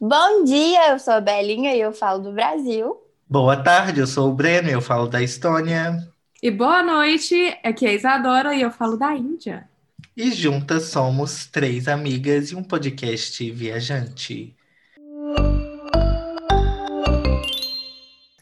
[0.00, 2.96] Bom dia, eu sou a Belinha e eu falo do Brasil.
[3.28, 6.06] Boa tarde, eu sou o Breno e eu falo da Estônia.
[6.42, 9.68] E boa noite, aqui é a Isadora e eu falo da Índia.
[10.14, 14.54] E juntas somos três amigas e um podcast viajante.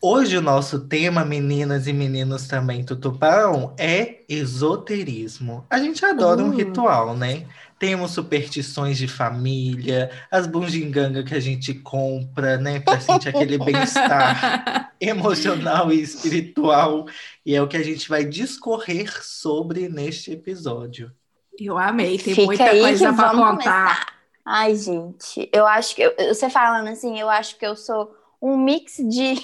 [0.01, 5.67] Hoje o nosso tema, meninas e meninos também tutupão, é esoterismo.
[5.69, 6.53] A gente adora um Uh.
[6.53, 7.47] ritual, né?
[7.79, 12.81] Temos superstições de família, as bunginganga que a gente compra, né?
[12.81, 17.07] Pra sentir aquele bem-estar emocional e espiritual.
[17.45, 21.13] E é o que a gente vai discorrer sobre neste episódio.
[21.59, 24.15] Eu amei, tem Fica muita coisa vamos contar.
[24.45, 28.57] Ai, gente, eu acho que eu- você falando assim, eu acho que eu sou um
[28.57, 29.35] mix de,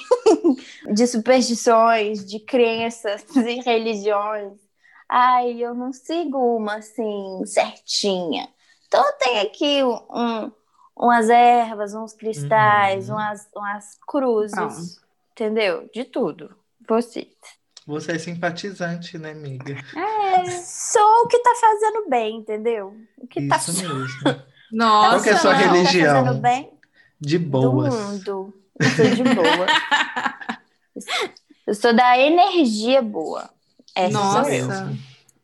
[0.94, 4.61] de superstições, de crenças e religiões.
[5.14, 8.48] Ai, eu não sigo uma assim certinha.
[8.86, 10.50] Então eu tenho aqui um,
[10.96, 13.16] umas ervas, uns cristais, Uhum.
[13.16, 14.80] umas, umas cruzes, Pronto.
[15.32, 15.90] entendeu?
[15.92, 16.56] De tudo.
[16.88, 17.28] Você.
[17.86, 19.76] Você é simpatizante, né, amiga?
[20.64, 22.96] Sou o que tá fazendo bem, entendeu?
[23.18, 24.42] O que tá Isso mesmo.
[24.70, 26.24] Nossa, Qual que é a sua funcionando, tá religião?
[26.24, 26.70] fazendo bem
[27.20, 27.94] De do boas.
[27.94, 28.54] mundo.
[28.78, 29.66] Eu sou de boa.
[31.66, 33.48] Eu sou da energia boa.
[33.94, 34.44] Essa Nossa.
[34.44, 34.68] sou eu.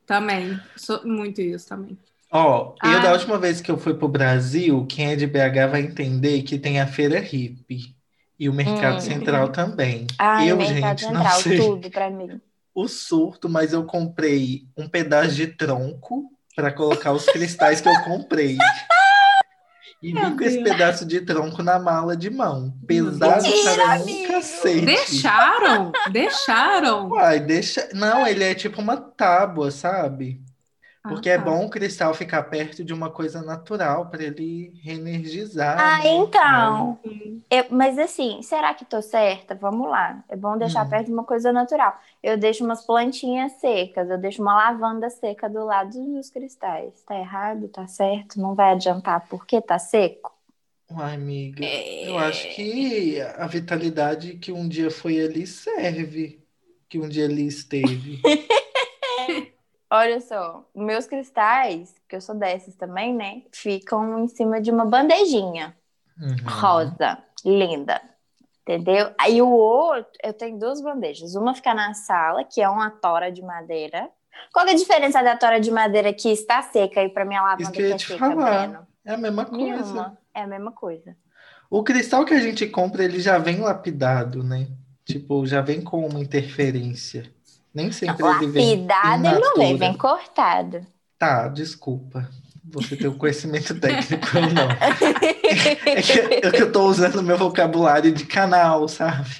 [0.08, 0.58] Também.
[0.74, 1.96] Sou muito isso também.
[2.30, 2.98] Ó, eu Ah.
[2.98, 6.58] da última vez que eu fui pro Brasil, quem é de BH vai entender que
[6.58, 7.94] tem a feira hippie
[8.38, 9.00] e o Mercado Hum.
[9.00, 10.06] Central também.
[10.18, 12.40] Ai, eu, mercado gente, não central, sei tudo pra mim.
[12.74, 18.00] o surto, mas eu comprei um pedaço de tronco para colocar os cristais que eu
[18.02, 18.56] comprei.
[20.00, 22.72] E Meu vim com esse pedaço de tronco na mala de mão.
[22.86, 24.86] Pesado para um cacete.
[24.86, 25.92] Deixaram?
[26.12, 27.08] Deixaram?
[27.08, 27.88] Uai, deixa.
[27.92, 30.40] Não, ele é tipo uma tábua, sabe?
[31.08, 31.44] Porque Ah, é tá.
[31.44, 35.76] bom o cristal ficar perto de uma coisa natural para ele reenergizar.
[35.80, 36.08] Ah, né?
[36.16, 36.98] então.
[37.04, 37.40] Hum.
[37.50, 39.54] Eu- mas assim, será que tô certa?
[39.54, 40.22] Vamos lá.
[40.28, 40.88] É bom deixar Hum.
[40.90, 41.98] perto de uma coisa natural.
[42.22, 47.02] Eu deixo umas plantinhas secas, eu deixo uma lavanda seca do lado dos cristais.
[47.04, 47.68] Tá errado?
[47.68, 48.40] Tá certo?
[48.40, 50.32] Não vai adiantar porque tá seco?
[50.90, 52.08] Uai, amiga, É.
[52.08, 56.42] eu acho que a vitalidade que um dia foi ali serve.
[56.88, 58.22] Que um dia ali esteve.
[59.90, 63.42] Olha só, meus cristais, que eu sou dessas também, né?
[63.52, 65.74] Ficam em cima de uma bandejinha
[66.20, 66.36] Uhum.
[66.48, 68.00] rosa, linda.
[68.62, 69.12] Entendeu?
[69.18, 71.34] Aí o outro, eu tenho duas bandejas.
[71.34, 74.10] Uma fica na sala, que é uma tora de madeira.
[74.52, 77.62] Qual é a diferença da tora de madeira que está seca e para minha lavanda
[77.62, 78.68] Isso que que é te seca, falar.
[78.68, 78.86] Breno?
[79.04, 79.64] É a mesma coisa.
[79.64, 80.18] Nenhuma.
[80.34, 81.16] É a mesma coisa.
[81.70, 84.66] O cristal que a gente compra, ele já vem lapidado, né?
[85.04, 87.30] Tipo, já vem com uma interferência.
[87.74, 90.86] Nem sempre ele vem Lapidado, ele não vem, vem cortado.
[91.18, 92.28] Tá, desculpa.
[92.70, 94.68] Você tem o conhecimento técnico, eu não.
[94.70, 99.30] É que, é que eu tô usando meu vocabulário de canal, sabe?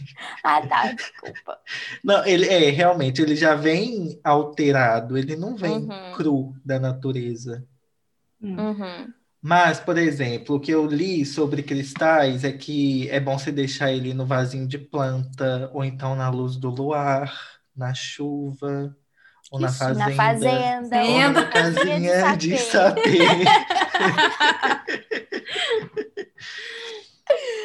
[0.43, 1.59] ah, tá, desculpa.
[2.03, 6.13] Não, ele é, realmente, ele já vem alterado, ele não vem Uhum.
[6.15, 7.67] cru da natureza.
[8.41, 8.57] Hum.
[8.57, 9.13] Uhum.
[9.41, 13.93] Mas, por exemplo, o que eu li sobre cristais é que é bom você deixar
[13.93, 17.33] ele no vasinho de planta, ou então na luz do luar,
[17.79, 18.95] na chuva,
[19.51, 20.09] ou na Isso, fazenda.
[20.11, 21.29] Na fazenda, Ou Fazenda.
[21.29, 23.19] numa casinha de sapê.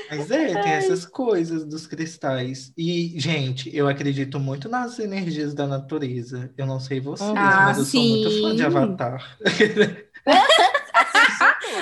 [0.10, 2.72] Mas é, tem essas coisas dos cristais.
[2.78, 6.54] E, gente, eu acredito muito nas energias da natureza.
[6.58, 8.64] Eu não sei vocês, Ah, mas eu sou muito fã de sim.
[8.66, 9.38] Avatar.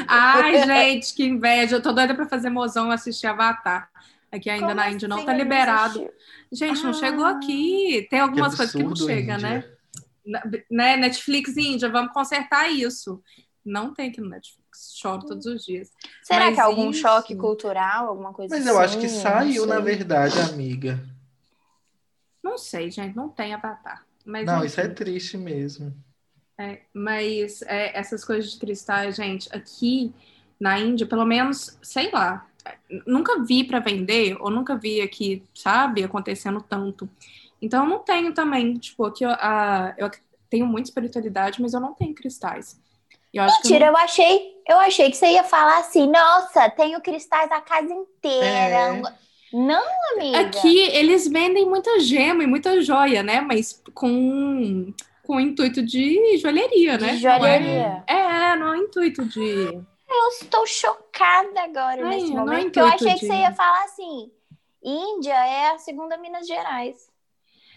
[0.08, 1.75] Ai, gente, que inveja.
[1.75, 3.91] Eu tô doida pra fazer mozão assistir Avatar.
[4.31, 5.25] Aqui ainda Como na Índia não assim?
[5.25, 6.00] tá Eu liberado.
[6.00, 6.12] assisti.
[6.53, 6.94] Gente, não Ah.
[6.94, 8.08] chegou aqui.
[8.09, 9.64] Tem algumas coisas que não chega, né?
[10.69, 10.97] Né?
[10.97, 13.22] Netflix Índia, vamos consertar isso.
[13.66, 14.94] Não tem aqui no Netflix.
[14.97, 15.91] Choro todos os dias.
[16.24, 18.75] Será Mas que é algum isso- choque cultural, alguma coisa Mas assim?
[18.75, 21.03] eu acho que Não saiu, na verdade, amiga.
[22.44, 24.06] Não sei, gente, não tem Avatar.
[24.25, 24.66] Mas, Não, enfim.
[24.68, 25.94] isso é triste mesmo.
[26.58, 30.14] É, mas é, essas coisas de cristais, gente, aqui
[30.59, 32.47] na Índia, pelo menos, sei lá,
[33.06, 37.09] nunca vi para vender, ou nunca vi aqui, sabe, acontecendo tanto.
[37.62, 40.09] Então, eu não tenho também, tipo, aqui eu, a, eu
[40.50, 42.80] tenho muita espiritualidade, mas eu não tenho cristais.
[43.34, 46.70] Eu acho que eu Mentira, eu achei, eu achei que você ia falar assim, nossa,
[46.70, 48.47] tenho cristais a casa inteira.
[48.47, 48.91] É.
[48.91, 49.12] Não,
[49.53, 49.84] não-
[50.18, 50.40] amiga.
[50.41, 53.40] Aqui eles vendem muita gema e muita joia, né?
[53.41, 54.94] Mas com,
[55.24, 57.16] com o intuito de joalheria, né?
[57.16, 58.03] De Não é- joalheria.
[58.08, 59.80] É, não é intuito de.
[60.13, 63.85] Eu estou chocada agora Ai, nesse é momento, porque eu achei que você ia falar
[63.85, 64.31] assim,
[64.84, 67.09] Índia é a segunda Minas Gerais.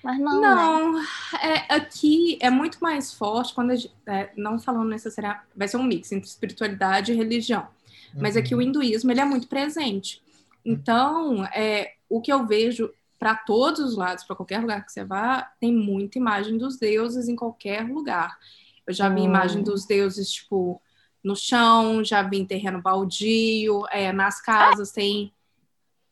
[0.03, 0.41] Mas não, né?
[0.41, 1.01] Não,
[1.41, 5.79] é, aqui é muito mais forte quando a gente, é, não falando necessariamente, vai ser
[5.79, 7.67] um mix entre espiritualidade e religião.
[8.15, 10.23] Mas aqui o hinduísmo ele é muito presente.
[10.65, 15.05] Então, é, o que eu vejo para todos os lados, para qualquer lugar que você
[15.05, 18.39] vá, tem muita imagem dos deuses em qualquer lugar.
[18.87, 19.25] Eu já vi Hum.
[19.25, 20.81] imagem dos deuses, tipo,
[21.25, 25.33] no chão, já vi em terreno baldio, é, nas casas tem.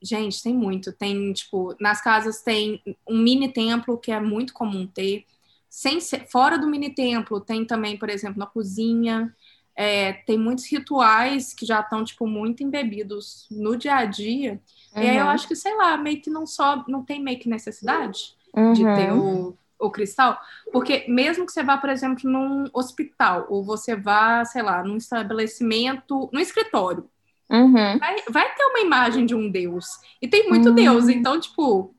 [0.02, 0.92] Gente, tem muito.
[0.92, 5.24] Tem, tipo, nas casas tem um mini templo que é muito comum ter.
[5.68, 9.34] Sem ser- fora do mini templo, tem também, por exemplo, na cozinha.
[9.74, 14.60] é, tem muitos rituais que já estão, tipo, muito embebidos no dia a dia.
[14.94, 15.30] E aí eu Uhum.
[15.30, 18.72] acho que, sei lá, meio que não só não tem meio que necessidade Uhum.
[18.74, 19.56] de ter o,
[19.86, 20.38] o cristal.
[20.72, 24.96] Porque mesmo que você vá, por exemplo, num hospital, ou você vá, sei lá, num
[24.96, 27.08] estabelecimento, num escritório,
[27.50, 27.98] Uhum.
[27.98, 29.86] vai, vai ter uma imagem de um deus.
[30.22, 30.74] E tem muito Hum.
[30.74, 31.08] deus.
[31.08, 31.94] Então, tipo,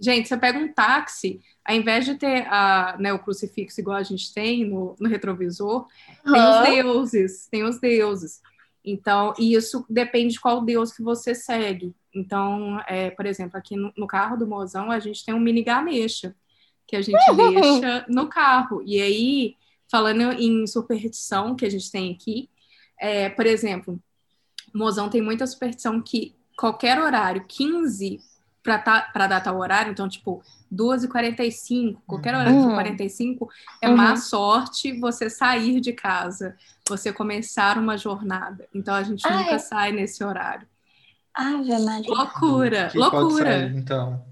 [0.00, 4.02] gente, você pega um táxi, ao invés de ter a, né, o crucifixo igual a
[4.02, 5.86] gente tem no, no retrovisor,
[6.24, 8.40] tem os deuses, tem os deuses.
[8.84, 11.94] Então, e isso depende de qual deus que você segue.
[12.12, 15.62] Então, é, por exemplo, aqui no, no carro do mozão, a gente tem um mini
[15.62, 16.34] Ganesha,
[16.92, 18.82] que a gente deixa no carro.
[18.84, 19.56] E aí,
[19.90, 22.50] falando em superstição que a gente tem aqui,
[23.00, 23.98] é, por exemplo,
[24.74, 28.20] o mozão tem muita superstição que qualquer horário, 15
[28.62, 32.64] para dar tal horário, então, tipo, 2h45, qualquer horário Uhum.
[32.68, 33.48] for 45,
[33.80, 33.96] é Uhum.
[33.96, 36.54] má sorte você sair de casa,
[36.86, 38.68] você começar uma jornada.
[38.74, 39.58] Então, a gente Ah, nunca é?
[39.58, 40.68] sai nesse horário.
[41.34, 42.10] Ave Maria.
[42.14, 43.44] Loucura, Que pode loucura.
[43.52, 44.22] sair, então.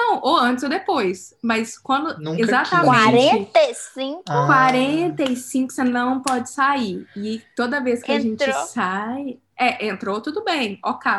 [0.00, 4.22] Não, ou antes ou depois, mas quando Nunca exatamente 45?
[4.28, 4.46] Ah.
[4.46, 7.06] 45 você não pode sair.
[7.14, 8.50] E toda vez que a Entrou.
[8.50, 11.12] gente sai, é, entrou tudo bem, ok.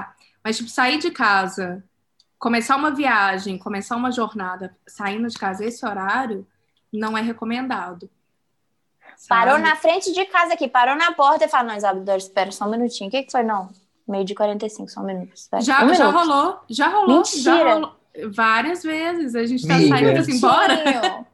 [0.44, 1.83] Mas tipo sair de casa,
[2.39, 6.45] começar uma viagem, começar uma jornada, saindo de casa esse horário
[6.92, 8.10] não é recomendado.
[9.30, 9.63] Parou sabe?
[9.63, 12.72] na frente de casa aqui, parou na porta e falou: Não, Isabel, espera só um
[12.72, 13.07] minutinho.
[13.07, 13.44] O que, que foi?
[13.44, 13.69] Não,
[14.07, 15.36] meio de 45, só um minuto.
[15.36, 15.62] Espera.
[15.62, 16.28] Já, um já minuto.
[16.28, 17.74] rolou, já rolou, já Mentira.
[17.75, 18.00] rolou.
[18.33, 19.97] Várias vezes a gente tá Amiga.
[19.97, 21.25] saindo assim, bora.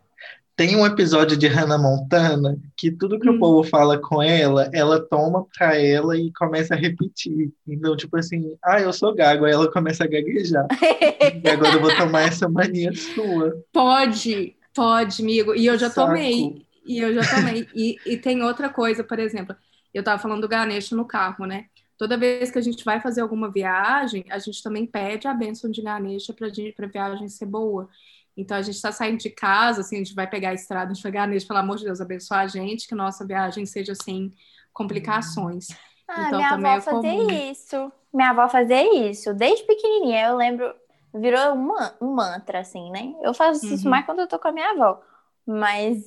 [0.55, 3.35] Tem um episódio de Hannah Montana que tudo que Hum.
[3.35, 7.51] o povo fala com ela, ela toma pra ela e começa a repetir.
[7.67, 10.65] Então, tipo assim, ah, eu sou gago, aí ela começa a gaguejar.
[11.43, 13.55] e agora eu vou tomar essa mania sua.
[13.71, 15.53] Pode, pode, amigo.
[15.53, 16.07] E eu já Saco.
[16.07, 16.65] tomei.
[16.85, 17.67] E eu já tomei.
[17.75, 19.55] E, e tem outra coisa, por exemplo,
[19.93, 21.65] eu tava falando do Ganesha no carro, né?
[21.97, 25.69] Toda vez que a gente vai fazer alguma viagem, a gente também pede a bênção
[25.71, 27.89] de Ganesha gente, pra viagem ser boa.
[28.35, 30.93] Então a gente tá saindo de casa, assim, a gente vai pegar a estrada, a
[30.93, 34.31] gente vai Ganesha, pelo amor de Deus, abençoa a gente, que nossa viagem seja sem
[34.73, 35.67] complicações.
[36.07, 37.27] Ah, Então, minha avó é fazia comum.
[37.51, 37.91] isso.
[38.13, 39.33] Minha avó fazia isso.
[39.33, 40.73] Desde pequenininha, eu lembro.
[41.13, 43.15] Virou um, man- um mantra, assim, né?
[43.21, 43.89] Eu faço isso Uhum.
[43.89, 45.01] mais quando eu tô com a minha avó.
[45.45, 45.97] Mas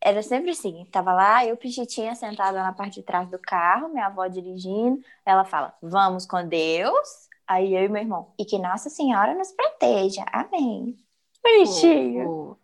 [0.00, 0.84] era sempre assim.
[0.92, 5.02] Tava lá, eu pichitinha sentada na parte de trás do carro, minha avó dirigindo.
[5.24, 7.28] Ela fala, vamos com Deus.
[7.46, 8.32] Aí eu e meu irmão.
[8.38, 10.24] E que Nossa Senhora nos proteja.
[10.32, 10.96] Amém.
[11.42, 12.24] Bonitinho.
[12.24, 12.58] Fofo.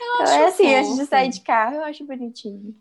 [0.00, 1.10] Eu Então, acho é assim, antes de fofo.
[1.10, 2.74] sair de carro, eu acho bonitinho.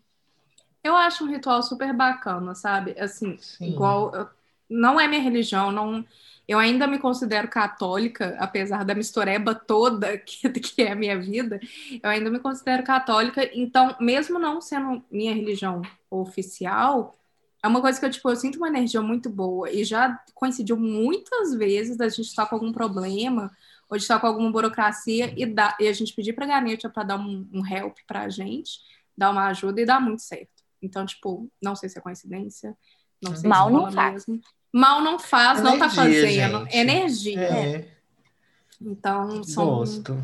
[0.83, 2.95] Eu acho um ritual super bacana, sabe?
[2.99, 3.65] Assim, Sim.
[3.71, 4.13] igual.
[4.13, 4.29] eu-
[4.69, 6.03] Não é minha religião, não.
[6.48, 11.60] Eu ainda me considero católica, apesar da mistureba toda que, que é a minha vida.
[12.01, 13.50] Eu ainda me considero católica.
[13.54, 17.16] Então, mesmo não sendo minha religião oficial,
[17.63, 19.72] é uma coisa que eu, tipo, eu sinto uma energia muito boa.
[19.72, 23.50] E já coincidiu muitas vezes da gente estar com algum problema,
[23.90, 27.04] ou de estar com alguma burocracia, e, dar, e a gente pedir pra Ganeta para
[27.04, 28.81] dar um, um help pra gente,
[29.18, 30.62] dar uma ajuda e dar muito certo.
[30.81, 32.76] Então, tipo, não sei se é coincidência,
[33.23, 34.28] não sei Mal se não faz.
[34.28, 34.42] mesmo.
[34.73, 36.68] Mal não faz, não tá Energia, fazendo.
[36.69, 36.75] gente.
[36.77, 37.42] Energia.
[37.42, 37.87] É,
[38.81, 40.18] Então, são gosto.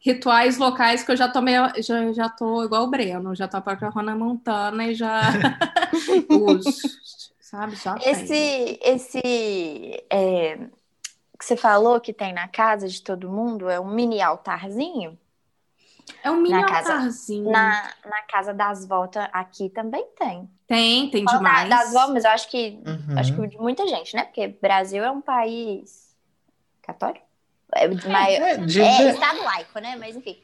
[0.00, 3.88] rituais locais que eu já tomei, já, já tô igual o Breno, já tô para
[3.90, 5.40] Rona Montana e já
[6.28, 6.90] uso,
[7.40, 7.76] sabe?
[7.76, 7.96] Já.
[8.04, 9.20] Esse, esse
[10.10, 10.56] é,
[11.38, 15.18] que você falou que tem na casa de todo mundo é um mini altarzinho.
[16.22, 17.50] É um mini na casa- altarzinho.
[17.50, 20.48] Na, na casa das voltas aqui também tem.
[20.66, 21.68] Tem, tem Fala demais.
[21.70, 23.18] Da, das voltas, mas eu acho que Uhum.
[23.18, 24.24] acho que de muita gente, né?
[24.24, 26.14] Porque Brasil é um país
[26.82, 27.24] católico.
[27.74, 29.96] É, de maior, É, de- é estado laico, né?
[29.98, 30.36] Mas enfim.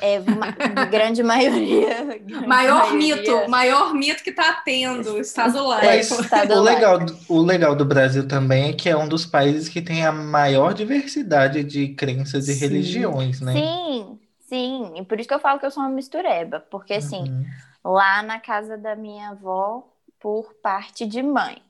[0.00, 2.04] É, ma- de grande maioria.
[2.18, 5.86] grande Maior maioria- mito, maior mito que tá tendo, o Estado laico.
[5.86, 6.80] Mas Estado o laico.
[6.80, 10.04] legal, do- o legal do Brasil também é que é um dos países que tem
[10.04, 12.60] a maior diversidade de crenças e Sim.
[12.60, 13.52] religiões, né?
[13.52, 14.92] Sim, sim.
[14.96, 16.60] E por isso que eu falo que eu sou uma mistureba.
[16.70, 17.44] Porque assim, Uhum.
[17.84, 19.86] lá na casa da minha avó,
[20.18, 21.62] por parte de mãe.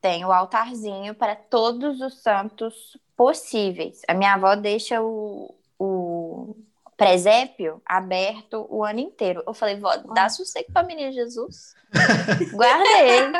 [0.00, 4.02] Tem o altarzinho para todos os santos possíveis.
[4.08, 6.54] A minha avó deixa o, o,
[6.96, 9.42] presépio aberto o ano inteiro.
[9.46, 11.74] Eu falei, vó, dá sossego pra menina Jesus.
[12.52, 13.32] Guarda ele.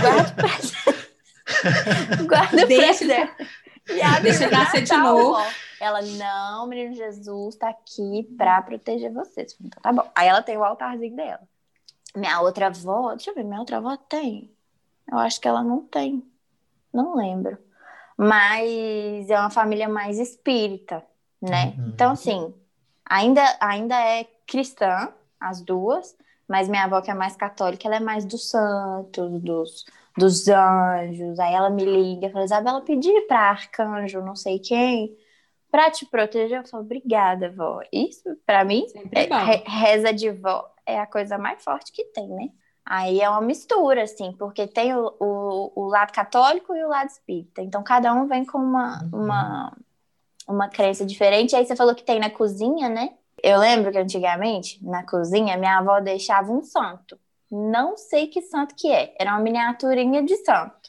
[0.00, 1.08] Guarda o presépio.
[2.28, 3.46] Guarda o Deixa- presépio.
[3.88, 5.36] E Deixa no nascer de novo.
[5.80, 9.56] Ela, não, menino Jesus tá aqui pra proteger vocês.
[9.58, 10.10] Eu Então tá bom.
[10.14, 11.40] Aí ela tem o altarzinho dela.
[12.14, 14.50] Minha outra avó, deixa eu ver, minha outra avó tem.
[15.10, 16.22] Eu acho que ela não tem.
[16.92, 17.56] Não lembro.
[18.16, 21.04] Mas é uma família mais espírita,
[21.40, 21.74] né?
[21.78, 21.88] Uhum.
[21.88, 22.54] Então, assim,
[23.04, 26.16] ainda, ainda é cristã, as duas,
[26.48, 29.86] mas minha avó, que é mais católica, ela é mais dos santos, dos,
[30.18, 31.38] dos anjos.
[31.38, 35.16] Aí ela me liga, fala, Isabela, pedi pra arcanjo, não sei quem,
[35.70, 36.58] pra te proteger.
[36.60, 37.80] Eu falo, obrigada, vó.
[37.92, 38.84] Isso, pra mim,
[39.14, 42.48] é, re- reza de vó é a coisa mais forte que tem, né?
[42.84, 47.08] Aí é uma mistura, assim, porque tem o, o, o lado católico e o lado
[47.10, 47.60] espírita.
[47.62, 49.24] Então, cada um vem com uma, Uhum.
[49.24, 49.76] uma,
[50.48, 51.54] uma crença diferente.
[51.54, 53.10] Aí você falou que tem na cozinha, né?
[53.42, 57.18] Eu lembro que antigamente, na cozinha, minha avó deixava um santo.
[57.50, 59.14] Não sei que santo que é.
[59.18, 60.88] Era uma miniaturinha de santo.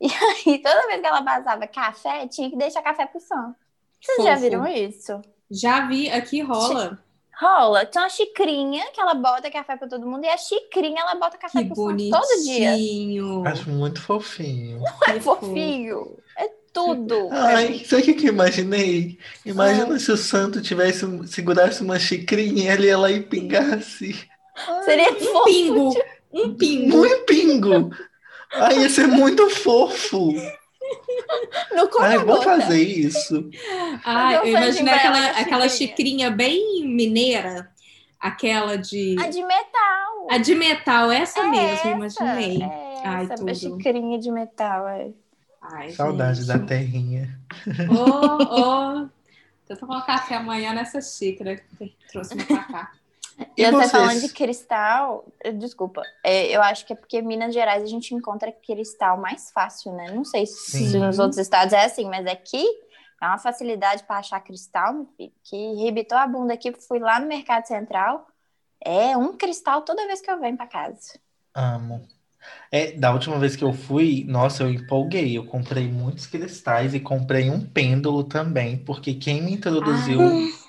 [0.00, 3.56] E aí, toda vez que ela passava café, tinha que deixar café pro santo.
[4.00, 4.42] Vocês já Fofo.
[4.42, 5.22] viram isso?
[5.50, 6.98] Já vi, aqui rola.
[7.40, 7.86] Rola.
[7.86, 11.38] Tem uma xicrinha que ela bota café pra todo mundo e a xicrinha ela bota
[11.38, 12.70] café Que pro santo todo dia.
[12.72, 13.46] bonitinho.
[13.46, 14.82] Acho muito fofinho.
[15.08, 16.18] É fofinho.
[16.38, 17.28] É tudo.
[17.32, 19.18] Ai, sabe o que que eu imaginei?
[19.46, 19.98] Imagina Ah.
[19.98, 24.28] se o santo tivesse segurasse uma xicrinha e lá e pingasse.
[24.84, 25.44] Seria Um fofo.
[25.44, 25.94] pingo.
[26.32, 26.96] Um pingo.
[26.96, 27.90] Muito pingo!
[28.52, 30.32] Ai, ia ser muito fofo!
[31.74, 32.42] No Ai, vou gota.
[32.44, 33.48] fazer isso.
[34.04, 35.88] Ah, um eu imaginei aquela, ela aquela xicrinha.
[36.28, 37.70] xicrinha bem mineira.
[38.20, 39.16] Aquela de.
[39.18, 40.26] A de metal.
[40.30, 42.62] A de metal, essa É mesmo, essa, imaginei.
[42.62, 43.54] É Ai, essa, tudo.
[43.54, 44.88] xicrinha de metal.
[44.88, 45.10] É.
[45.62, 46.48] Ai, Saudade gente.
[46.48, 47.38] da terrinha.
[47.90, 49.08] Ô, ô.
[49.66, 52.92] Eu tomar café amanhã nessa xícara que trouxe pra cá.
[53.56, 55.24] E, E você falando de cristal,
[55.56, 59.50] desculpa, é, eu acho que é porque em Minas Gerais a gente encontra cristal mais
[59.50, 60.10] fácil, né?
[60.12, 60.98] Não sei se Sim.
[60.98, 62.64] nos outros estados é assim, mas aqui
[63.20, 65.06] é uma facilidade para achar cristal,
[65.42, 68.26] que rebitou a bunda aqui, fui lá no Mercado Central,
[68.84, 71.18] é um cristal toda vez que eu venho para casa.
[71.54, 72.06] Amo.
[72.70, 75.36] É, da última vez que eu fui, nossa, eu empolguei.
[75.36, 80.20] Eu comprei muitos cristais e comprei um pêndulo também, porque quem me introduziu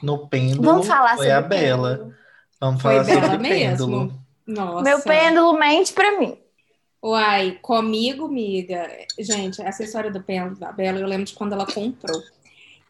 [0.01, 0.83] no pêndulo
[1.15, 1.97] foi a Bela.
[1.97, 2.24] pêndulo.
[2.59, 3.57] Vamos Foi falar Bela sobre o mesmo.
[3.87, 4.13] pêndulo.
[4.47, 4.83] Nossa.
[4.83, 6.37] Meu pêndulo mente para mim.
[7.03, 8.89] Uai, comigo, miga.
[9.19, 12.21] Gente, essa história do pêndulo da Bela, eu lembro de quando ela comprou.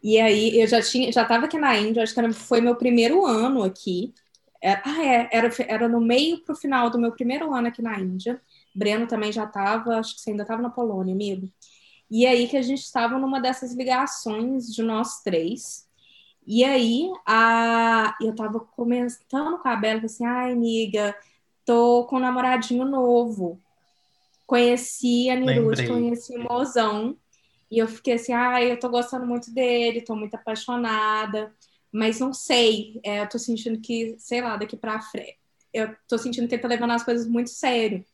[0.02, 2.76] E aí, eu já tinha, já tava aqui na Índia, acho que era- foi meu
[2.76, 4.14] primeiro ano aqui.
[4.62, 7.98] É, ah, é, era, era no meio pro final do meu primeiro ano aqui na
[7.98, 8.40] Índia.
[8.74, 11.48] Breno também já tava, acho que você ainda tava na Polônia, amigo.
[12.10, 15.85] E aí que a gente estava numa dessas ligações de nós três.
[16.46, 21.14] E aí, a, eu tava comentando com a Bela, falei assim, ai, amiga,
[21.64, 23.60] tô com um namoradinho novo.
[24.46, 27.16] Conheci a Nirute, conheci o Mozão.
[27.68, 31.52] E eu fiquei assim, ai, eu tô gostando muito dele, tô muito apaixonada.
[31.92, 35.36] Mas não sei, é, eu tô sentindo que, sei lá, daqui pra frente,
[35.72, 38.04] eu tô sentindo que ele tá levando as coisas muito sério.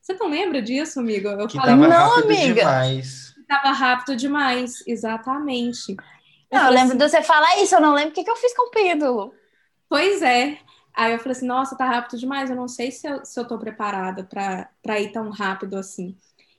[0.00, 1.28] Você não lembra disso, amigo?
[1.28, 2.54] Eu Que falei tava Não, rápido amiga.
[2.54, 3.32] demais.
[3.34, 5.96] que tava rápido demais, exatamente.
[6.50, 8.30] Eu Não, eu lembro assim, de você falar isso, eu não lembro o que, que
[8.30, 9.34] eu fiz com o pêndulo.
[9.88, 10.58] Pois é.
[10.94, 13.46] Aí eu falei assim, nossa, tá rápido demais, eu não sei se eu, se eu
[13.46, 16.16] tô preparada pra, pra ir tão rápido assim.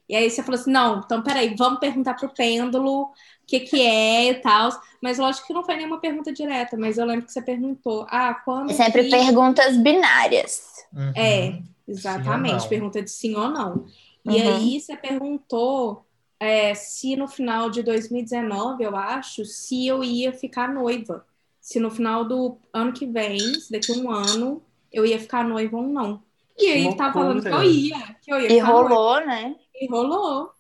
[0.10, 3.13] E aí você falou assim, não, então peraí, vamos perguntar pro pêndulo o
[3.48, 4.70] que que é e tal.
[5.01, 8.34] Mas lógico que não foi nenhuma pergunta direta, mas eu lembro que você perguntou, ah,
[8.46, 9.10] quando É sempre que...
[9.10, 10.62] perguntas binárias.
[10.94, 11.12] Uhum.
[11.15, 13.86] É, exatamente, pergunta de sim ou não.
[14.25, 14.56] E Uhum.
[14.56, 16.07] aí você perguntou
[16.39, 21.25] é, se no final de 2019, eu acho, se eu ia ficar noiva.
[21.62, 25.44] Se no final do ano que vem, se daqui a um ano, eu ia ficar
[25.44, 26.24] noiva ou não.
[26.58, 28.96] E aí Que tava falando que eu ia, que eu ia E ficar noiva.
[28.96, 29.56] rolou, né?
[29.75, 30.51] E rolou.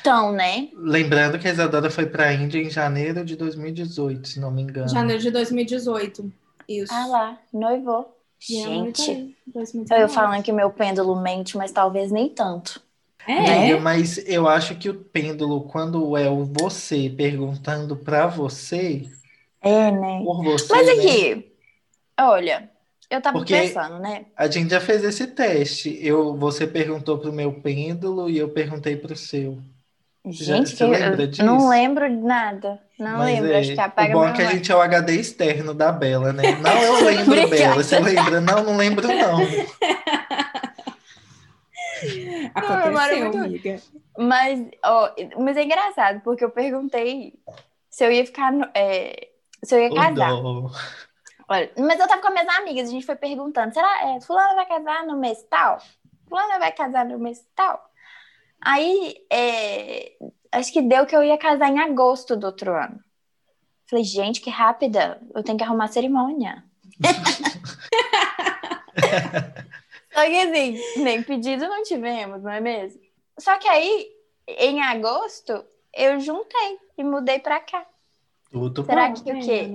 [0.00, 0.68] Então, né?
[0.72, 4.62] Lembrando que a Isadora foi para a Índia em janeiro de 2018, se não me
[4.62, 4.88] engano.
[4.88, 6.32] Janeiro de 2018.
[6.68, 6.92] Isso.
[6.92, 8.16] Ah lá, noivou.
[8.40, 10.02] É Gente, aí, 2019.
[10.02, 12.82] eu falando que meu pêndulo mente, mas talvez nem tanto.
[13.26, 19.02] É, mas eu acho que o pêndulo, quando é o você perguntando para você,
[19.60, 20.20] É, né?
[20.24, 20.92] por você, Mas né?
[20.94, 21.52] aqui,
[22.20, 22.68] olha,
[23.08, 24.22] eu tava Porque- pensando, né?
[24.36, 25.98] A gente já fez esse teste.
[26.02, 29.58] Eu, você perguntou pro meu pêndulo e eu perguntei pro seu.
[30.26, 31.44] Já- Gente, eu- lembra eu disso?
[31.44, 32.78] não lembro de nada.
[32.98, 34.76] Não Mas lembro, é, acho que o apaga bom meu é que a gente é
[34.76, 36.42] o HD externo da Bela, né?
[36.60, 37.48] Não, eu lembro.
[37.48, 37.74] Bela.
[37.82, 38.40] Você lembra?
[38.40, 39.40] Não, não lembro, não.
[42.54, 43.80] aconteceu, é muito- amiga.
[44.18, 47.34] Mas, ó, mas é engraçado, porque eu perguntei
[47.90, 48.52] se eu ia ficar.
[48.52, 49.28] no- é,
[49.64, 50.30] se eu ia casar.
[50.30, 50.70] dó.
[51.48, 54.54] Olha, mas eu tava com as minhas amigas, a gente foi perguntando, será, é, fulana
[54.54, 55.78] vai casar no mês tal?
[56.28, 57.82] Fulana vai casar no mês tal?
[58.64, 60.12] Aí, é,
[60.52, 62.98] acho que deu que eu ia casar em agosto do outro ano.
[63.90, 66.64] Falei, gente, que rápida, eu tenho que arrumar a cerimônia.
[70.12, 73.00] Só que assim, nem pedido não tivemos, não é mesmo?
[73.38, 74.08] Só que aí,
[74.46, 75.64] em agosto,
[75.94, 77.86] eu juntei e mudei pra cá.
[78.50, 79.14] Tudo Será bom.
[79.14, 79.70] que o quê?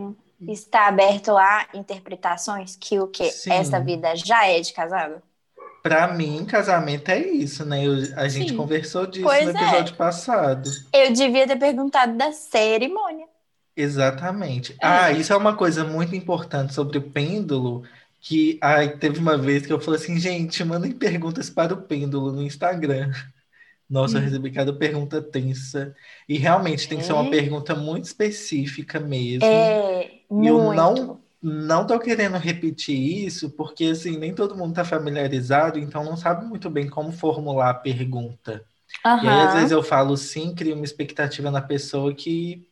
[0.48, 3.32] Está aberto a interpretações que o quê?
[3.32, 3.52] Sim.
[3.52, 5.22] Essa vida já é de casado?
[5.82, 7.86] Pra mim, casamento é isso, né?
[7.86, 8.58] Eu- a gente Sim.
[8.58, 9.54] conversou disso Pois no é.
[9.54, 10.70] episódio passado.
[10.94, 13.28] Eu devia ter perguntado da cerimônia.
[13.76, 14.76] Exatamente.
[14.82, 17.84] Ah, isso é uma coisa muito importante sobre o pêndulo,
[18.20, 22.32] que ai, teve uma vez que eu falei assim, gente, mandem perguntas para o pêndulo
[22.32, 23.12] no Instagram.
[23.90, 24.24] Nossa, eu Hum.
[24.24, 25.96] recebi cada pergunta tensa.
[26.30, 27.30] E realmente tem que ser uma É.
[27.30, 29.74] pergunta muito específica mesmo.
[29.90, 30.74] É, E eu muito.
[30.74, 32.98] não, não tô querendo repetir
[33.28, 37.72] isso, porque assim, nem todo mundo tá familiarizado, então não sabe muito bem como formular
[37.72, 38.66] a pergunta.
[39.22, 42.68] E aí, às vezes, eu falo sim, crio uma expectativa na pessoa que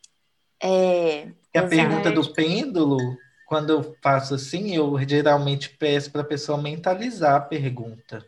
[0.61, 6.25] É, e a pergunta do pêndulo, quando eu faço assim, eu geralmente peço para a
[6.25, 8.25] pessoa mentalizar a pergunta,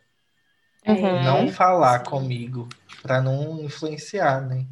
[0.87, 1.23] Uhum.
[1.23, 2.11] não falar Sim.
[2.11, 2.69] comigo,
[3.01, 4.65] para não influenciar, né?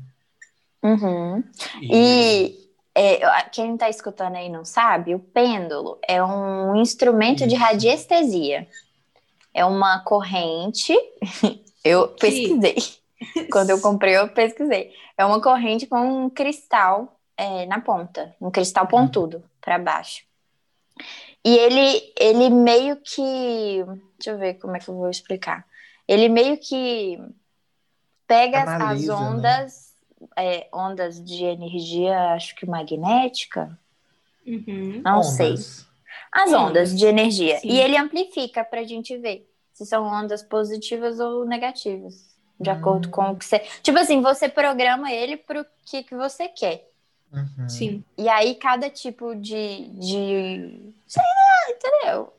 [0.84, 1.44] uhum.
[1.82, 7.56] E é, eu- quem está escutando aí não sabe, o pêndulo é um instrumento de
[7.56, 7.64] Isso.
[7.64, 8.68] radiestesia.
[9.54, 10.94] É uma corrente.
[11.84, 12.76] Eu Que- pesquisei.
[13.52, 14.92] Quando eu comprei, eu pesquisei.
[15.18, 20.24] É uma corrente com um cristal é, na ponta, um cristal pontudo para baixo.
[21.44, 23.84] E ele, ele meio que.
[24.18, 25.66] Deixa eu ver como é que eu vou explicar.
[26.08, 27.20] Ele meio que
[28.28, 29.26] pega as- Analisa, as né?
[29.28, 29.94] ondas,
[30.38, 33.78] é, ondas de energia, acho que magnética.
[34.46, 35.02] Uhum.
[35.04, 35.52] Não sei.
[35.52, 35.88] Ondas.
[36.32, 36.62] As Ondas.
[36.70, 37.60] ondas de energia.
[37.60, 37.68] Sim.
[37.70, 42.34] E ele amplifica para a gente ver se são ondas positivas ou negativas.
[42.60, 42.74] De Hum.
[42.74, 43.60] acordo com o que você.
[43.84, 46.90] Tipo assim, você programa ele pro que, que você quer.
[47.32, 47.70] Uhum.
[47.70, 48.04] Sim.
[48.18, 49.90] E aí, cada tipo de.
[49.90, 50.94] de...
[51.08, 52.34] Sei lá, entendeu?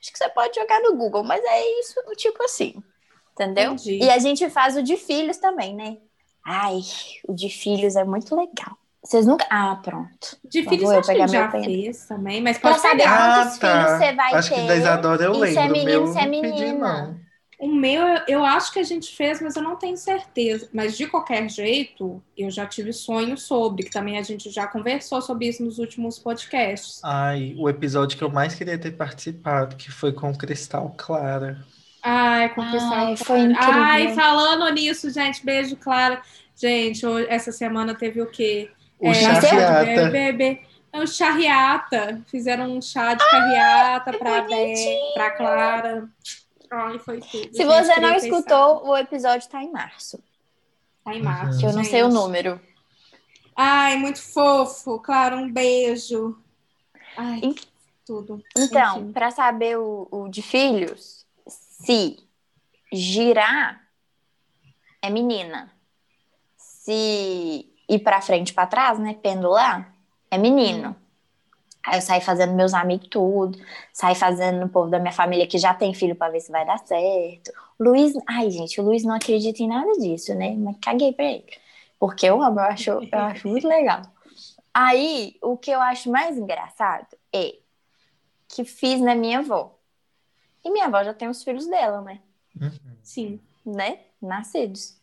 [0.00, 2.82] Acho que você pode jogar no Google, mas é isso, tipo assim.
[3.32, 3.72] Entendeu?
[3.72, 3.98] Entendi.
[4.02, 5.98] E a gente faz o de filhos também, né?
[6.44, 6.80] Ai,
[7.26, 8.78] o de filhos é muito legal.
[9.02, 9.46] Vocês nunca.
[9.50, 10.36] Ah, pronto.
[10.44, 13.16] De Por filhos favor, eu acho pegar já fez também, mas Pra pode saber pegar.
[13.16, 13.72] Ah, quantos tá.
[13.84, 14.54] filhos você vai Acho ter.
[14.54, 15.52] que da Isadora eu e lembro.
[15.52, 17.02] se é menino, meu se é pedi, menina.
[17.02, 17.25] não.
[17.58, 20.68] O meu, eu- acho que a gente fez, mas eu não tenho certeza.
[20.74, 25.22] Mas de qualquer jeito, eu já tive sonho sobre, que também a gente já conversou
[25.22, 27.00] sobre isso nos últimos podcasts.
[27.02, 31.64] Ai, o episódio que eu mais queria ter participado, que foi com Cristal Clara.
[32.02, 33.50] Ai, com Ai, Cristal foi Clara.
[33.52, 33.82] incrível.
[33.82, 36.20] Ai, falando nisso, gente, beijo, Clara.
[36.54, 38.70] Gente, hoje- essa semana teve o quê?
[38.98, 40.10] O É, Charriata.
[40.10, 40.60] Bebê.
[40.92, 42.22] É o charriata.
[42.30, 43.22] Fizeram um chá de
[44.48, 45.12] bonitinho.
[45.14, 46.08] pra Clara.
[46.70, 47.54] Ai, foi tudo.
[47.54, 50.22] Se você não escutou, o episódio tá em março.
[51.04, 51.60] Tá em março.
[51.60, 52.60] Que eu não sei o número.
[53.54, 54.98] Ai, muito fofo.
[54.98, 56.36] Clara, um beijo.
[57.16, 57.54] Ai,
[58.04, 58.42] tudo.
[58.56, 62.18] Então, para saber o, o de filhos, se
[62.92, 63.80] girar
[65.00, 65.72] é menina.
[66.56, 69.94] Se ir para frente para trás, né, pendular,
[70.30, 70.94] é menino.
[71.86, 73.56] Aí eu saí fazendo meus amigos tudo,
[73.92, 76.66] saí fazendo no povo da minha família que já tem filho para ver se vai
[76.66, 77.52] dar certo.
[77.78, 80.52] O Luiz, ai gente, o Luiz não acredita em nada disso, né?
[80.56, 81.46] Mas caguei pra ele.
[81.98, 84.02] Porque eu amo, eu acho, eu acho muito legal.
[84.74, 87.54] Aí, o que eu acho mais engraçado é
[88.48, 89.78] que fiz na minha avó.
[90.64, 92.20] E minha avó já tem os filhos dela, né?
[92.60, 92.96] Uhum.
[93.02, 93.40] Sim.
[93.64, 94.00] Né?
[94.20, 94.96] Nascidos.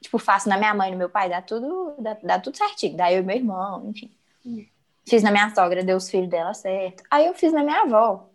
[0.00, 2.96] Tipo, faço na minha mãe e no meu pai, dá tudo, dá, dá tudo certinho.
[2.96, 4.10] Daí eu e meu irmão, enfim.
[4.44, 4.64] Hum.
[5.08, 7.02] Fiz na minha sogra, deu os filhos dela certo.
[7.10, 8.28] Aí eu fiz na minha avó.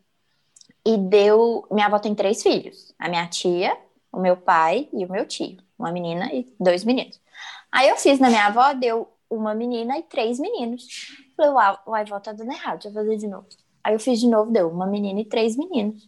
[0.85, 1.67] E deu.
[1.69, 3.77] Minha avó tem três filhos: a minha tia,
[4.11, 5.57] o meu pai e o meu tio.
[5.77, 7.19] Uma menina e dois meninos.
[7.71, 10.87] Aí eu fiz na minha avó, deu uma menina e três meninos.
[11.35, 13.47] Falei, uau, uai, vó, tá dando errado, deixa eu fazer de novo.
[13.83, 16.07] Aí eu fiz de novo, deu uma menina e três meninos.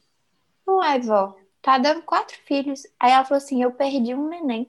[0.67, 2.83] Uai, vó, tá dando quatro filhos.
[2.99, 4.67] Aí ela falou assim: eu perdi um neném.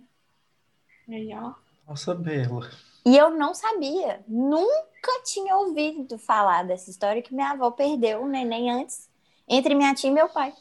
[1.08, 1.52] Aí, ó.
[1.86, 2.70] Nossa, Bela.
[3.06, 4.93] E eu não sabia, nunca
[5.24, 9.08] tinha ouvido falar dessa história que minha avó perdeu um neném antes,
[9.48, 10.52] entre minha tia e meu pai.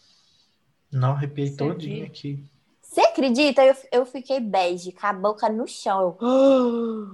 [0.91, 2.43] Não arrepiei Você todinho aqui.
[2.81, 3.63] Você acredita?
[3.63, 6.15] Eu, eu fiquei bege, com a boca no chão.
[6.21, 7.07] Eu...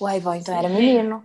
[0.00, 1.22] Uai, vó, então era menino.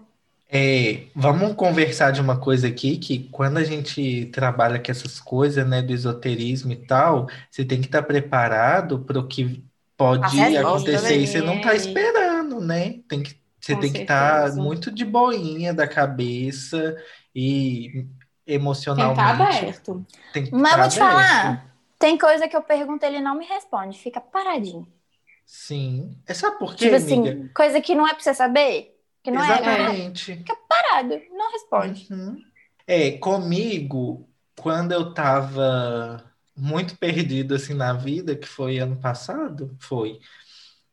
[0.47, 5.67] É, vamos conversar de uma coisa aqui, que quando a gente trabalha com essas coisas,
[5.67, 9.63] né, do esoterismo e tal, você tem que estar preparado para o que
[9.97, 11.25] pode acontecer e né?
[11.25, 12.99] você não tá esperando, né?
[13.08, 14.58] Tem que, Você Com tem que estar certeza.
[14.58, 16.95] muito de boinha da cabeça
[17.36, 18.08] e
[18.95, 19.30] Tem que estar emocionalmente.
[19.30, 20.06] aberto.
[20.32, 20.99] Tem que Mas eu estar vou te aberto.
[20.99, 24.88] falar, tem coisa que eu pergunto ele não me responde, fica paradinho.
[25.45, 26.21] Sim.
[26.28, 27.49] É sabe por quê, tipo assim, amiga?
[27.54, 30.56] coisa que não é pra você saber, que não é, Exatamente.
[30.69, 32.10] parado, não responde.
[32.10, 32.41] Uhum.
[32.88, 40.19] É, comigo, quando eu tava muito perdido assim na vida, que foi ano passado, foi.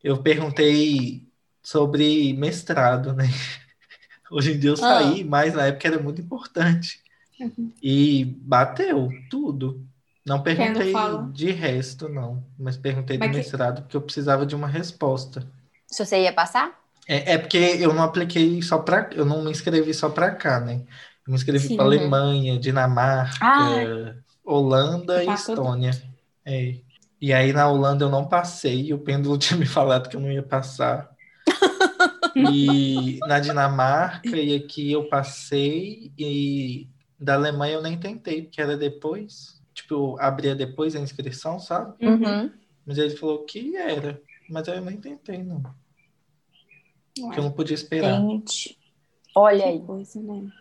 [0.03, 1.31] Eu perguntei
[1.63, 3.25] sobre mestrado, né?
[4.29, 6.99] Hoje em dia eu saí, mas na época era muito importante.
[7.39, 7.71] Uhum.
[7.81, 9.85] E bateu tudo.
[10.25, 11.29] Não perguntei fala.
[11.33, 12.43] de resto, não.
[12.57, 15.45] Mas perguntei do Mas que- mestrado porque eu precisava de uma resposta.
[15.87, 16.79] Se você ia passar?
[17.07, 20.59] É, é porque eu não apliquei só para, eu não me inscrevi só para cá,
[20.59, 20.81] né?
[21.27, 21.91] Eu me inscrevi para Uhum.
[21.91, 24.15] Alemanha, Dinamarca, Ah.
[24.43, 25.27] Holanda e.
[25.29, 25.91] Estônia.
[26.45, 26.75] É.
[27.21, 30.31] E aí na Holanda eu não passei, o pêndulo tinha me falado que eu não
[30.31, 31.12] ia passar.
[32.35, 36.87] E na Dinamarca e aqui eu passei, e
[37.19, 39.61] da Alemanha eu nem tentei, porque era depois.
[39.73, 42.05] Tipo, eu abria depois a inscrição, sabe?
[42.05, 42.51] Uhum.
[42.85, 44.21] Mas ele falou que era.
[44.49, 45.61] Mas aí eu nem tentei, não.
[47.15, 48.19] Porque eu Ué, não podia esperar.
[48.19, 48.77] Gente,
[49.35, 49.79] olha aí.
[49.79, 50.51] que coisa, né?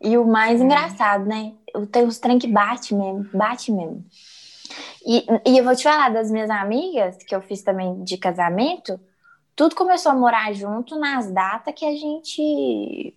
[0.00, 1.54] E o mais engraçado, né?
[1.72, 4.04] Eu tenho uns trem que bate mesmo, bate mesmo.
[5.06, 9.00] E, e eu vou te falar das minhas amigas, que eu fiz também de casamento,
[9.56, 13.14] tudo começou a morar junto nas datas que a gente.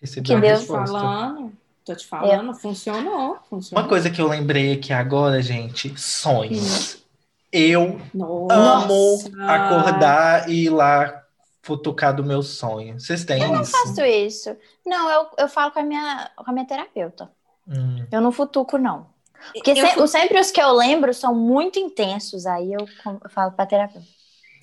[0.00, 1.52] Recebi Que uma Deus falando,
[1.84, 3.82] tô te falando, funcionou, funcionou.
[3.82, 7.04] Uma coisa que eu lembrei aqui agora, gente, sonhos.
[7.52, 8.54] Eu Nossa.
[8.54, 11.22] amo acordar e ir lá
[11.62, 12.98] futucar do meu sonho.
[13.00, 13.70] Vocês têm isso?
[13.72, 14.56] faço isso.
[14.84, 17.30] Não, eu, eu falo com a, minha, com a minha terapeuta.
[17.66, 18.04] Hum.
[18.12, 19.06] Eu não futuco, não.
[19.54, 22.46] Porque Eu se- fu- sempre os que eu lembro são muito intensos.
[22.46, 24.06] Aí eu, com- eu falo pra terapeuta.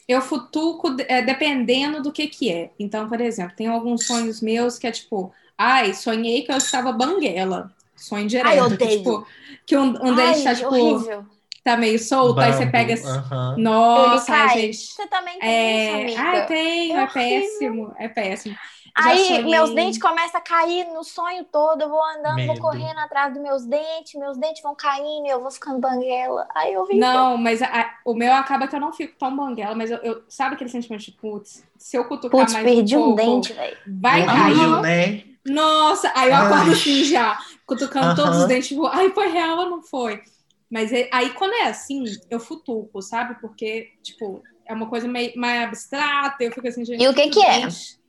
[0.07, 2.71] Eu futuco é, dependendo do que que é.
[2.79, 6.91] Então, por exemplo, tem alguns sonhos meus que é tipo, ai, sonhei que eu estava
[6.91, 7.73] banguela.
[7.95, 8.47] Sonho direto.
[8.47, 8.87] Ai, eu que, odeio.
[8.87, 9.25] tipo,
[9.65, 11.25] que um, um deles tá, Ai, tipo, horrível.
[11.63, 12.95] tá meio solto, aí você Bambu, pega.
[13.03, 13.57] aham.
[13.57, 14.49] Nossa, Ele cai.
[14.49, 14.95] gente.
[14.95, 15.75] Você também tem É...
[15.75, 16.21] isso, amiga.
[16.21, 18.57] Ai, tenho, É é, péssimo, é péssimo.
[18.95, 22.53] Aí sonhei- meus dentes começam a cair no sonho todo, eu vou andando, Medo.
[22.53, 26.47] vou correndo atrás dos meus dentes, meus dentes vão caindo, e eu vou ficando banguela.
[26.53, 26.99] Aí eu vi.
[26.99, 29.97] Não, mas a- a- o meu acaba que eu não fico tão banguela, mas eu,
[29.97, 33.53] eu- sabe aquele sentimento de putz, se eu cutucar Putz, mais perdi um pouco, dente,
[33.53, 33.77] velho.
[33.87, 34.81] vai cair.
[34.81, 35.23] né?
[35.45, 36.45] Nossa, aí eu Ai.
[36.45, 40.21] acordo assim já, cutucando todos os dentes, tipo, ai, foi real ou não foi?
[40.69, 43.35] Mas é- aí quando é assim, eu futuco, sabe?
[43.41, 47.01] Porque, tipo, é uma coisa meio, mais abstrata, eu fico assim, gente.
[47.03, 47.61] E o que que é?
[47.61, 48.01] dente?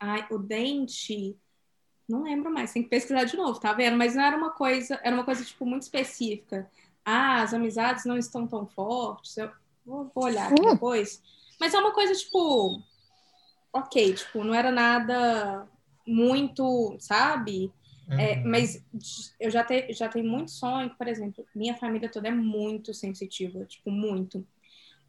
[0.00, 1.36] Ai, o dente.
[2.08, 3.96] Não lembro mais, tem que pesquisar de novo, tá vendo?
[3.96, 6.70] Mas não era uma coisa, era uma coisa, tipo, muito específica.
[7.04, 9.36] Ah, as amizades não estão tão fortes.
[9.36, 9.50] Eu
[9.84, 10.72] vou, vou olhar aqui Hum.
[10.72, 11.22] depois.
[11.60, 12.80] Mas é uma coisa, tipo,
[13.72, 15.68] ok, tipo, não era nada
[16.06, 17.70] muito, sabe?
[18.10, 18.50] É, Uhum.
[18.50, 18.82] mas
[19.38, 23.66] eu já, te, já tenho muito sonho, por exemplo, minha família toda é muito sensitiva,
[23.66, 24.46] tipo, muito.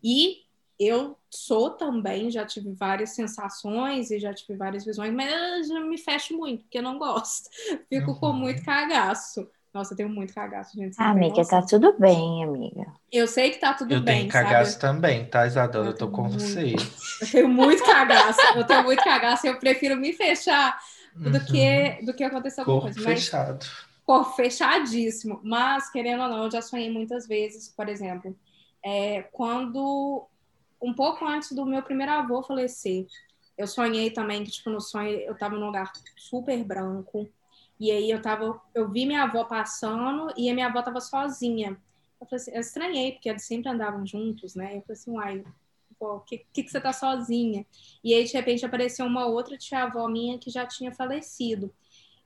[0.03, 0.43] E
[0.79, 5.97] eu sou também, já tive várias sensações e já tive várias visões, mas eu me
[5.97, 7.49] fecho muito, porque eu não gosto.
[7.89, 8.33] Fico com Uhum.
[8.33, 9.49] muito cagaço.
[9.73, 10.97] Nossa, eu tenho muito cagaço, gente.
[10.97, 12.93] Ah, amiga, tá tudo bem, amiga.
[13.11, 14.79] Eu sei que tá tudo Eu bem, tenho cagaço sabe?
[14.79, 15.89] também, tá, Isadora?
[15.89, 16.29] Eu Eu tô com muito.
[16.29, 16.93] você.
[17.21, 18.47] Eu tenho muito cagaço.
[18.53, 19.47] Eu tenho muito cagaço.
[19.47, 20.79] Eu prefiro me fechar
[21.25, 21.45] do Uhum.
[21.45, 23.01] que, do que acontecer alguma Corpo coisa.
[23.01, 23.65] Mas fechado.
[24.05, 25.41] Pô, fechadíssimo.
[25.43, 28.37] Mas, querendo ou não, eu já sonhei muitas vezes, por exemplo,
[28.85, 30.28] é, quando,
[30.81, 33.05] um pouco antes do meu primeiro avô falecer,
[33.57, 37.29] eu sonhei também que, tipo, no sonho eu tava num lugar super branco,
[37.79, 41.77] e aí eu tava, eu vi minha avó passando e a minha avó tava sozinha.
[42.19, 44.77] Eu assim, eu estranhei, porque eles sempre andavam juntos, né?
[44.77, 45.45] Eu falei assim, uai,
[45.99, 47.65] o que, que, que você tá sozinha?
[48.03, 51.73] E aí, de repente, apareceu uma outra tia-avó minha que já tinha falecido.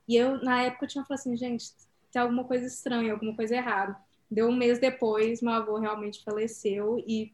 [0.08, 1.70] E eu, na época, eu tinha falado assim, gente,
[2.12, 3.96] tem alguma coisa estranha, alguma coisa errada.
[4.30, 7.32] Deu um mês depois, meu avô realmente faleceu e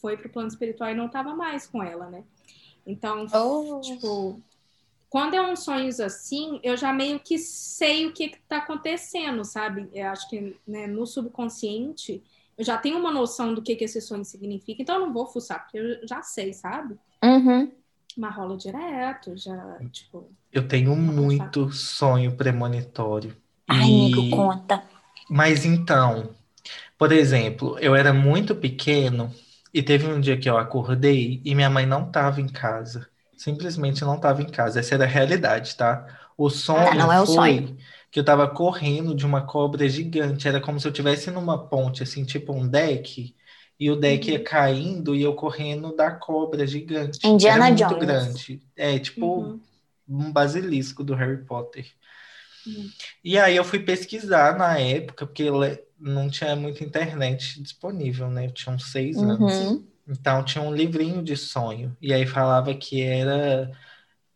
[0.00, 2.24] foi pro plano espiritual e não tava mais com ela, né?
[2.86, 3.80] Então, Oh.
[3.82, 4.40] tipo,
[5.08, 9.44] quando é uns sonhos assim, eu já meio que sei o que, que tá acontecendo,
[9.44, 9.88] sabe?
[9.92, 12.22] Eu acho que né, no subconsciente
[12.56, 15.26] eu já tenho uma noção do que, que esse sonho significa, então eu não vou
[15.26, 16.98] fuçar, porque eu já sei, sabe?
[17.22, 17.72] Uhum.
[18.16, 20.30] Mas rola direto, já, tipo.
[20.52, 23.36] Eu tenho muito sonho premonitório.
[23.68, 24.76] Ai, E- amigo, conta.
[25.28, 26.34] Mas então,
[26.98, 29.32] por exemplo, eu era muito pequeno
[29.72, 33.08] e teve um dia que eu acordei e minha mãe não estava em casa.
[33.36, 34.80] Simplesmente não estava em casa.
[34.80, 36.06] Essa era a realidade, tá?
[36.36, 37.76] O sonho Ah, não é o foi sonho.
[38.10, 40.48] que eu estava correndo de uma cobra gigante.
[40.48, 43.34] Era como se eu estivesse numa ponte, assim, tipo um deck,
[43.78, 47.18] E o deck ia caindo e eu correndo da cobra gigante.
[47.24, 47.96] Indiana Era muito Jones.
[47.96, 48.62] grande.
[48.76, 49.60] É, tipo Uhum.
[50.08, 51.86] um basilisco do Harry Potter.
[52.66, 52.92] Uhum.
[53.24, 55.44] E aí eu fui pesquisar na época, porque
[56.00, 58.46] não tinha muita internet disponível, né?
[58.46, 59.52] Eu tinha uns seis anos.
[59.52, 59.86] Uhum.
[60.08, 61.96] Então tinha um livrinho de sonho.
[62.00, 63.70] E aí falava que era.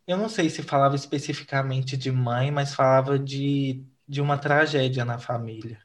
[0.06, 5.18] Eu não sei se falava especificamente de mãe, mas falava de, de uma tragédia na
[5.18, 5.78] família.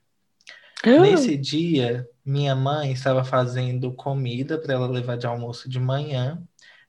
[0.85, 6.41] Nesse dia, minha mãe estava fazendo comida para ela levar de almoço de manhã.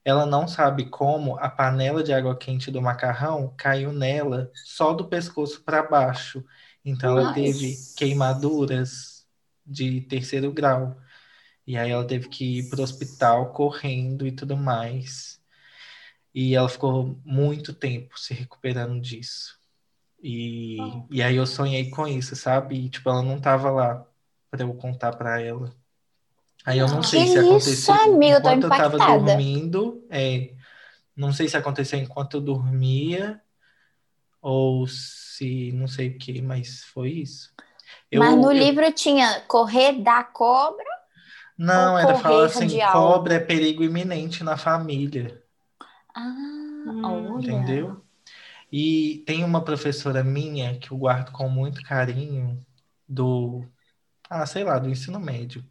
[0.03, 5.07] Ela não sabe como a panela de água quente do macarrão caiu nela só do
[5.07, 6.43] pescoço para baixo.
[6.83, 7.35] Então ela Nossa.
[7.35, 9.25] teve queimaduras
[9.65, 10.97] de terceiro grau.
[11.65, 15.41] E aí ela teve que ir para o hospital correndo e tudo mais.
[16.33, 19.59] E ela ficou muito tempo se recuperando disso.
[20.23, 21.07] E, Oh.
[21.11, 22.75] e aí eu sonhei com isso, sabe?
[22.85, 24.07] E, tipo, ela não tava lá
[24.49, 25.75] para eu contar para ela.
[26.65, 29.33] Aí eu não sei Que se isso, aconteceu eu tô enquanto eu tava impactada.
[29.33, 30.07] dormindo.
[30.09, 30.53] É,
[31.15, 33.41] não sei se aconteceu enquanto eu dormia
[34.41, 35.30] ou se
[35.73, 37.53] não sei o que, mas foi isso.
[38.11, 40.85] Eu- Mas no eu- livro tinha correr da cobra.
[41.57, 45.41] Não, era falar assim, cobra é perigo iminente na família.
[46.15, 46.23] Ah,
[46.85, 47.39] Hum, olha.
[47.39, 48.03] Entendeu?
[48.71, 52.65] E tem uma professora minha que eu guardo com muito carinho
[53.07, 53.65] do,
[54.29, 55.65] ah, sei lá, do ensino médio.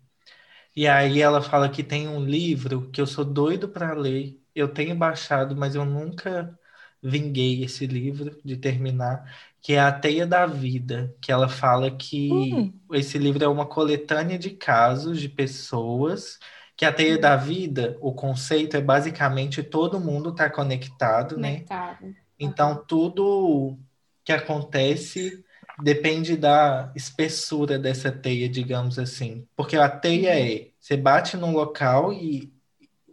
[0.77, 4.41] E aí ela fala que tem um livro que eu sou doido para ler.
[4.55, 6.59] Eu tenho baixado, mas eu nunca
[7.03, 9.25] vinguei esse livro de terminar,
[9.61, 12.73] que é A Teia da Vida, que ela fala que Hum.
[12.93, 16.39] esse livro é uma coletânea de casos de pessoas
[16.81, 21.57] que a teia da vida, o conceito é basicamente todo mundo está conectado, né?
[21.57, 22.15] Conectado.
[22.39, 23.79] Então, tudo
[24.25, 25.45] que acontece
[25.83, 29.47] depende da espessura dessa teia, digamos assim.
[29.55, 32.51] Porque a teia é, você bate num local e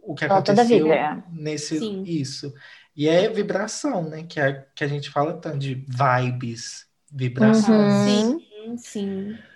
[0.02, 1.22] o que aconteceu vibra.
[1.30, 2.02] nesse Sim.
[2.06, 2.50] isso.
[2.98, 4.24] E é vibração, né?
[4.24, 7.88] Que, é, que a gente fala tanto de vibes, vibração.
[7.88, 8.40] Uhum.
[8.50, 9.48] Sim, sim.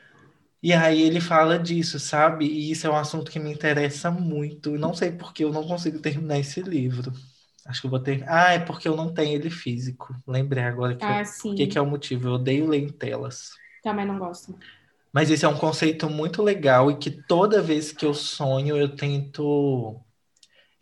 [0.62, 2.46] E aí ele fala disso, sabe?
[2.46, 4.78] E isso é um assunto que me interessa muito.
[4.78, 7.12] Não sei por que eu não consigo terminar esse livro.
[7.66, 8.24] Acho que eu vou ter.
[8.28, 10.14] Ah, é porque eu não tenho ele físico.
[10.26, 11.54] Lembrei agora que, Ah, o sim.
[11.54, 12.28] que, que é o motivo.
[12.28, 13.50] Eu odeio ler em telas.
[13.82, 14.58] Também não gosto.
[15.12, 18.94] Mas esse é um conceito muito legal e que toda vez que eu sonho eu
[18.96, 20.00] tento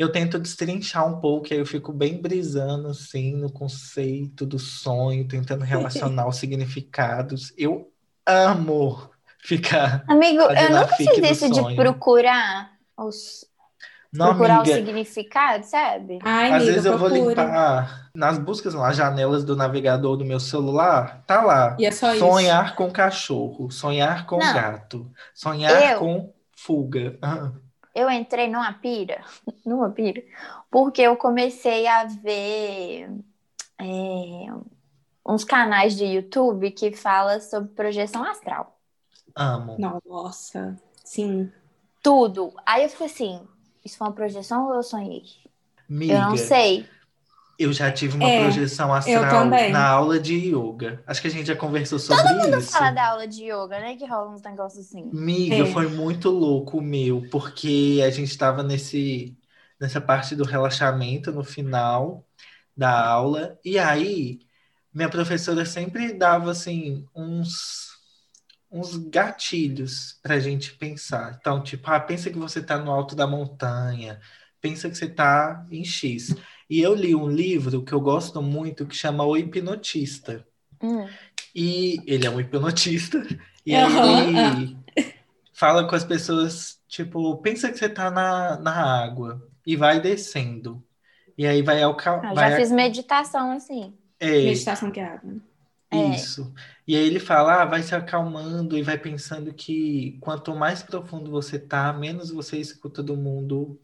[0.02, 4.58] eu tento destrinchar um pouco, e aí eu fico bem brisando assim no conceito do
[4.58, 7.52] sonho, tentando relacionar os significados.
[7.56, 7.92] Eu
[8.26, 9.10] amo
[9.42, 13.44] ficar Amigo, eu nunca fiz isso de procurar os
[14.12, 16.18] Não, procurar o amiga, significado, sabe?
[16.22, 20.40] Ai, às amiga, vezes eu vou limpar nas buscas, nas janelas do navegador do meu
[20.40, 21.76] celular, tá lá.
[21.78, 22.18] E é só isso.
[22.20, 24.52] Sonhar com cachorro, sonhar com Não.
[24.54, 27.18] gato, sonhar Eu- com fuga.
[27.22, 27.52] Ah,
[27.94, 29.24] Eu entrei numa pira,
[29.64, 30.22] numa pira,
[30.70, 33.10] porque eu comecei a ver
[33.78, 34.46] é,
[35.26, 38.78] uns canais de YouTube que fala sobre projeção astral.
[39.36, 39.76] amo.
[39.78, 41.50] Nossa, sim.
[42.02, 42.52] Tudo.
[42.64, 43.46] Aí eu fiquei assim,
[43.84, 45.24] isso foi uma projeção ou eu sonhei?
[45.88, 46.88] Miga, Eu não sei.
[47.62, 51.02] Eu já tive uma É, projeção astral na aula de yoga.
[51.06, 52.22] Acho que a gente já conversou sobre
[52.58, 52.72] isso.
[52.72, 53.96] Fala da aula de yoga, né?
[53.96, 55.10] Que rola uns negócios assim.
[55.12, 55.66] Miga, É.
[55.66, 59.36] foi muito louco o meu, porque a gente estava nesse,
[59.80, 62.24] nessa parte do relaxamento no final
[62.76, 64.40] da aula, e aí
[64.94, 67.90] minha professora sempre dava assim uns,
[68.70, 71.36] uns gatilhos para a gente pensar.
[71.40, 74.20] Então, tipo, ah, pensa que você está no alto da montanha,
[74.60, 76.34] pensa que você está em X.
[76.70, 80.46] E eu li um livro que eu gosto muito que chama O Hipnotista.
[80.82, 81.18] Hum.
[81.54, 83.18] E ele é um hipnotista.
[83.66, 84.76] E aí Aham, ele
[85.52, 90.82] fala com as pessoas, tipo, pensa que você tá na, na água e vai descendo.
[91.36, 92.26] E aí vai ao ca...
[92.30, 93.98] Eu vai já a- fiz meditação assim.
[94.18, 95.40] é, Meditação guiada.
[95.90, 95.96] É.
[96.14, 96.52] isso.
[96.86, 101.30] E aí ele fala, ah, vai se acalmando e vai pensando que quanto mais profundo
[101.30, 103.80] você tá, menos você escuta do mundo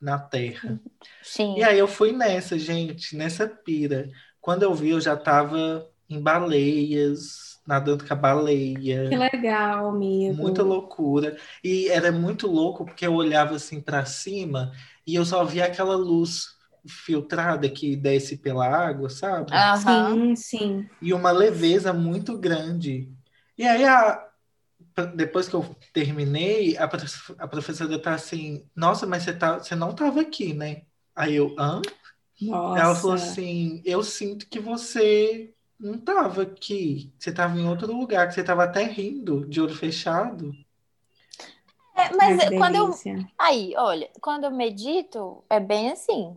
[0.00, 0.80] na Terra.
[1.22, 1.56] Sim.
[1.56, 4.10] E aí eu fui nessa, gente, nessa pira.
[4.40, 9.10] Quando eu vi, eu já tava em baleias, nadando com a baleia.
[9.10, 10.36] Que legal, amigo.
[10.36, 11.36] Muita loucura.
[11.64, 14.72] E era muito louco porque eu olhava assim para cima
[15.06, 16.46] e eu só via aquela luz
[16.88, 19.52] filtrada que desce pela água, sabe?
[19.52, 20.16] Aham.
[20.16, 20.90] Sim, sim.
[21.00, 23.12] E uma leveza muito grande.
[23.58, 24.29] E aí, a-
[25.06, 29.74] depois que eu terminei, a, prof- a professora tá assim: Nossa, mas você, tá, você
[29.74, 30.82] não tava aqui, né?
[31.14, 31.80] Aí eu, hã?
[32.40, 32.80] Nossa.
[32.80, 37.14] Ela falou assim: Eu sinto que você não tava aqui.
[37.18, 40.52] Você tava em outro lugar, que você tava até rindo, de olho fechado.
[41.94, 42.90] É, mas que quando eu.
[43.38, 46.36] Aí, olha, quando eu medito, é bem assim.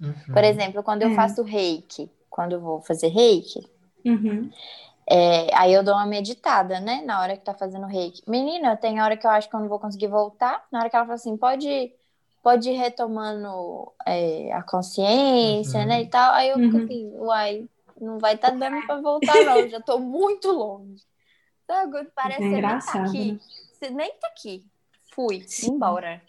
[0.00, 0.14] Uhum.
[0.32, 1.16] Por exemplo, quando eu É.
[1.16, 3.60] faço reiki, quando eu vou fazer reiki,
[4.04, 4.52] Uhum.
[5.08, 7.02] É, aí eu dou uma meditada, né?
[7.04, 8.22] Na hora que tá fazendo reiki.
[8.28, 10.66] Menina, tem hora que eu acho que eu não vou conseguir voltar.
[10.70, 11.92] Na hora que ela fala assim, pode,
[12.42, 15.86] pode ir retomando é, a consciência, Uhum.
[15.86, 16.02] né?
[16.02, 16.32] E tal.
[16.32, 16.84] Aí eu fico Uhum.
[16.84, 17.68] assim, uai,
[18.00, 19.68] não vai tá dando pra voltar, não.
[19.68, 21.02] Já tô muito longe.
[21.66, 22.04] Sabe?
[22.14, 23.32] Parece É que você nem tá aqui.
[23.32, 23.40] né?
[23.72, 24.64] Você nem tá aqui.
[25.14, 25.72] Fui, Sim.
[25.74, 26.22] embora.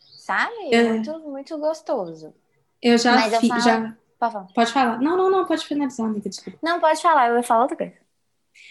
[0.00, 0.74] Sabe?
[0.74, 0.82] É.
[0.88, 2.34] Muito, muito gostoso.
[2.82, 3.48] Eu já Mas eu fiz.
[3.48, 3.96] falo- Já...
[4.18, 4.46] Pode falar.
[4.54, 5.00] Pode falar.
[5.00, 6.58] Não, não, não, pode finalizar, amiga, desculpa.
[6.62, 7.94] Não, pode falar, eu ia falar outra coisa.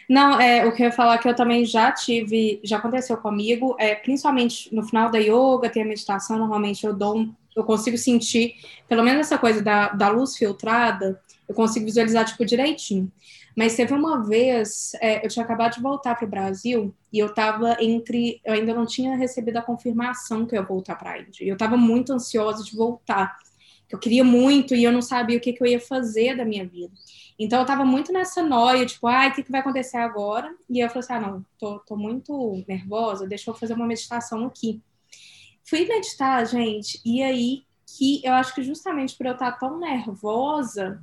[0.09, 3.17] Não, é, o que eu ia falar é que eu também já tive, já aconteceu
[3.17, 7.63] comigo, é, principalmente no final da yoga, tem a meditação, normalmente eu dou um, eu
[7.63, 8.55] consigo sentir,
[8.87, 13.11] pelo menos essa coisa da, da luz filtrada, eu consigo visualizar, tipo, direitinho.
[13.55, 17.33] Mas teve uma vez, é, eu tinha acabado de voltar para o Brasil e eu
[17.33, 21.19] tava entre, eu ainda não tinha recebido a confirmação que eu ia voltar para a
[21.19, 21.43] Índia.
[21.43, 23.35] E eu tava muito ansiosa de voltar,
[23.87, 26.45] que eu queria muito e eu não sabia o que, que eu ia fazer da
[26.45, 26.93] minha vida.
[27.39, 30.53] Então eu tava muito nessa noia, tipo, ai, o que, que vai acontecer agora?
[30.69, 34.45] E eu falei assim, ah, não, tô, tô muito nervosa, deixa eu fazer uma meditação
[34.45, 34.81] aqui.
[35.63, 41.01] Fui meditar, gente, e aí que eu acho que justamente por eu estar tão nervosa,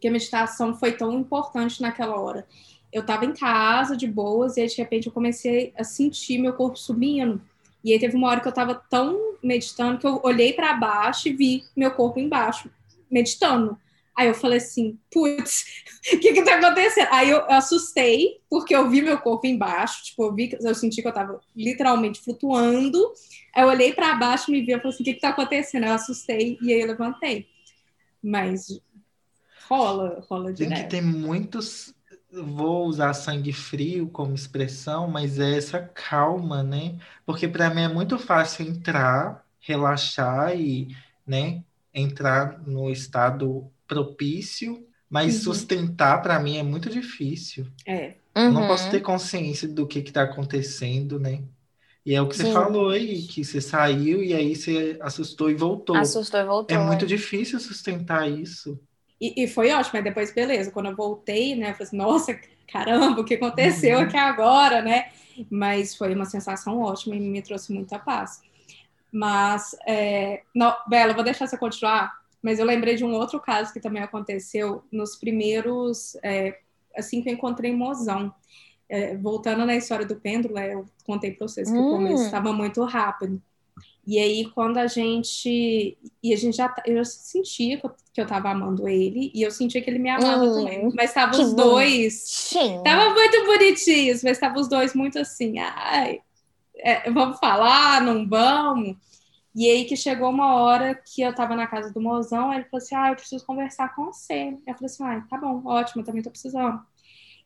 [0.00, 2.46] que a meditação foi tão importante naquela hora.
[2.92, 6.54] Eu tava em casa, de boas, e aí de repente eu comecei a sentir meu
[6.54, 7.40] corpo subindo.
[7.88, 11.26] E aí teve uma hora que eu tava tão meditando que eu olhei para baixo
[11.26, 12.70] e vi meu corpo embaixo,
[13.10, 13.78] meditando.
[14.14, 15.64] Aí eu falei assim, putz,
[16.12, 17.08] o que que tá acontecendo?
[17.10, 21.00] Aí eu, eu assustei, porque eu vi meu corpo embaixo, tipo, eu vi, eu senti
[21.00, 22.98] que eu tava literalmente flutuando.
[23.54, 25.86] Aí eu olhei para baixo, me vi, eu falei assim, o que que tá acontecendo?
[25.86, 27.46] Eu assustei e aí eu levantei.
[28.22, 28.78] Mas
[29.66, 31.94] rola, rola Tem que ter muitos.
[32.30, 36.98] Vou usar sangue frio como expressão, mas é essa calma, né?
[37.24, 40.94] Porque para mim é muito fácil entrar, relaxar e,
[41.26, 45.42] né, entrar no estado propício, mas Uhum.
[45.42, 47.66] sustentar para mim é muito difícil.
[47.86, 48.20] É.
[48.46, 48.66] Eu não Uhum.
[48.66, 51.44] posso ter consciência do que está acontecendo, né?
[52.06, 52.48] E é o que você Sim.
[52.48, 56.02] falou aí, que você saiu e aí você assustou e voltou.
[56.02, 56.76] Assustou e voltou.
[56.76, 57.06] É muito é.
[57.06, 58.80] difícil sustentar isso.
[59.20, 62.40] E, e foi ótimo, mas depois, beleza, quando eu voltei, né, eu falei assim, nossa,
[62.72, 64.04] caramba, o que aconteceu Uhum.
[64.04, 65.10] aqui agora, né?
[65.50, 68.40] Mas foi uma sensação ótima e me trouxe muita paz.
[69.12, 70.42] Mas, é...
[70.54, 74.02] não, Bela, vou deixar você continuar, mas eu lembrei de um outro caso que também
[74.02, 76.58] aconteceu nos primeiros, é,
[76.96, 78.32] assim que eu encontrei Mozão.
[78.90, 81.90] É, voltando na história do pêndulo, é, eu contei para vocês que o Hum.
[81.90, 83.42] começo estava muito rápido.
[84.10, 85.98] E aí, quando a gente.
[86.22, 86.66] E a gente já.
[86.66, 87.78] tá- Eu já sentia
[88.14, 90.90] que eu, tava amando ele, e eu sentia que ele me amava Hum, também.
[90.94, 92.22] Mas tava os dois.
[92.26, 92.80] Sim.
[92.82, 95.58] Tava muito bonitinhos, mas tava os dois muito assim.
[95.58, 96.22] Ai,
[96.76, 98.96] é, vamos falar, não vamos?
[99.54, 102.82] E aí que chegou uma hora que eu tava na casa do mozão, ele falou
[102.82, 104.54] assim: Ah, eu preciso conversar com você.
[104.66, 106.80] Eu falei assim: Ah, tá bom, ótimo, eu também tô precisando.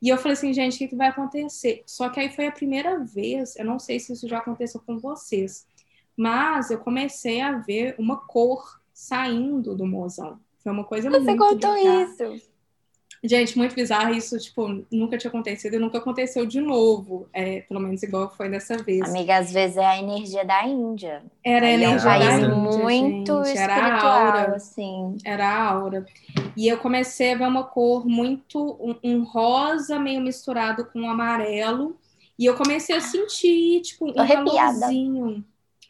[0.00, 1.84] E eu falei assim, gente, o que, que vai acontecer?
[1.86, 4.98] Só que aí foi a primeira vez, eu não sei se isso já aconteceu com
[4.98, 5.64] vocês,
[6.16, 10.38] mas eu comecei a ver uma cor saindo do mozão.
[10.62, 12.02] Foi uma coisa Você muito contou bizarra.
[12.02, 12.52] isso.
[13.24, 17.28] Gente, muito bizarro isso, tipo, nunca tinha acontecido e nunca aconteceu de novo.
[17.32, 19.08] É, pelo menos igual foi dessa vez.
[19.08, 21.22] Amiga, às vezes é a energia da Índia.
[21.44, 24.56] Era a Aí é um energia da Índia, muito gente, era a aura.
[24.56, 25.16] assim.
[25.24, 26.04] Era a aura.
[26.56, 31.08] E eu comecei a ver uma cor muito, um, um rosa meio misturado com um
[31.08, 31.96] amarelo.
[32.36, 34.88] E eu comecei a sentir, tipo, um Tô arrepiada.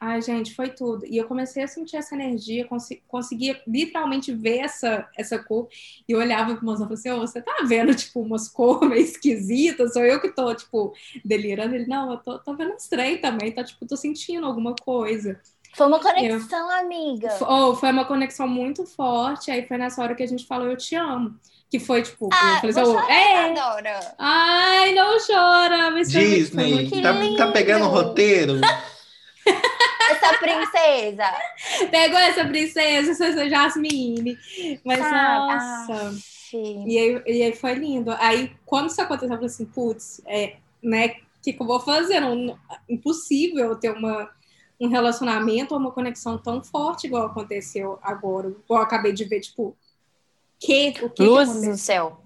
[0.04, 1.06] Ai, gente, foi tudo.
[1.06, 5.68] E eu comecei a sentir essa energia, consi- conseguia literalmente ver essa, essa cor.
[6.08, 8.88] E eu olhava pro moção e falei assim, "Ô, você tá vendo, tipo, umas cores
[8.90, 9.92] meio esquisitas?
[9.92, 10.92] Sou eu que tô, tipo,
[11.24, 11.76] delirando?
[11.76, 15.40] Ele, não, eu tô, tô vendo estranho também, tá, tipo, tô sentindo alguma coisa.
[15.76, 17.28] Foi uma conexão, amiga.
[17.48, 19.52] Oh, foi uma conexão muito forte.
[19.52, 21.38] Aí foi nessa hora que a gente falou Eu Te Amo.
[21.70, 22.28] Que foi tipo.
[22.32, 23.50] Ah, eu falei vou assim, oh, é!
[23.52, 24.14] Adora.
[24.18, 25.90] Ai, não chora!
[26.04, 28.60] Disney, tá, tá pegando o roteiro?
[30.12, 31.88] Essa princesa.
[31.90, 34.38] Pegou essa princesa, essa Jasmine.
[34.84, 35.12] Mas sabe?
[35.14, 36.08] nossa.
[36.08, 36.32] Aff.
[36.54, 38.10] E aí, e aí foi lindo.
[38.18, 41.08] Aí, quando isso aconteceu, eu falei assim, putz, é, né?
[41.08, 42.20] O que, que eu vou fazer?
[42.20, 42.56] Não,
[42.88, 44.30] impossível ter uma,
[44.78, 48.48] um relacionamento ou uma conexão tão forte igual aconteceu agora.
[48.48, 49.76] Igual eu acabei de ver, tipo,
[50.60, 51.70] que, o que que Luzes aconteceu?
[51.70, 52.21] no céu.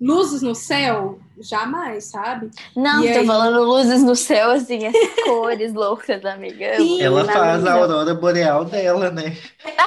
[0.00, 1.18] Luzes no céu?
[1.38, 2.50] Jamais, sabe?
[2.74, 3.26] Não, E tô aí?
[3.26, 6.76] falando luzes no céu, assim, as cores loucas, amiga.
[6.76, 7.02] Sim.
[7.02, 9.36] Ela faz a aurora boreal dela, né?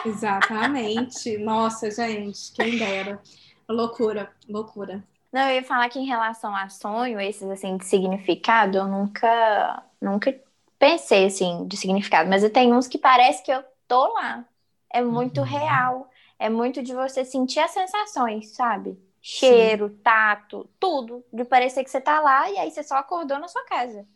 [0.05, 1.37] Exatamente.
[1.37, 3.21] Nossa, gente, quem dera.
[3.67, 5.03] Loucura, loucura.
[5.31, 9.83] Não, eu ia falar que em relação a sonho, esses assim de significado, eu nunca,
[10.01, 10.35] nunca
[10.79, 12.29] pensei, assim, de significado.
[12.29, 14.45] Mas eu tenho uns que parece que eu tô lá.
[14.91, 15.45] É muito Uhum.
[15.45, 16.09] real.
[16.39, 18.97] É muito de você sentir as sensações, sabe?
[19.21, 21.25] Cheiro, tato, tudo.
[21.33, 24.07] De parecer que você tá lá e aí você só acordou na sua casa.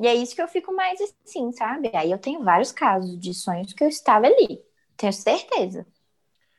[0.00, 1.90] E é isso que eu fico mais assim, sabe?
[1.94, 4.64] Aí eu tenho vários casos de sonhos que eu estava ali.
[4.96, 5.86] Tenho certeza.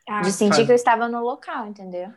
[0.08, 2.12] Ah, De sentir faz- que eu estava no local, entendeu?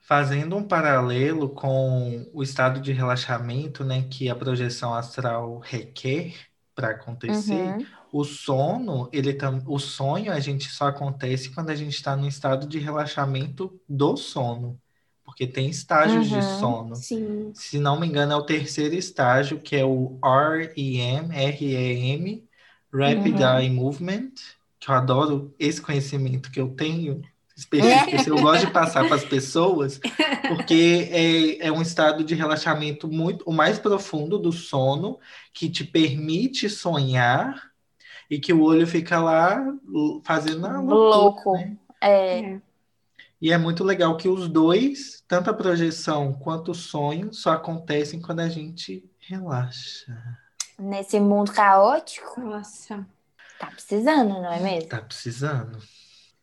[0.00, 6.34] Fazendo um paralelo com o estado de relaxamento, né, que a projeção astral requer
[6.74, 7.96] para acontecer, Uhum.
[8.10, 9.62] o sono, ele tam...
[9.66, 14.16] o sonho a gente só acontece quando a gente está no estado de relaxamento do
[14.16, 14.80] sono,
[15.38, 16.42] porque tem estágios de Uhum.
[16.58, 16.96] sono.
[16.96, 17.52] Sim.
[17.54, 22.42] Se não me engano, é o terceiro estágio, que é o REM, REM,
[22.92, 23.58] Rapid Uhum.
[23.60, 24.32] Eye Movement,
[24.80, 27.22] que eu adoro esse conhecimento que eu tenho
[27.56, 30.00] específico, eu gosto de passar para as pessoas,
[30.48, 31.08] porque
[31.60, 35.18] é, é um estado de relaxamento muito, o mais profundo do sono,
[35.52, 37.70] que te permite sonhar
[38.30, 39.64] e que o olho fica lá
[40.24, 41.52] fazendo a loucura, Louco.
[41.52, 41.76] né?
[42.00, 42.60] É, É.
[43.40, 48.20] E é muito legal que os dois, tanto a projeção quanto o sonho, só acontecem
[48.20, 50.16] quando a gente relaxa.
[50.78, 53.06] nesse mundo caótico, Nossa.
[53.58, 54.88] tá precisando, não é mesmo?
[54.88, 55.78] Tá precisando.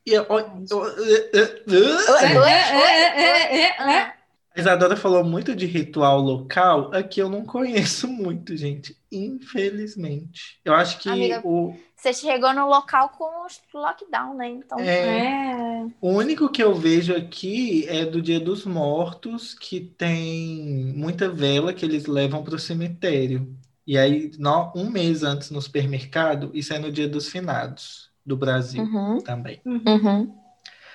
[0.05, 0.37] E eu, eu-
[0.69, 3.59] eu- Oi, É, oi, é, oi, é, é, oi.
[3.59, 3.75] é, é.
[3.79, 4.13] Ah,
[4.55, 8.97] a Isadora falou muito de ritual local, aqui eu não conheço muito, gente.
[9.11, 10.59] Infelizmente.
[10.63, 11.43] Eu acho que Amiga.
[11.43, 14.47] o, Você chegou no local com o lockdown, né?
[14.49, 15.85] Então, é, É.
[16.01, 21.73] o único que eu vejo aqui é do Dia dos Mortos, que tem muita vela
[21.73, 23.57] que eles levam para o cemitério.
[23.87, 28.37] E aí, no- um mês antes no supermercado, isso é no Dia dos Finados do
[28.37, 29.63] Brasil Uhum, também.
[29.65, 30.35] uhum.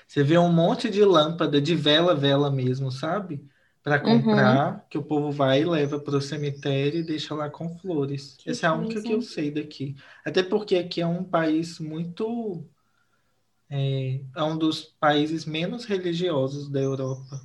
[0.06, 3.46] Você vê um monte de lâmpada, de vela, vela mesmo, sabe?
[3.82, 4.04] Para Uhum.
[4.04, 8.36] comprar, que o povo vai e leva para o cemitério e deixa lá com flores.
[8.38, 9.96] Que Essa é a única que eu sei daqui.
[10.24, 12.66] Até porque aqui é um país muito.
[13.68, 17.40] É, é um dos países menos religiosos da Europa.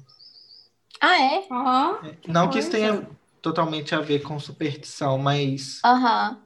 [1.02, 1.48] Ah, é?
[1.52, 3.08] Ó, É, que não que isso tenha
[3.42, 6.46] totalmente a ver com superstição, mas, Aham.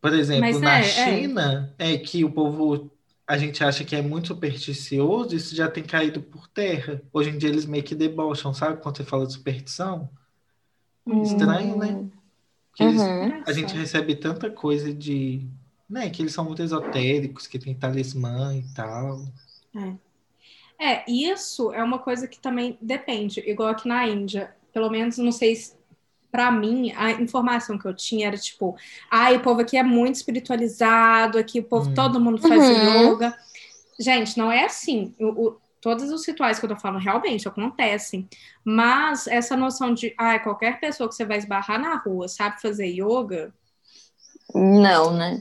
[0.00, 1.22] por exemplo, Mas na é, é.
[1.22, 2.90] China, é que o povo.
[3.26, 7.00] A gente acha que é muito supersticioso, isso já tem caído por terra.
[7.12, 8.82] Hoje em dia eles meio que debocham, sabe?
[8.82, 10.10] Quando você fala de superstição.
[11.22, 12.06] Estranho, né?
[12.74, 13.42] Que eles- Uhum.
[13.46, 15.46] a gente recebe tanta coisa de.
[15.88, 19.22] Né, que eles são muito esotéricos, que tem talismã e tal.
[20.78, 24.54] É, isso é uma coisa que também depende, igual aqui na Índia.
[24.72, 25.74] Pelo menos, não sei se.
[26.34, 28.74] Pra mim, a informação que eu tinha era tipo,
[29.08, 31.94] ai, o povo aqui é muito espiritualizado, aqui o povo, Hum.
[31.94, 33.12] todo mundo faz Uhum.
[33.12, 33.32] yoga.
[34.00, 35.14] Gente, não é assim.
[35.20, 38.28] O, o- todos os rituais que eu tô falando realmente acontecem.
[38.64, 42.86] Mas essa noção de, ai, qualquer pessoa que você vai esbarrar na rua sabe fazer
[42.88, 43.54] yoga,
[44.52, 45.40] Não, né?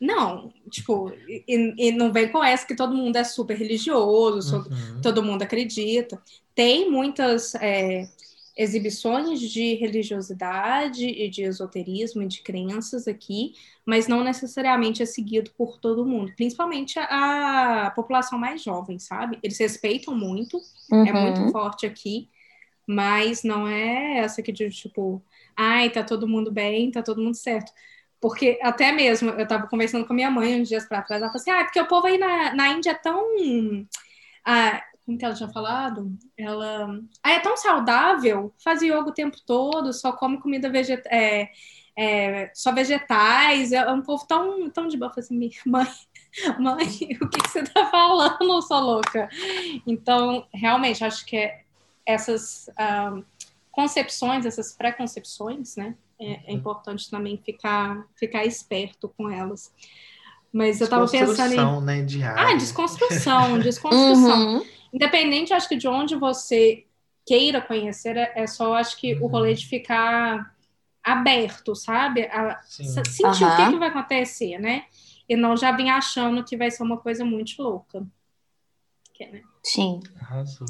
[0.00, 0.52] não.
[0.68, 1.44] Tipo, e,
[1.78, 5.00] e não vem com essa que todo mundo é super religioso, so- Uhum.
[5.00, 6.20] todo mundo acredita.
[6.56, 8.08] Tem muitas é,
[8.56, 13.52] exibições de religiosidade e de esoterismo e de crenças aqui,
[13.84, 19.38] mas não necessariamente é seguido por todo mundo, principalmente a, a população mais jovem, sabe?
[19.42, 20.60] Eles respeitam muito,
[21.02, 21.12] é Uhum.
[21.12, 22.28] muito forte aqui,
[22.86, 25.22] mas não é essa que de tipo,
[25.56, 27.72] ai, tá todo mundo bem, tá todo mundo certo.
[28.20, 31.30] Porque até mesmo, eu tava conversando com a minha mãe uns dias pra trás, ela
[31.30, 33.22] falou assim, ah, porque o povo aí na, na Índia é tão.
[34.44, 36.10] Ah, como que ela tinha falado?
[36.36, 36.98] Ela.
[37.22, 41.12] Ah, é tão saudável, faz yoga o tempo todo, só come comida vegetal.
[41.12, 41.50] É,
[41.96, 45.12] é, só vegetais, é um povo tão, tão de boa.
[45.16, 45.86] Assim, "Mi- mãe,
[46.58, 46.86] mãe,
[47.20, 49.28] o que, que você tá falando, sua louca?
[49.86, 51.62] Então, realmente, acho que é
[52.06, 53.16] essas ah,
[53.70, 55.94] concepções, essas preconcepções, né?
[56.18, 59.72] É, é importante também ficar, ficar esperto com elas.
[60.52, 61.34] Mas eu tava pensando em.
[61.34, 62.42] Desconstrução, né, diária.
[62.42, 64.54] Ah, desconstrução, desconstrução.
[64.54, 64.66] Uhum.
[64.94, 66.86] Independente, acho que de onde você
[67.26, 69.28] queira conhecer, é é só, acho que o Uhum.
[69.28, 70.54] rolê de ficar
[71.02, 72.22] aberto, sabe?
[72.26, 73.56] A, sentir o Aham.
[73.56, 74.86] que, que vai acontecer, né?
[75.28, 78.06] E não já vir achando que vai ser uma coisa muito louca.
[79.12, 79.42] Que, né?
[79.64, 80.00] Sim.
[80.20, 80.66] Arrasou.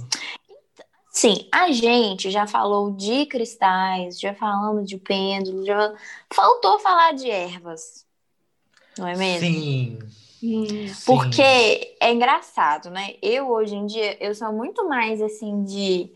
[1.11, 5.95] Sim, a gente já falou de cristais, já falamos de pêndulo, já
[6.33, 8.05] faltou falar de ervas.
[8.99, 9.47] Não é mesmo?
[9.49, 9.99] Sim,
[11.07, 13.15] Porque é engraçado, né?
[13.23, 16.13] Eu hoje em dia eu sou muito mais assim de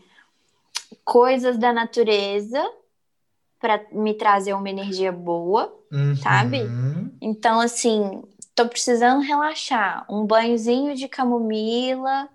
[1.03, 2.63] coisas da natureza
[3.59, 5.73] para me trazer uma energia boa.
[5.91, 6.15] Uhum.
[6.15, 6.59] sabe?
[7.19, 8.21] Então, assim,
[8.53, 10.05] tô precisando relaxar.
[10.09, 12.29] Um banhozinho de camomila,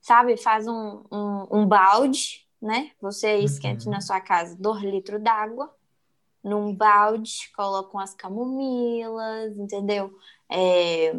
[0.00, 0.36] sabe?
[0.36, 2.90] Faz um, um, um balde, né?
[3.00, 3.90] Você esquenta Uhum.
[3.90, 5.70] na sua casa 2 litros d'água.
[6.44, 10.12] Num balde, colocam as camomilas, entendeu?
[10.50, 11.14] É,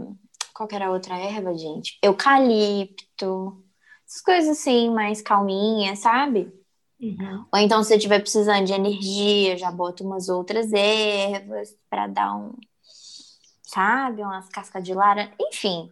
[0.53, 1.97] qual que era a outra erva, gente?
[2.01, 3.61] Eucalipto,
[4.07, 6.53] essas coisas assim, mais calminhas, sabe?
[7.01, 7.45] Uhum.
[7.51, 12.35] Ou então, se você estiver precisando de energia, já bota umas outras ervas para dar
[12.35, 12.53] um,
[13.63, 15.91] sabe, umas cascas de laranja, enfim.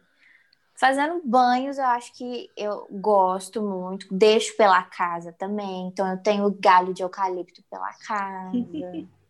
[0.75, 4.07] Fazendo banhos, eu acho que eu gosto muito.
[4.11, 5.87] Deixo pela casa também.
[5.87, 8.51] Então, eu tenho galho de eucalipto pela casa.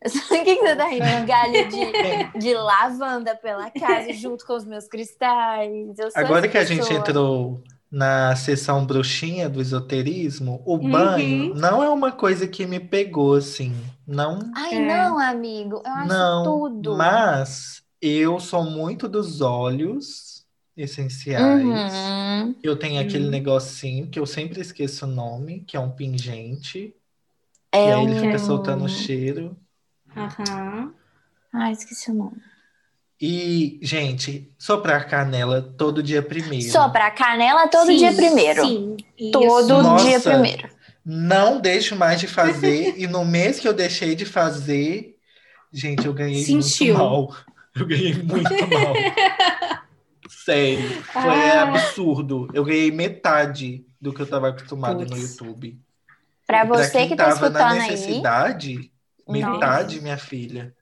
[0.04, 1.26] O que, que você tá rindo?
[1.26, 5.96] Galho de, de lavanda pela casa, junto com os meus cristais.
[6.14, 6.98] Agora que a gente pessoa.
[7.00, 10.90] entrou na sessão bruxinha do esoterismo, o Uhum.
[10.90, 13.74] banho não é uma coisa que me pegou assim.
[14.06, 14.86] Não, Ai, É.
[14.86, 15.82] não, amigo.
[15.84, 16.42] Eu acho não.
[16.44, 16.96] tudo.
[16.96, 20.46] Mas eu sou muito dos óleos
[20.76, 21.64] essenciais.
[21.64, 22.54] Uhum.
[22.62, 23.30] Eu tenho aquele Uhum.
[23.30, 26.94] negocinho que eu sempre esqueço o nome, que é um pingente.
[27.72, 28.20] É e aí ele um...
[28.20, 29.56] fica soltando cheiro.
[30.16, 30.92] Aham.
[31.52, 32.36] Ai, esqueci o nome.
[33.20, 36.70] E, gente, soprar canela todo dia primeiro.
[36.70, 38.64] Soprar canela todo Sim, dia primeiro.
[38.64, 38.96] Sim.
[39.18, 39.32] isso.
[39.32, 40.04] Todo Nossa.
[40.04, 40.68] dia primeiro.
[41.04, 42.94] Não deixo mais de fazer.
[42.98, 45.16] e no mês que eu deixei de fazer,
[45.72, 46.94] gente, eu ganhei Sentiu.
[46.96, 47.36] muito mal.
[47.74, 48.94] Eu ganhei muito mal.
[50.28, 51.62] Sério, foi Ah.
[51.62, 52.48] absurdo.
[52.52, 55.20] Eu ganhei metade do que eu estava acostumado no Puts.
[55.22, 55.80] YouTube.
[56.46, 57.88] Pra E pra você quem que tá tava na escutando aí,
[59.32, 59.66] necessidade, Nossa.
[59.76, 60.74] metade, minha filha.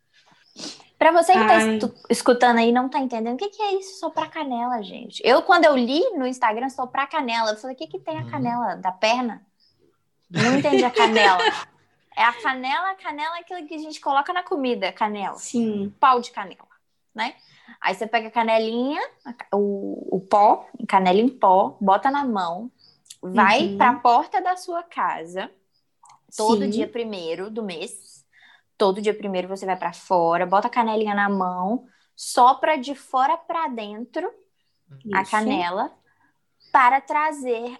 [0.98, 1.74] Pra você que tá Ai.
[1.76, 5.20] estu- escutando aí e não tá entendendo, o que, que é isso soprar canela, gente?
[5.24, 8.22] Eu, quando eu li no Instagram soprar canela, eu falei, o que, que tem a
[8.22, 8.30] Hum.
[8.30, 8.76] canela?
[8.76, 9.44] Da perna?
[10.30, 11.42] Não entendi a canela.
[12.16, 15.36] É a canela, a canela é aquilo que a gente coloca na comida, canela.
[15.36, 15.92] Sim.
[16.00, 16.66] Pau de canela,
[17.14, 17.34] né?
[17.78, 22.24] Aí você pega a canelinha, a ca- o, o pó, canela em pó, bota na
[22.24, 22.70] mão,
[23.22, 23.76] vai Uhum.
[23.76, 25.50] pra porta da sua casa,
[26.34, 26.70] todo Sim.
[26.70, 28.15] dia primeiro do mês.
[28.78, 33.36] Todo dia primeiro você vai pra fora, bota a canelinha na mão, sopra de fora
[33.36, 34.30] pra dentro
[35.14, 35.30] a Isso.
[35.30, 35.92] canela
[36.72, 37.78] para trazer.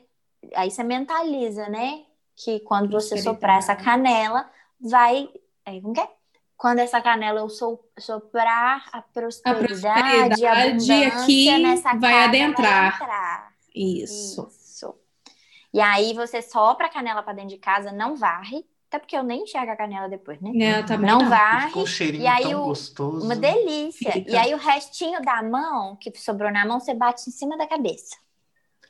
[0.55, 2.05] Aí você mentaliza, né?
[2.35, 5.29] Que quando você soprar essa canela, vai.
[5.65, 6.09] Aí, como que é?
[6.57, 12.13] Quando essa canela eu so- soprar a A prosperidade, a, prosperidade abundância aqui nessa vai
[12.13, 12.95] casa adentrar.
[12.95, 13.53] entrar.
[13.75, 14.49] Isso.
[14.49, 14.95] Isso.
[15.73, 19.23] E aí você sopra a canela pra dentro de casa, não varre, até porque eu
[19.23, 20.51] nem enxergo a canela depois, né?
[20.55, 21.29] Não, eu também não não.
[21.31, 21.67] varre.
[21.69, 23.25] Ficou um cheirinho E aí tão o- gostoso.
[23.25, 24.13] Uma delícia.
[24.13, 24.31] Fica.
[24.31, 27.67] E aí o restinho da mão, que sobrou na mão, você bate em cima da
[27.67, 28.17] cabeça.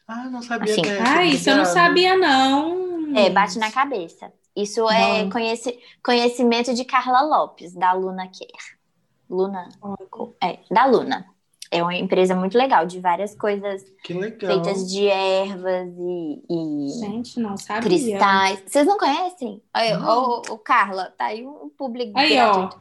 [0.07, 0.83] Ah, não sabia Assim.
[0.83, 1.19] dessa.
[1.19, 3.17] Ah, isso eu não sabia, não.
[3.17, 4.33] É, bate na cabeça.
[4.55, 5.31] Isso é Bom.
[5.31, 8.77] conheci- conhecimento de Carla Lopes, da Luna Care.
[9.29, 9.69] Luna?
[10.43, 11.27] É, da Luna.
[11.71, 14.63] É uma empresa muito legal, de várias coisas Que legal.
[14.63, 17.83] feitas de ervas e, e Gente, não sabia.
[17.83, 18.63] cristais.
[18.67, 19.61] Vocês não conhecem?
[19.75, 20.09] Aí, Não.
[20.09, 22.53] ô, ô, Carla, tá aí um publi Aí, ó.
[22.53, 22.81] gratuito.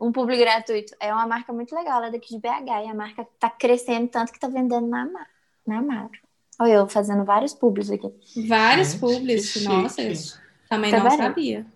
[0.00, 0.94] Um publi gratuito.
[0.98, 2.84] É uma marca muito legal, ela é daqui de BH.
[2.86, 5.08] E a marca tá crescendo tanto que tá vendendo na,
[5.66, 6.10] na Amaro.
[6.58, 8.12] Olha eu fazendo vários publis aqui.
[8.48, 10.02] Vários que Nossa,
[10.68, 11.16] também Tá não vendo?
[11.18, 11.66] sabia.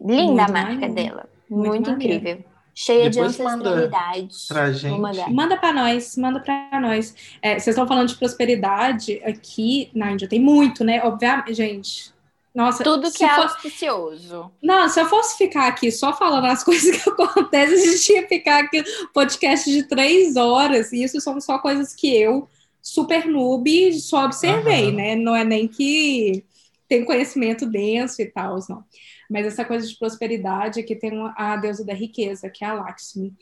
[0.00, 1.28] Linda Muito a marca dela.
[1.48, 2.44] Muito Muito, incrível.
[2.74, 4.34] Cheia Depois de ancestralidade.
[4.48, 4.90] pra gente.
[4.92, 5.30] Vou mandar.
[5.30, 7.14] Manda pra nós, manda pra nós.
[7.42, 10.26] É, vocês estão falando de prosperidade aqui na Índia.
[10.28, 11.02] Tem muito, né?
[11.04, 12.12] Obviamente, gente.
[12.54, 14.50] Nossa, Tudo que é for- auspicioso.
[14.62, 18.28] Não, se eu fosse ficar aqui só falando as coisas que acontecem, a gente ia
[18.28, 20.92] ficar aqui podcast de três horas.
[20.92, 22.48] E isso são só coisas que eu,
[22.82, 24.92] super noob, só observei, Aham.
[24.92, 25.16] né?
[25.16, 26.44] Não é nem que
[26.88, 28.84] tem conhecimento denso e tal, não.
[29.32, 32.74] Mas essa coisa de prosperidade aqui tem uma- a deusa da riqueza, que é a
[32.74, 33.32] Lakshmi,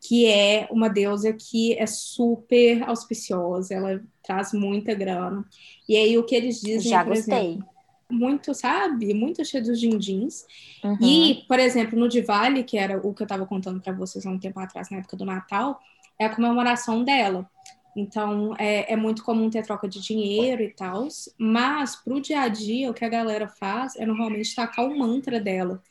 [0.00, 5.44] que é uma deusa que é super auspiciosa, ela traz muita grana.
[5.86, 7.62] E aí o que eles dizem, Já por exemplo, gostei.
[8.10, 9.12] muito, sabe?
[9.12, 10.46] Muito cheio dos din-dins.
[10.82, 10.96] Uhum.
[11.02, 14.30] E, por exemplo, no Diwali, que era o que eu estava contando para vocês há
[14.30, 15.80] um tempo atrás, na época do Natal,
[16.18, 17.48] é a comemoração dela.
[17.96, 22.48] Então, é, é muito comum ter troca de dinheiro e tal, mas pro dia a
[22.48, 25.82] dia, o que a galera faz é normalmente tacar o mantra dela.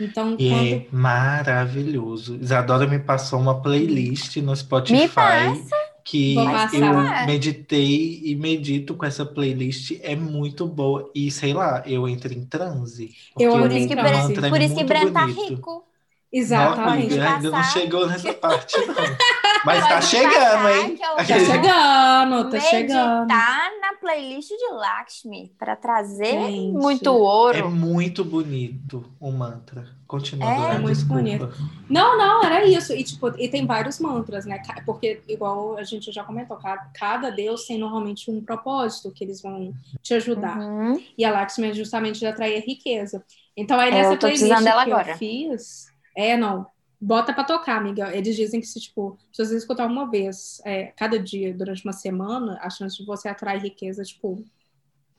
[0.00, 0.72] Então, E quando.
[0.72, 2.36] é maravilhoso.
[2.40, 5.76] Isadora me passou uma playlist no Spotify Me passa.
[6.02, 9.98] que eu meditei e medito com essa playlist.
[10.02, 11.10] É muito boa.
[11.14, 13.14] E sei lá, eu entro em transe.
[13.38, 15.84] Eu Por isso que, é por isso que muito Bran tá rico.
[16.32, 17.16] Exatamente.
[17.16, 18.94] Não, ainda não chegou nessa parte, não.
[19.64, 20.96] Mas tá Pode chegando, passar hein?
[20.96, 23.20] que eu Tá chegando, tá chegando.
[23.20, 26.72] Meditar na playlist de Lakshmi para trazer Gente.
[26.72, 27.58] muito ouro.
[27.58, 29.86] É muito bonito o mantra.
[30.06, 31.22] Continua, É Dora, muito desculpa.
[31.22, 31.48] bonito.
[31.88, 32.92] Não, não, era isso.
[32.92, 34.60] E, tipo, e tem vários mantras, né?
[34.84, 39.40] Porque, igual a gente já comentou, ca- cada deus tem normalmente um propósito que eles
[39.40, 40.58] vão te ajudar.
[40.58, 41.00] Uhum.
[41.16, 43.24] E a Lakshmi é justamente de atrair a riqueza.
[43.56, 45.12] Então aí É, nessa eu tô playlist que agora.
[45.12, 45.86] eu fiz,
[46.16, 46.66] é, não,
[47.00, 48.14] bota pra tocar, amiga.
[48.14, 51.92] Eles dizem que se, tipo, se você escutar uma vez, é, cada dia, durante uma
[51.92, 54.44] semana, a chance de você atrair riqueza, tipo,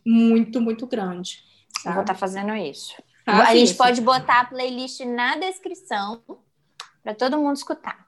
[0.05, 1.43] muito, muito grande.
[1.77, 1.95] Eu Sabe?
[1.95, 2.93] vou estar fazendo isso.
[3.25, 3.77] Faz a gente isso.
[3.77, 6.21] pode botar a playlist na descrição
[7.03, 8.07] para todo mundo escutar.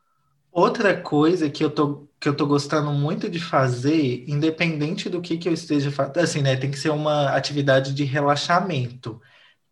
[0.51, 5.37] Outra coisa que eu tô, que eu tô gostando muito de fazer, independente do que,
[5.37, 6.55] que eu esteja fazendo, assim, né?
[6.55, 9.19] Tem que ser uma atividade de relaxamento.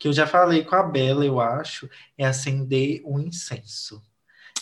[0.01, 1.87] Que eu já falei com a Bela, eu acho,
[2.17, 4.01] é acender um incenso.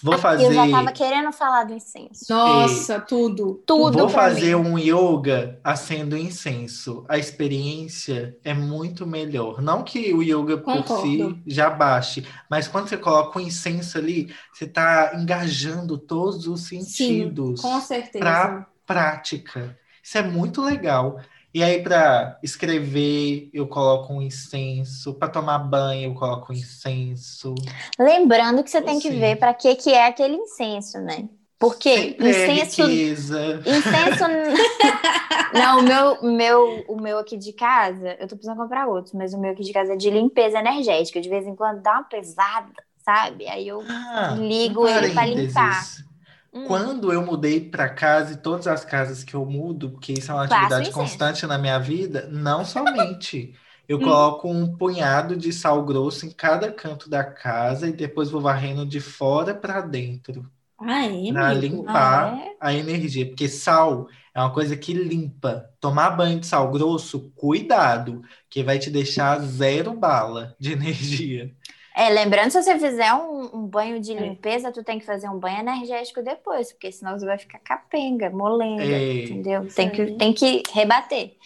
[0.03, 0.45] Vou fazer.
[0.47, 2.25] Eu já tava querendo falar do incenso.
[2.29, 3.63] Nossa, tudo.
[3.65, 4.69] Tudo Vou fazer mim.
[4.71, 7.05] um yoga acendo incenso.
[7.07, 9.61] A experiência é muito melhor.
[9.61, 11.03] Não que o yoga por Concordo.
[11.03, 16.67] si já baixe, mas quando você coloca o incenso ali, você está engajando todos os
[16.67, 18.19] sentidos Com certeza.
[18.19, 19.77] Pra- prática.
[20.03, 21.19] Isso é muito legal.
[21.53, 25.15] E aí, para escrever, eu coloco um incenso.
[25.15, 27.55] Para tomar banho, eu coloco um incenso.
[27.97, 31.27] Lembrando que você tem que ver para que que é aquele incenso, né?
[31.57, 32.81] Porque Sempre é incenso.
[33.65, 34.23] Incenso.
[35.53, 39.33] Não, o meu, meu, o meu aqui de casa, eu tô precisando comprar outros, mas
[39.33, 41.19] o meu aqui de casa é de limpeza energética.
[41.19, 42.71] De vez em quando dá uma pesada,
[43.03, 43.47] sabe?
[43.47, 43.83] Aí eu.
[43.89, 45.47] Ah, Ligo ele pra parênteses.
[45.47, 46.09] limpar.
[46.53, 50.31] Hum, Quando eu mudei para casa e todas as casas que eu mudo, porque isso
[50.31, 53.55] é uma atividade constante na minha vida, não somente.
[53.87, 53.99] Eu Hum.
[54.01, 58.85] coloco um punhado de sal grosso em cada canto da casa e depois vou varrendo
[58.85, 62.59] de fora para dentro Ah, é, para limpar Ah, é?
[62.59, 65.69] a energia, porque sal é uma coisa que limpa.
[65.79, 71.55] Tomar banho de sal grosso, cuidado, que vai te deixar zero bala de energia.
[71.99, 74.19] É, lembrando, se você fizer um, um banho de É.
[74.21, 78.29] limpeza, tu tem que fazer um banho energético depois, porque senão você vai ficar capenga,
[78.29, 79.13] molenga, É.
[79.13, 79.65] entendeu?
[79.65, 81.37] Isso Tem que, tem que rebater.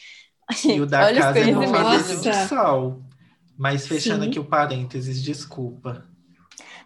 [0.68, 3.02] E o da Olha casa é não fazer sal.
[3.58, 4.30] Mas fechando Sim.
[4.30, 6.06] aqui o parênteses, desculpa.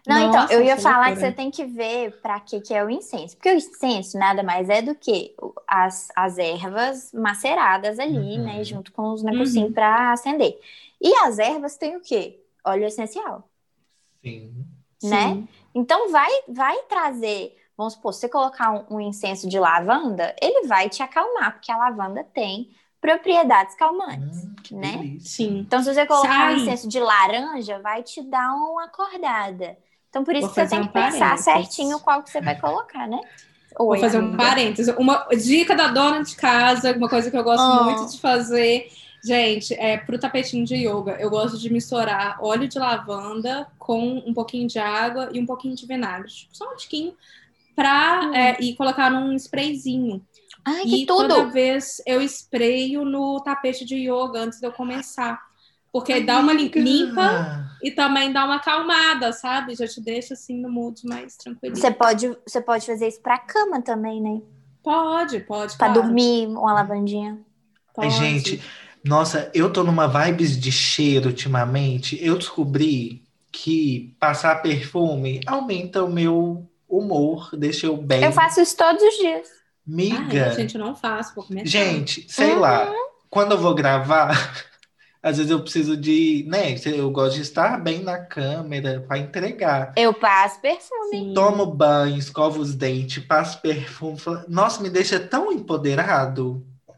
[0.06, 2.84] Não, então, Nossa, eu ia falar que você tem que ver para que, que é
[2.84, 3.36] o incenso.
[3.36, 5.34] Porque o incenso nada mais é do que
[5.66, 8.44] as, as ervas maceradas ali, Uhum.
[8.44, 8.64] né?
[8.64, 10.58] Junto com os negocinhos para acender.
[11.00, 12.40] E as ervas têm o quê?
[12.64, 13.48] Óleo essencial,
[14.24, 14.66] Sim.
[15.02, 15.34] né?
[15.34, 15.48] Sim.
[15.74, 17.56] Então vai, vai trazer.
[17.76, 21.70] Vamos supor, se você colocar um, um incenso de lavanda, ele vai te acalmar, porque
[21.70, 24.44] a lavanda tem propriedades calmantes.
[24.44, 24.96] Hum, né?
[24.98, 25.28] delícia.
[25.46, 25.58] Sim.
[25.58, 26.54] Então, se você colocar Sai.
[26.54, 29.76] um incenso de laranja, vai te dar uma acordada.
[30.08, 31.44] Então, por isso Vou que você fazer tem um que pensar parênteses.
[31.44, 33.20] certinho qual que você vai colocar, né?
[33.86, 34.36] Vou Oi, fazer um amiga.
[34.36, 34.94] parênteses.
[34.96, 37.84] Uma dica da dona de casa, uma coisa que eu gosto Ah.
[37.84, 38.90] muito de fazer.
[39.28, 44.32] Gente, é pro tapetinho de yoga, eu gosto de misturar óleo de lavanda com um
[44.32, 46.28] pouquinho de água e um pouquinho de vinagre.
[46.30, 47.12] Tipo, só um tiquinho.
[47.76, 48.34] Pra, Hum.
[48.34, 50.24] é, e colocar num sprayzinho.
[50.64, 51.50] Ai, que E toda tudo!
[51.50, 55.38] vez eu sprayo no tapete de yoga antes de eu começar.
[55.92, 59.74] Porque dá uma lim- limpa e também dá uma acalmada, sabe?
[59.74, 61.76] Já te deixa assim no mood mais tranquilo.
[61.76, 64.40] Você pode, você pode fazer isso pra cama também, né?
[64.82, 65.76] Pode, pode.
[65.76, 66.02] Pra claro.
[66.02, 67.38] dormir, uma lavandinha.
[68.00, 68.10] Ai, Pode.
[68.10, 68.62] gente,
[69.08, 72.18] nossa, eu tô numa vibes de cheiro ultimamente.
[72.24, 78.22] Eu descobri que passar perfume aumenta o meu humor, deixa eu bem.
[78.22, 79.48] Eu faço isso todos os dias.
[79.48, 81.66] Ah, Miga, é, gente, eu não faço, vou começar.
[81.66, 82.60] gente, sei Uhum.
[82.60, 82.92] lá,
[83.30, 84.28] quando eu vou gravar,
[85.22, 89.92] às vezes eu preciso de, né, eu gosto de estar bem na câmera para entregar.
[89.96, 91.10] Eu passo perfume.
[91.10, 91.34] Sim.
[91.34, 94.18] Tomo banho, escovo os dentes, passo perfume.
[94.48, 96.64] Nossa, me deixa tão empoderado.
[96.86, 96.94] Tá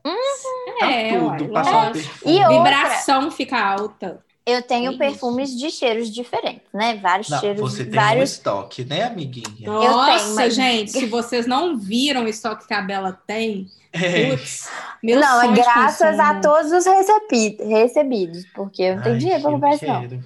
[0.81, 1.99] É, tudo, uai, passar um.
[2.31, 4.25] E outra- Vibração fica alta.
[4.47, 4.99] Eu tenho Isso.
[4.99, 6.97] perfumes de cheiros diferentes, né?
[6.97, 8.31] Vários Não, cheiros, você tem um vários.
[8.33, 9.71] estoque, né, amiguinha?
[9.71, 14.31] Nossa, mas- gente, se vocês não viram o estoque que a Bela tem, É.
[14.31, 14.69] putz,
[15.03, 19.51] meu Não, é graças a todos os recebi- recebidos, porque eu não tenho dinheiro pra
[19.51, 20.21] eu comprar isso, não.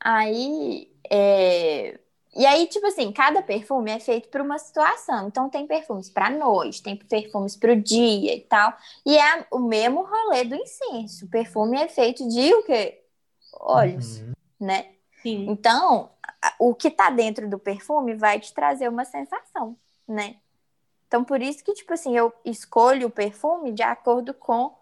[0.00, 1.98] Aí, é...
[2.36, 5.28] e aí, tipo assim, cada perfume é feito para uma situação.
[5.28, 8.74] Então, tem perfumes para noite, tem perfumes para o dia e tal.
[9.04, 11.24] E é o mesmo rolê do incenso.
[11.24, 13.02] O perfume é feito de o quê?
[13.58, 14.32] Óleos, Uhum.
[14.60, 14.86] né?
[15.22, 15.46] Sim.
[15.48, 16.10] Então,
[16.58, 19.76] o que tá dentro do perfume vai te trazer uma sensação,
[20.06, 20.36] né?
[21.08, 24.76] Então, por isso que, tipo assim, eu escolho o perfume de acordo com,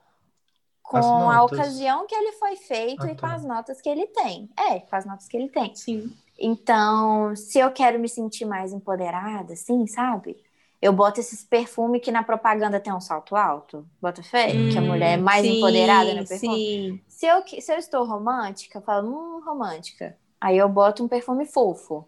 [0.82, 0.96] com
[1.30, 3.34] a ocasião que ele foi feito Ah, e com tá.
[3.34, 4.50] as notas que ele tem.
[4.58, 5.74] É, com as notas que ele tem.
[5.74, 6.16] Sim.
[6.38, 10.36] Então, se eu quero me sentir mais empoderada, assim, sabe?
[10.82, 13.86] Eu boto esses perfumes que na propaganda tem um salto alto.
[14.00, 14.48] Bota fé?
[14.70, 16.58] que a mulher é mais Hum, sim, empoderada no perfume.
[16.58, 17.00] Sim.
[17.08, 20.16] Se eu, se eu estou romântica, eu falo, hum, romântica.
[20.40, 22.06] Aí eu boto um perfume fofo.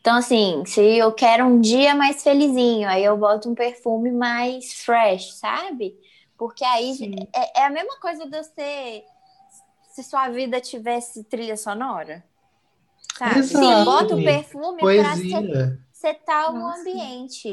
[0.00, 4.72] Então, assim, se eu quero um dia mais felizinho, aí eu boto um perfume mais
[4.84, 5.96] fresh, sabe?
[6.36, 6.98] Porque aí
[7.34, 9.04] é, é a mesma coisa de você
[9.82, 12.24] se sua vida tivesse trilha sonora?
[13.18, 13.38] Sabe?
[13.40, 13.64] Exato.
[13.66, 15.78] Você bota o perfume Poesia.
[15.92, 16.80] setar o Nossa.
[16.80, 17.48] ambiente.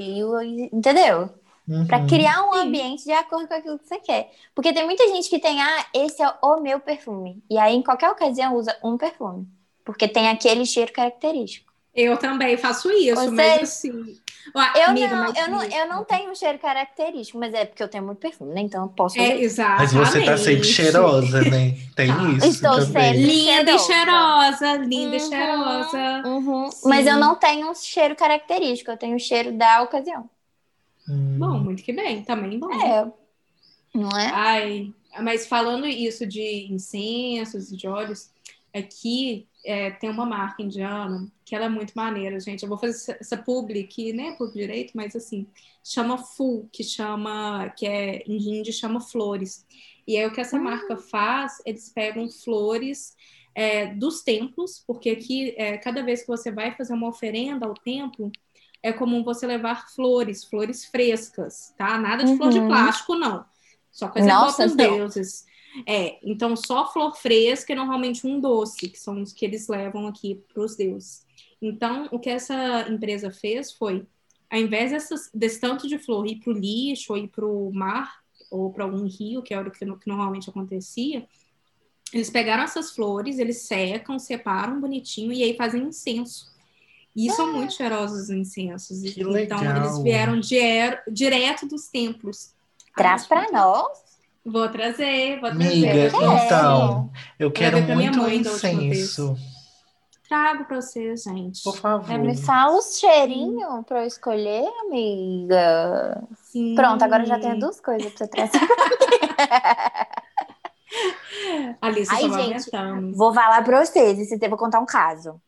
[0.72, 1.30] Entendeu?
[1.68, 1.88] Uhum.
[1.88, 2.59] Pra criar um Sim.
[2.59, 4.32] ambiente de acordo com aquilo que você quer.
[4.53, 7.43] Porque tem muita gente que tem, ah, esse é o meu perfume.
[7.49, 9.47] E aí, em qualquer ocasião, usa um perfume.
[9.84, 11.74] Porque tem aquele cheiro característico.
[11.93, 14.18] Eu também faço isso, Você- mas assim.
[14.54, 17.88] Eu, amiga, não, eu, não, eu não tenho um cheiro característico, mas é porque eu
[17.88, 18.62] tenho muito perfume, né?
[18.62, 19.38] Então eu posso É.
[19.78, 21.76] Mas você tá sempre cheirosa, né?
[21.96, 22.24] Tem Tá.
[22.38, 22.86] isso Estou também.
[22.86, 24.74] sempre- Linda e Cheirosa.
[24.78, 25.30] linda e Uhum.
[25.30, 26.28] cheirosa.
[26.28, 26.70] Uhum.
[26.86, 30.30] Mas eu não tenho um cheiro característico, eu tenho o cheiro da ocasião.
[31.10, 31.38] Hum.
[31.39, 32.72] Bom, muito que bem, também bom.
[32.74, 33.12] É.
[33.93, 34.30] Não é?
[34.34, 38.30] Ai, mas falando isso de incensos e de óleos,
[38.74, 42.64] aqui é, tem uma marca indiana que ela é muito maneira, gente.
[42.64, 45.48] Eu vou fazer essa- publi aqui, né, por direito, mas assim,
[45.84, 49.66] chama Full, que chama, que é em hindi chama flores.
[50.08, 53.16] E aí o que essa marca faz, eles pegam flores
[53.56, 57.74] é, dos templos, porque aqui, é, cada vez que você vai fazer uma oferenda ao
[57.74, 58.32] templo,
[58.84, 61.98] é comum você levar flores, flores frescas, tá?
[61.98, 62.68] Nada de flor de Uhum.
[62.68, 63.46] plástico, não.
[63.91, 64.76] Só coisa Nossa, boa para os não.
[64.76, 65.46] deuses.
[65.88, 70.08] É, então só flor fresca e normalmente um doce, que são os que eles levam
[70.08, 71.24] aqui para os deuses.
[71.68, 74.05] Então, o que essa empresa fez foi,
[74.51, 77.72] ao invés dessas, desse tanto de flor ir para o lixo, ou ir para o
[77.74, 78.20] mar,
[78.51, 81.26] ou para algum rio, que era o que, que normalmente acontecia,
[82.13, 86.53] eles pegaram essas flores, eles secam, separam bonitinho e aí fazem incenso.
[87.16, 89.01] E são muito cheirosos os incensos.
[89.01, 89.78] Que então, legal.
[89.78, 92.53] eles vieram dier- direto dos templos.
[92.95, 94.03] Traz pra nós.
[94.45, 95.89] Vou trazer, vou trazer.
[95.89, 96.07] Amiga,
[96.45, 99.36] então, eu quero minha muito incenso.
[100.28, 101.63] Trago pra vocês, gente.
[101.63, 102.11] Por favor.
[102.11, 106.23] É, Me fala os cheirinhos pra eu escolher, amiga.
[106.36, 106.76] Sim.
[106.76, 108.59] Pronto, agora eu já tenho duas coisas pra você trazer.
[111.82, 112.69] Alice, vai gente.
[113.15, 115.39] Vou falar pra vocês, e você vou contar um caso.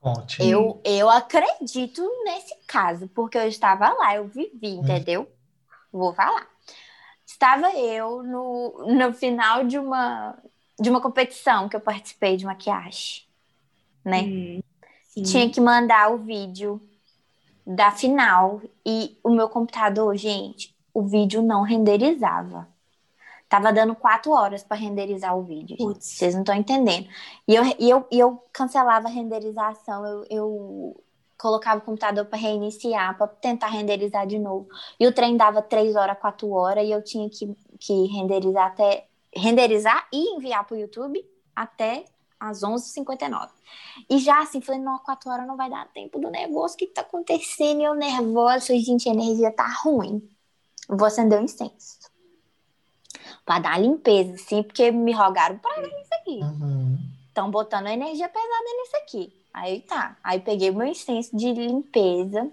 [0.00, 0.46] Conte.
[0.46, 5.28] Eu, eu acredito nesse caso, porque eu estava lá, eu vivi, entendeu?
[5.92, 6.46] Vou falar.
[7.26, 10.36] Estava eu no, no final de uma,
[10.78, 13.24] de uma competição que eu participei de maquiagem,
[14.06, 14.22] né?
[14.22, 14.62] Hum.
[15.24, 16.80] Tinha que mandar o vídeo
[17.66, 22.68] da final e o meu computador, gente, o vídeo não renderizava.
[23.48, 25.76] Tava dando quatro horas para renderizar o vídeo.
[25.78, 27.08] Vocês não estão entendendo.
[27.46, 31.04] E eu, e eu, e eu cancelava a renderização, eu, eu
[31.38, 34.68] colocava o computador para reiniciar, para tentar renderizar de novo.
[34.98, 39.06] E o trem dava três horas, quatro horas, e eu tinha que, que renderizar até
[39.34, 42.04] renderizar e enviar para o YouTube até
[42.38, 43.50] às 11h59.
[44.08, 46.86] E já assim, falei, não, quatro horas não vai dar tempo do negócio, o que,
[46.86, 47.80] que tá acontecendo?
[47.80, 50.28] E eu nervosa, falei, gente, a energia tá ruim.
[50.88, 51.98] Vou acender o incenso.
[53.44, 56.40] Pra dar uma limpeza, assim, porque me rogaram pra isso aqui.
[56.42, 56.98] Uhum.
[57.28, 59.32] Estão botando energia pesada nisso aqui.
[59.52, 60.16] Aí tá.
[60.22, 62.50] Aí peguei meu incenso de limpeza.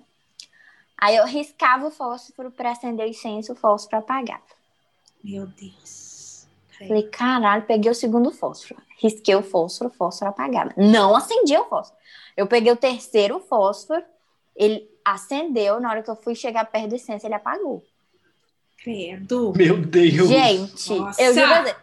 [0.97, 4.41] Aí eu riscava o fósforo para acender o incenso, o fósforo apagava.
[5.23, 6.47] Meu Deus.
[6.77, 8.81] Falei, caralho, peguei o segundo fósforo.
[9.03, 10.71] Risquei o fósforo, o fósforo apagava.
[10.77, 11.99] Não acendia o fósforo.
[12.37, 14.01] Eu peguei o terceiro fósforo,
[14.55, 15.77] ele acendeu.
[15.81, 17.83] Na hora que eu fui chegar perto do incenso, ele apagou.
[18.81, 19.51] Credo.
[19.57, 20.29] Meu Deus.
[20.29, 21.21] Gente, Nossa!
[21.21, 21.75] eu juro.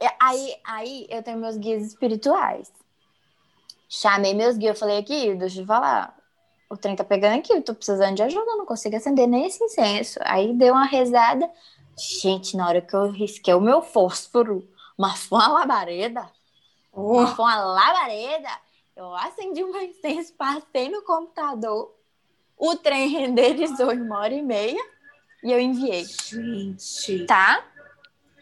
[0.00, 2.72] É, Aí, aí eu tenho meus guias espirituais.
[3.88, 6.16] Chamei meus guias, eu falei aqui, deixa eu te falar.
[6.68, 9.46] O trem tá pegando aqui, eu tô precisando de ajuda, eu não consigo acender nem
[9.46, 10.18] esse incenso.
[10.24, 11.48] Aí deu uma rezada.
[11.96, 14.66] Gente, na hora que eu risquei o meu fósforo,
[14.98, 16.30] mas foi uma labareda.
[16.92, 18.50] Oh, Foi uma labareda.
[18.94, 21.94] Eu acendi meu incenso, passei no computador.
[22.56, 24.82] O trem renderizou em uma hora e meia
[25.42, 26.04] e eu enviei.
[26.04, 27.24] gente.
[27.26, 27.64] Tá?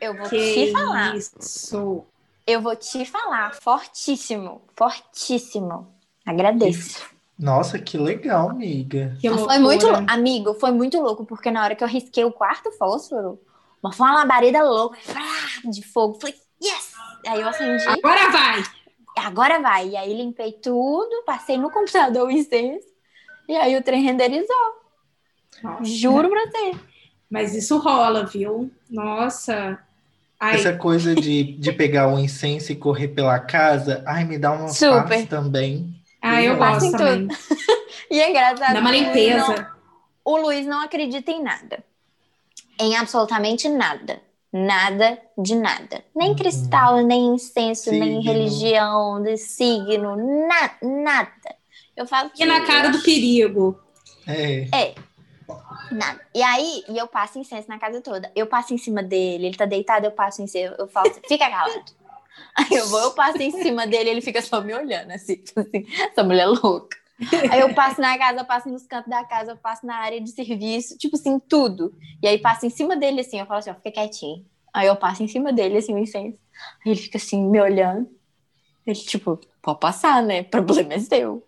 [0.00, 1.16] Eu vou Que te falar.
[1.16, 2.04] isso.
[2.46, 3.54] Eu vou te falar.
[3.60, 4.62] Fortíssimo.
[4.74, 5.86] Fortíssimo.
[6.26, 7.08] Agradeço.
[7.38, 9.16] Nossa, que legal, amiga.
[9.20, 12.70] Que foi muito Amigo, foi muito louco, porque na hora que eu risquei o quarto
[12.72, 13.40] fósforo,
[13.82, 15.22] mas foi uma labareda louca frá,
[15.64, 16.18] de fogo.
[16.20, 16.92] Falei, yes!
[17.26, 17.84] Aí eu acendi.
[17.88, 18.62] Agora vai.
[19.18, 19.88] Agora vai.
[19.88, 22.86] E aí limpei tudo, passei no computador o incenso.
[23.48, 24.80] E aí o trem renderizou.
[25.62, 25.84] Nossa.
[25.84, 26.72] Juro pra você.
[27.28, 28.70] Mas isso rola, viu?
[28.88, 29.78] Nossa.
[30.38, 34.52] Ai, Essa coisa de, de pegar o incenso e correr pela casa, ai, me dá
[34.52, 35.06] uma Super.
[35.06, 35.94] paz também.
[36.22, 37.28] ai eu em gosto também.
[38.10, 38.72] E é engraçado.
[38.74, 39.46] Dá uma limpeza.
[39.54, 39.80] não-
[40.24, 41.84] o Luiz não acredita em nada.
[42.80, 44.20] Em absolutamente nada.
[44.52, 46.04] Nada de nada.
[46.14, 46.36] Nem Uhum.
[46.36, 48.22] cristal, nem incenso, nem Signo.
[48.22, 50.16] religião, de signo,
[50.48, 51.54] na, nada.
[51.96, 52.42] Eu falo que.
[52.42, 53.78] E na cara do perigo.
[54.26, 54.66] É.
[54.74, 54.94] É.
[55.92, 56.20] Nada.
[56.34, 58.30] E aí, e eu passo incenso na casa toda.
[58.34, 60.74] Eu passo em cima dele, ele tá deitado, eu passo incenso.
[60.78, 61.84] Eu falo assim, fica calado.
[62.56, 65.60] Aí eu vou, eu passo em cima dele, ele fica só me olhando, assim, tipo
[65.60, 66.96] assim, essa mulher é louca.
[67.50, 70.20] Aí eu passo na casa, eu passo nos cantos da casa, eu passo na área
[70.20, 71.94] de serviço, tipo assim, tudo.
[72.22, 74.44] E aí passo em cima dele, assim, eu falo assim, ó, fica quietinho.
[74.72, 76.38] Aí eu passo em cima dele, assim, o incenso.
[76.84, 78.08] Aí ele fica assim, me olhando.
[78.86, 80.42] Ele, tipo, pode passar, né?
[80.50, 81.46] Problema é seu.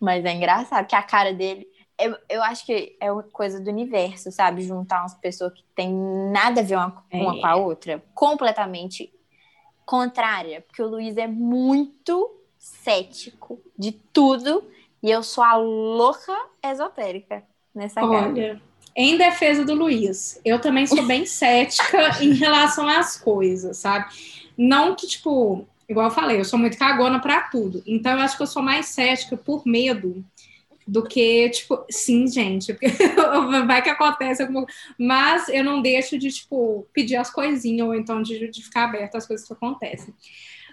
[0.00, 1.66] Mas é engraçado que a cara dele.
[1.98, 4.62] Eu, eu acho que é uma coisa do universo, sabe?
[4.62, 5.92] Juntar umas pessoas que tem
[6.32, 7.40] nada a ver uma, uma É.
[7.40, 9.12] com a outra, completamente
[9.84, 10.60] contrária.
[10.60, 14.64] Porque o Luiz é muito cético de tudo
[15.02, 17.42] e eu sou a louca esotérica
[17.74, 18.28] nessa casa.
[18.28, 18.60] Olha,
[18.96, 24.06] em defesa do Luiz, eu também sou bem cética em relação às coisas, sabe?
[24.56, 27.82] Não que, tipo, igual eu falei, eu sou muito cagona pra tudo.
[27.86, 30.24] Então, eu acho que eu sou mais cética por medo
[30.84, 32.88] do que, tipo, sim, gente, porque
[33.66, 34.78] vai que acontece alguma coisa.
[34.98, 39.14] Mas eu não deixo de, tipo, pedir as coisinhas, ou então de, de ficar aberto
[39.14, 40.12] às coisas que acontecem.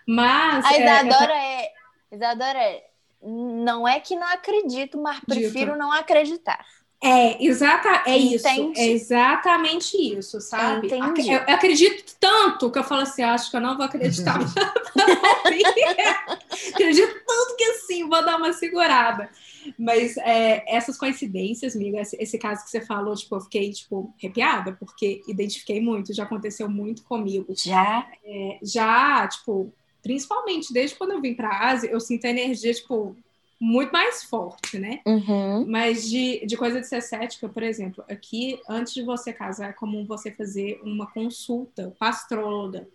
[0.07, 0.65] Mas.
[0.65, 1.71] A é, Isadora é.
[2.11, 2.94] Isadora é.
[3.25, 6.63] Não é que não acredito, mas prefiro não acreditar.
[7.03, 8.47] É, exata, é isso.
[8.47, 10.87] É exatamente isso, sabe?
[10.87, 11.31] Entendi.
[11.31, 14.39] Eu, eu acredito tanto que eu falo assim, acho que eu não vou acreditar.
[16.73, 19.29] acredito tanto que assim, vou dar uma segurada.
[19.77, 24.13] Mas é, essas coincidências, amiga, esse, esse caso que você falou, tipo, eu fiquei, tipo,
[24.19, 27.53] arrepiada, porque identifiquei muito, já aconteceu muito comigo.
[27.55, 28.07] Já?
[28.23, 29.73] É, já, tipo,
[30.05, 33.17] principalmente desde quando eu vim pra Ásia, eu sinto a energia, tipo,
[33.59, 34.99] muito mais forte, né?
[35.03, 35.65] Uhum.
[35.67, 39.73] Mas de, de coisa de ser cética, por exemplo, aqui, antes de você casar, é
[39.73, 42.87] comum você fazer uma consulta com a astróloga.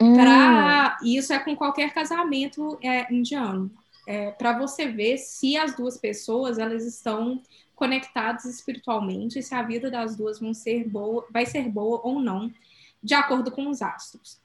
[0.00, 0.14] Hum.
[0.14, 3.70] Pra, e isso é com qualquer casamento é, indiano.
[4.08, 7.42] É, para você ver se as duas pessoas elas estão
[7.74, 12.50] conectadas espiritualmente, se a vida das duas vão ser boa, vai ser boa ou não,
[13.02, 14.40] de acordo com os astros.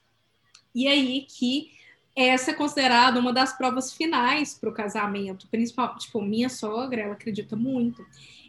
[0.76, 1.80] E aí que
[2.16, 7.14] essa é considerada uma das provas finais para o casamento, principal, tipo, minha sogra, ela
[7.14, 8.06] acredita muito.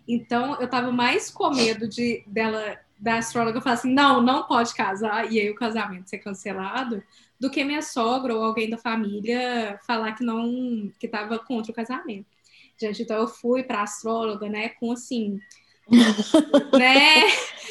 [0.06, 4.74] Então, eu tava mais com medo de dela da astróloga falar assim: "Não, não pode
[4.74, 7.02] casar" e aí o casamento ser cancelado,
[7.38, 11.74] do que minha sogra ou alguém da família falar que não que tava contra o
[11.74, 12.26] casamento.
[12.80, 15.38] Gente, então eu fui para astróloga, né, com assim,
[16.78, 17.22] né,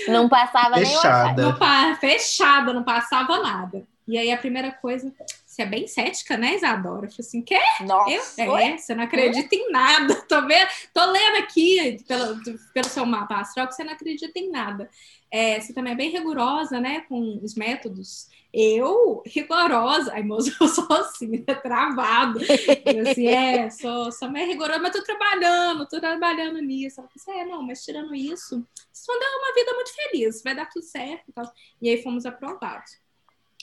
[0.07, 1.41] Não passava nem Fechada.
[1.41, 3.85] não pa- fechada, não passava nada.
[4.07, 5.13] E aí a primeira coisa,
[5.61, 7.05] você é bem cética, né, Isadora?
[7.05, 7.43] Eu falei assim?
[7.51, 7.85] WhatsApp.
[7.85, 8.43] Nossa.
[8.43, 10.15] Eu, é, você não acredita em nada.
[10.27, 12.39] Tô, vendo, tô lendo aqui pelo,
[12.73, 14.89] pelo seu mapa astral que você não acredita em nada.
[15.29, 18.29] É, você também é bem rigorosa, né, com os métodos.
[18.53, 22.39] Eu, rigorosa, ai, moço, eu sou assim, né, travado.
[22.85, 26.99] Eu, assim, é, sou, sou meio rigorosa, mas tô trabalhando, tô trabalhando nisso.
[26.99, 30.43] Ela falou assim, é, não, mas tirando isso, vocês vão dar uma vida muito feliz,
[30.43, 31.51] vai dar tudo certo e tal.
[31.81, 33.00] E aí fomos aprovados.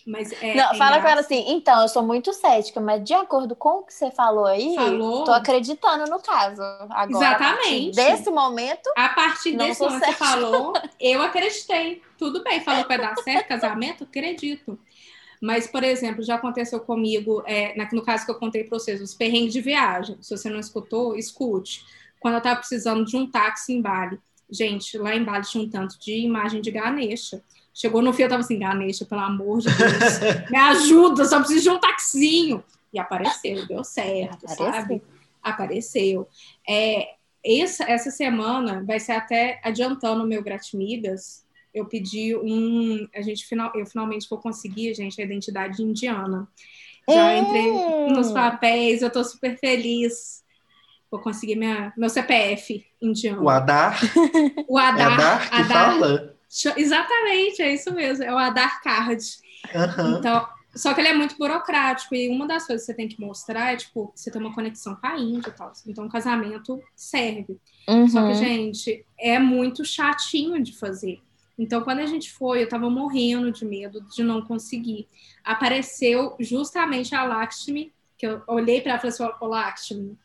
[0.06, 3.14] Mas é, Não, é fala com ela assim, então, eu sou muito cética, mas de
[3.14, 5.24] acordo com o que você falou aí, Falou.
[5.24, 6.62] tô acreditando no caso.
[6.90, 7.96] Agora, Exatamente.
[7.96, 12.02] desse momento, A partir desse momento que você falou, eu acreditei.
[12.16, 14.78] Tudo bem, falou que vai dar certo, casamento, acredito.
[15.40, 19.14] Mas, por exemplo, já aconteceu comigo, é, no caso que eu contei para vocês, os
[19.14, 20.18] perrengues de viagem.
[20.20, 21.84] Se você não escutou, escute.
[22.18, 24.18] Quando eu estava precisando de um táxi em Bali.
[24.50, 27.42] Gente, lá em Bali tinha um tanto de imagem de Ganesha.
[27.80, 30.18] Chegou no fim, eu tava assim, Ganesha, pelo amor de Deus,
[30.50, 32.64] me ajuda, só preciso de um taxinho.
[32.92, 34.72] E apareceu, deu certo, Apareceu.
[34.72, 35.02] sabe?
[35.40, 36.28] Apareceu.
[36.68, 37.10] É,
[37.44, 41.44] essa, essa semana vai ser até adiantando o meu Gratimigas.
[41.72, 43.06] Eu pedi um.
[43.14, 46.48] A gente final, eu finalmente vou conseguir, gente, a identidade indiana.
[47.08, 47.38] Já Hum.
[47.38, 47.70] entrei
[48.16, 50.42] nos papéis, eu tô super feliz.
[51.10, 53.44] Vou conseguir minha, meu CPF indiano.
[53.44, 53.98] O Adar,
[54.66, 55.12] O é Adar.
[55.12, 56.37] Adar que Adar- fala?
[56.76, 58.24] Exatamente, é isso mesmo.
[58.24, 59.22] É o Adar Card.
[59.74, 60.16] Aham.
[60.18, 63.20] Então, só que ele é muito burocrático e uma das coisas que você tem que
[63.20, 65.72] mostrar é, tipo, você tem uma conexão com a Índia e tal.
[65.86, 67.58] Então, o casamento serve.
[67.86, 68.34] Só que, Uhum.
[68.34, 71.20] gente, é muito chatinho de fazer.
[71.58, 75.08] Então, quando a gente foi, eu tava morrendo de medo de não conseguir.
[75.42, 80.18] Apareceu justamente a Lakshmi, que eu olhei para ela e falei assim, ô Lakshmi,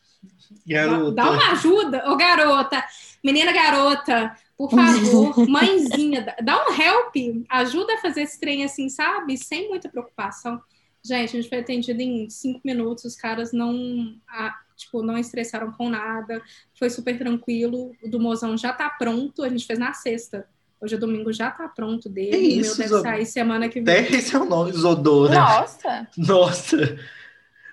[0.66, 1.12] dá- Garota.
[1.12, 2.84] dá uma ajuda, ô garota,
[3.24, 9.38] menina garota, por favor, mãezinha, dá- um help, ajuda a fazer esse trem assim, sabe?
[9.38, 10.62] Sem muita preocupação.
[11.04, 15.72] Gente, a gente foi atendido em cinco minutos, os caras não, ah, tipo, não estressaram
[15.72, 16.42] com nada,
[16.80, 20.48] foi super tranquilo, o do mozão já tá pronto, a gente fez na sexta.
[20.80, 23.02] Hoje é domingo, já tá pronto dele, Que o meu isso, deve Zô?
[23.02, 24.00] sair semana que vem.
[24.00, 25.34] Até esse é o nome, Zodora.
[25.34, 26.08] Nossa.
[26.18, 27.00] Nossa.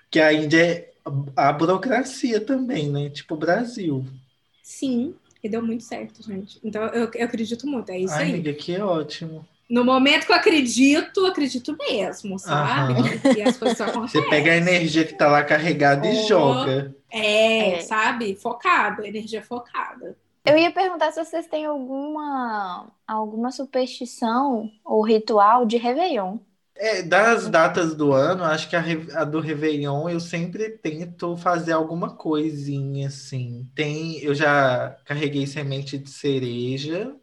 [0.09, 0.91] Que a Índia é
[1.35, 3.09] a burocracia também, né?
[3.09, 4.05] Tipo o Brasil.
[4.63, 5.13] Sim,
[5.43, 6.59] e deu muito certo, gente.
[6.63, 8.29] Então, eu, eu acredito muito, é isso Ai, aí.
[8.31, 9.45] amiga, que ótimo.
[9.69, 12.93] No momento que eu acredito, acredito mesmo, sabe?
[12.93, 13.37] Aham.
[13.37, 14.21] E as coisas acontecem.
[14.21, 16.93] Você pega a energia que tá lá carregada e joga.
[17.09, 17.79] É, É.
[17.81, 18.35] sabe?
[18.35, 20.17] Focado, energia focada.
[20.45, 26.37] Eu ia perguntar se vocês têm alguma, alguma superstição ou ritual de Réveillon.
[26.83, 28.81] É, das datas do ano, acho que a,
[29.21, 33.69] a do Réveillon eu sempre tento fazer alguma coisinha assim.
[33.75, 37.15] Tem, eu já carreguei semente de cereja.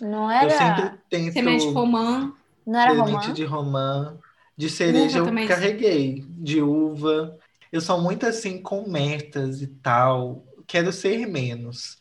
[0.00, 2.34] Não Eu era, sempre tento Semente romã.
[2.66, 3.32] não era semente romã?
[3.32, 4.18] de romã.
[4.56, 5.46] De cereja Uva eu também.
[5.46, 7.38] carreguei, de uva.
[7.70, 10.46] Eu sou muito assim com metas e tal.
[10.66, 11.98] Quero ser menos.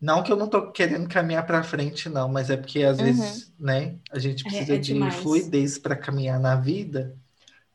[0.00, 3.04] Não que eu não tô querendo caminhar para frente, não, mas é porque às Uhum.
[3.04, 5.14] vezes, né, a gente É- precisa é de demais.
[5.16, 7.16] fluidez para caminhar na vida.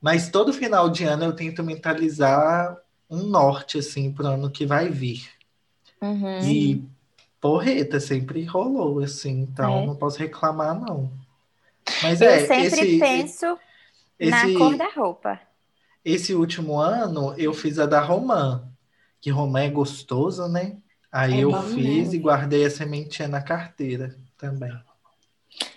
[0.02, 2.78] Mas todo final de ano eu tento mentalizar
[3.10, 5.30] um norte assim pro ano que vai vir.
[6.02, 6.40] Uhum.
[6.44, 6.84] E
[7.42, 9.86] porreta sempre rolou assim, então É.
[9.88, 11.12] não posso reclamar não.
[12.04, 13.46] Mas Eu é, sempre esse, penso
[14.22, 15.40] na esse, cor da roupa.
[16.04, 18.68] esse último ano eu fiz a da romã,
[19.20, 20.78] que romã é gostoso, né?
[21.12, 22.14] Aí É eu fiz mesmo.
[22.14, 24.72] e guardei a sementinha na carteira também.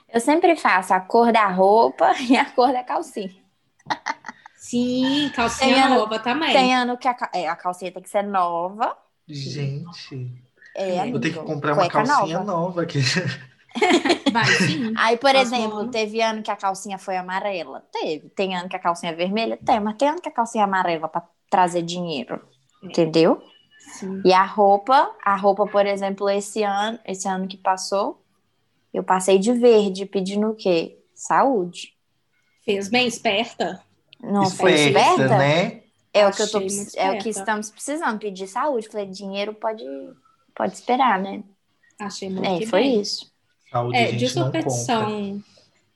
[0.09, 3.35] Eu sempre faço a cor da roupa e a cor da calcinha.
[4.57, 6.53] Sim, calcinha ano- nova também.
[6.53, 8.97] Tem ano que a, é, a calcinha tem que ser nova.
[9.28, 10.43] Gente,
[10.74, 12.45] É, Eu vou ter que amigo, comprar uma calcinha nova.
[12.45, 12.99] nova aqui.
[14.32, 14.93] Vai, sim.
[14.97, 15.91] Aí, por exemplo, ano.
[15.91, 17.80] teve ano que a calcinha foi amarela?
[17.93, 18.28] Teve.
[18.30, 19.57] Tem ano que a calcinha é vermelha?
[19.64, 22.41] Tem, mas tem ano que a calcinha é amarela para trazer dinheiro.
[22.82, 22.89] É.
[22.89, 23.43] Entendeu?
[23.99, 24.23] Sim.
[24.25, 28.21] E a roupa, a roupa, por exemplo, esse ano, esse ano que passou,
[28.93, 30.99] eu passei de verde, pedindo o quê?
[31.15, 31.95] Saúde.
[32.65, 33.83] Fez bem esperta.
[34.21, 35.39] Não foi Esperta, esperta?
[35.39, 35.83] né?
[36.13, 37.29] É o que eu tô, é o que esperta.
[37.29, 38.89] estamos precisando, pedir saúde.
[38.89, 39.85] Falei, dinheiro pode,
[40.55, 41.43] pode esperar, né?
[42.01, 43.01] Achei muito É, que foi bem.
[43.01, 43.31] isso.
[43.71, 45.43] Saúde É, de superstição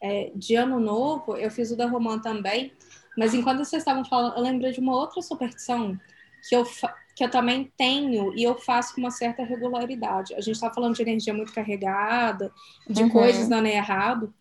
[0.00, 2.72] é, de ano novo, eu fiz o da Romã também,
[3.16, 5.98] mas enquanto vocês estavam falando, eu lembrei de uma outra superstição
[6.48, 6.64] que eu,
[7.18, 10.34] que eu também tenho e eu faço com uma certa regularidade.
[10.34, 12.52] A gente está falando de energia muito carregada,
[12.88, 13.08] de Uhum.
[13.08, 14.32] coisas dando errado.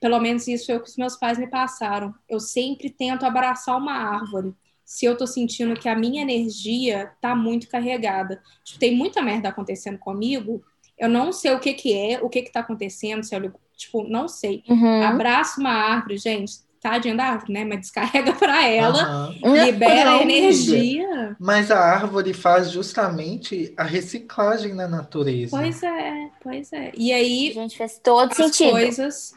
[0.00, 2.14] Pelo menos isso foi o que os meus pais me passaram.
[2.28, 4.54] Eu sempre tento abraçar uma árvore.
[4.84, 8.40] Se eu tô sentindo que a minha energia tá muito carregada.
[8.62, 10.62] Tipo, tem muita merda acontecendo comigo,
[10.96, 14.04] eu não sei o que que é, o que que tá acontecendo, se eu, tipo,
[14.04, 14.62] não sei.
[14.68, 15.02] Uhum.
[15.02, 16.58] Abraça uma árvore, gente,
[16.90, 17.64] tadinha da árvore, né?
[17.64, 19.34] Mas descarrega pra ela, Aham.
[19.64, 21.36] libera Não, energia.
[21.38, 25.56] Mas a árvore faz justamente a reciclagem na natureza.
[25.56, 26.92] Pois é, pois é.
[26.96, 28.70] E aí Gente, fez todo as sentido.
[28.70, 29.34] coisas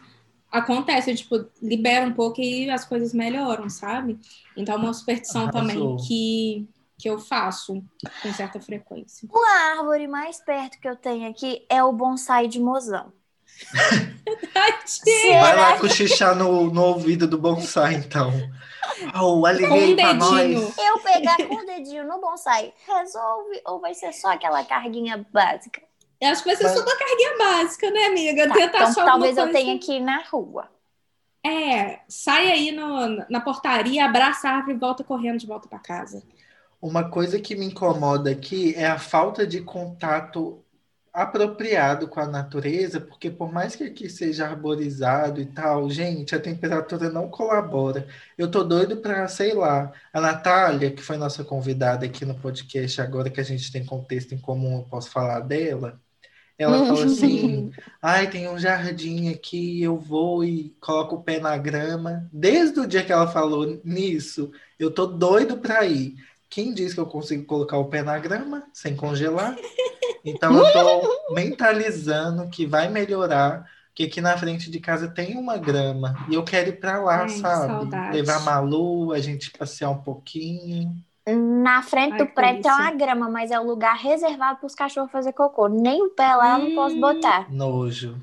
[0.52, 4.18] acontecem, tipo, libera um pouco e as coisas melhoram, sabe?
[4.56, 5.62] Então, uma superstição Arrasou.
[5.62, 7.84] também que, que eu faço
[8.24, 9.28] com certa frequência.
[9.34, 13.12] A árvore mais perto que eu tenho aqui é o bonsai de mozão.
[14.54, 15.42] Tadinha!
[15.42, 18.32] Vai lá cochichar no, no ouvido do bonsai, então.
[19.16, 20.62] Oh, Com um pra dedinho.
[20.62, 20.78] nós.
[20.78, 25.82] Eu pegar com o dedinho no bonsai, resolve ou vai ser só aquela carguinha básica?
[26.20, 28.48] Eu acho que vai ser Mas- só uma carguinha básica, né, amiga?
[28.48, 30.68] Tá, Tentar então só talvez eu tenha que ir na rua.
[31.46, 35.80] É, sai aí no- na portaria, abraça a árvore e volta correndo de volta pra
[35.80, 36.22] casa.
[36.82, 40.62] Uma coisa que me incomoda aqui é a falta de contato
[41.14, 46.40] apropriado com a natureza, porque por mais que aqui seja arborizado e tal, gente, a
[46.40, 48.08] temperatura não colabora.
[48.38, 53.02] Eu tô doido para, sei lá, a Natália, que foi nossa convidada aqui no podcast,
[53.02, 56.00] agora que a gente tem contexto em comum, eu posso falar dela.
[56.58, 61.58] Ela falou assim: ai, tem um jardim aqui, eu vou e coloco o pé na
[61.58, 62.30] grama.
[62.34, 66.16] Desde o dia que ela falou nisso, eu tô doido para ir.
[66.50, 69.56] Quem diz que eu consigo colocar o pé na grama sem congelar?
[70.26, 75.58] Então eu tô mentalizando que vai melhorar, que aqui na frente de casa tem uma
[75.58, 77.68] grama e eu quero ir para lá, Ai, sabe?
[77.68, 78.18] saudade.
[78.18, 80.94] Levar a Malu, a gente passear um pouquinho.
[81.64, 84.76] Na frente Ai, do prédio tem uma grama, mas é o lugar reservado para os
[84.76, 85.70] cachorros fazer cocô.
[85.70, 87.02] Nem o pé lá eu não posso Hum.
[87.02, 87.50] botar.
[87.50, 88.20] Nojo.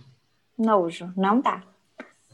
[0.59, 1.63] Nojo, não dá.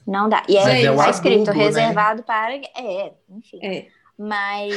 [0.06, 0.42] Não dá.
[0.48, 1.64] E é o tá escrito adubo, né?
[1.64, 2.56] reservado para.
[2.56, 3.60] É, enfim.
[3.62, 3.86] É.
[4.18, 4.72] Mas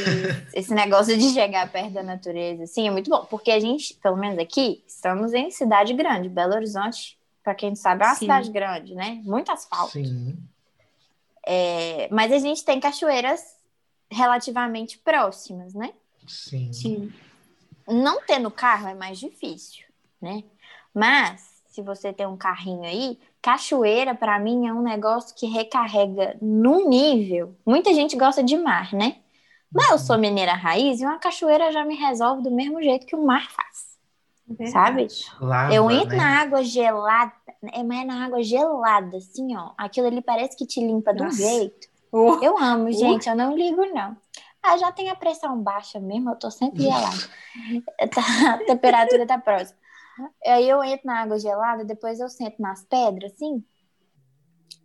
[0.54, 3.26] esse negócio de chegar perto da natureza, assim, é muito bom.
[3.26, 6.30] Porque a gente, pelo menos aqui, estamos em cidade grande.
[6.30, 8.20] Belo Horizonte, para quem não sabe, é uma Sim.
[8.22, 9.22] cidade grande, né?
[9.24, 9.92] Muito asfalto.
[9.92, 10.38] Sim.
[11.46, 13.56] É, mas a gente tem cachoeiras
[14.10, 15.94] relativamente próximas, né?
[16.28, 16.74] Sim.
[16.74, 17.14] Sim.
[17.88, 19.86] Não tendo carro é mais difícil,
[20.20, 20.44] né?
[20.94, 26.36] Mas se você tem um carrinho aí, cachoeira para mim é um negócio que recarrega
[26.42, 27.54] num nível.
[27.66, 29.18] Muita gente gosta de mar, né?
[29.76, 33.16] Mas eu sou mineira raiz e uma cachoeira já me resolve do mesmo jeito que
[33.16, 33.96] o mar faz.
[34.58, 35.08] É sabe?
[35.42, 36.24] Lava, eu entro né?
[36.24, 37.34] na água gelada,
[37.74, 39.72] é mais na água gelada, assim, ó.
[39.78, 41.36] Aquilo ali parece que te limpa Nossa.
[41.36, 41.88] jeito.
[42.12, 44.16] Oh, Eu amo, gente, eu não ligo, não.
[44.64, 47.18] Ah, já tem a pressão baixa mesmo, eu tô sempre gelada.
[48.14, 49.78] Tá- a temperatura tá próxima.
[50.46, 53.64] Aí eu entro na água gelada, depois eu sento nas pedras, assim,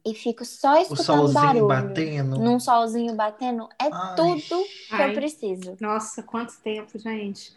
[0.05, 1.66] e fico só O escutando solzinho barulho.
[1.68, 2.38] batendo.
[2.38, 4.16] Num solzinho batendo, é Ai.
[4.16, 5.11] tudo que Ai.
[5.11, 5.76] eu preciso.
[5.80, 7.53] nossa, quanto tempo, gente.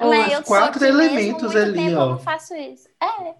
[0.00, 2.02] Mas eu sou quatro mesmo, elementos muito ali, tempo ó.
[2.04, 2.88] Eu não faço isso.
[3.00, 3.34] É.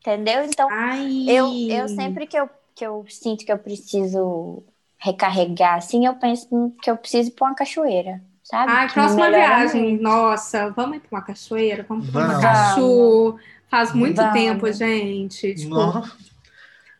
[0.00, 0.44] Entendeu?
[0.44, 1.24] Então, Ai.
[1.28, 4.62] eu, eu sempre que eu, que eu sinto que eu preciso
[4.98, 6.48] recarregar, assim, eu penso
[6.82, 8.70] que eu preciso ir pra uma cachoeira, sabe?
[8.70, 9.82] Ai, Que próxima viagem.
[9.82, 10.02] muito.
[10.02, 11.84] Nossa, vamos ir pra uma cachoeira?
[11.88, 12.42] Vamos pra uma Vamos.
[12.44, 13.38] cachu.
[13.68, 14.32] Faz muito Vamos.
[14.32, 15.54] tempo, gente.
[15.54, 16.12] Tipo, Nossa,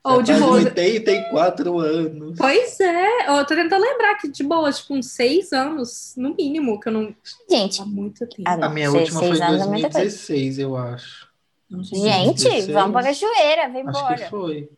[0.03, 0.57] ou de faz boa.
[0.57, 2.39] 84 anos.
[2.39, 6.79] Pois é, eu tô tentando lembrar que de boa, tipo, uns seis anos, no mínimo,
[6.81, 7.15] que eu não.
[7.51, 8.43] Gente, Há muito tempo.
[8.47, 9.99] Ah, A minha seis- última foi seis em anos é muita coisa.
[10.01, 11.29] 2016, eu acho.
[11.83, 12.67] gente, 16?
[12.69, 14.15] vamos pra cachoeira, vem Acho embora.
[14.17, 14.71] que foi.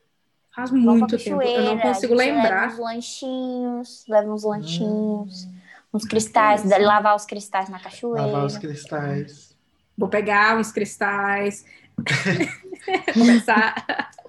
[0.54, 1.40] Faz Vamos muito tempo.
[1.40, 2.68] Eu não consigo gente Leva lembrar.
[2.68, 5.54] uns lanchinhos, leva uns lanchinhos, Hum.
[5.94, 6.86] uns cristais, delícia.
[6.86, 8.26] lavar os cristais na cachoeira.
[8.26, 9.56] Lavar os cristais.
[9.96, 11.64] Vou pegar uns cristais.
[13.14, 13.74] Começar.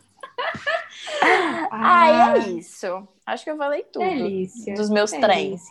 [1.72, 3.08] Ah, é isso.
[3.26, 4.06] Acho que eu falei tudo.
[4.06, 4.74] Delícia.
[4.76, 5.62] Dos meus trens.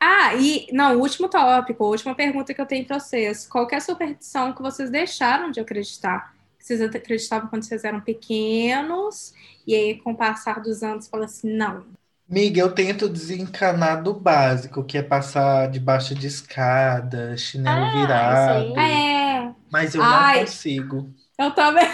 [0.00, 3.46] Ah, e não, o último tópico, a última pergunta que eu tenho pra vocês.
[3.46, 6.34] Qual que é a superstição que vocês deixaram de acreditar?
[6.58, 9.32] Que vocês acreditavam quando vocês eram pequenos,
[9.66, 11.84] e aí, com o passar dos anos, fala assim: não.
[12.28, 18.78] Miga, eu tento desencanar do básico, que é passar debaixo de escada, chinelo Ah, virado.
[18.80, 20.34] É, Mas eu Ai.
[20.36, 21.10] não consigo.
[21.38, 21.86] Eu também.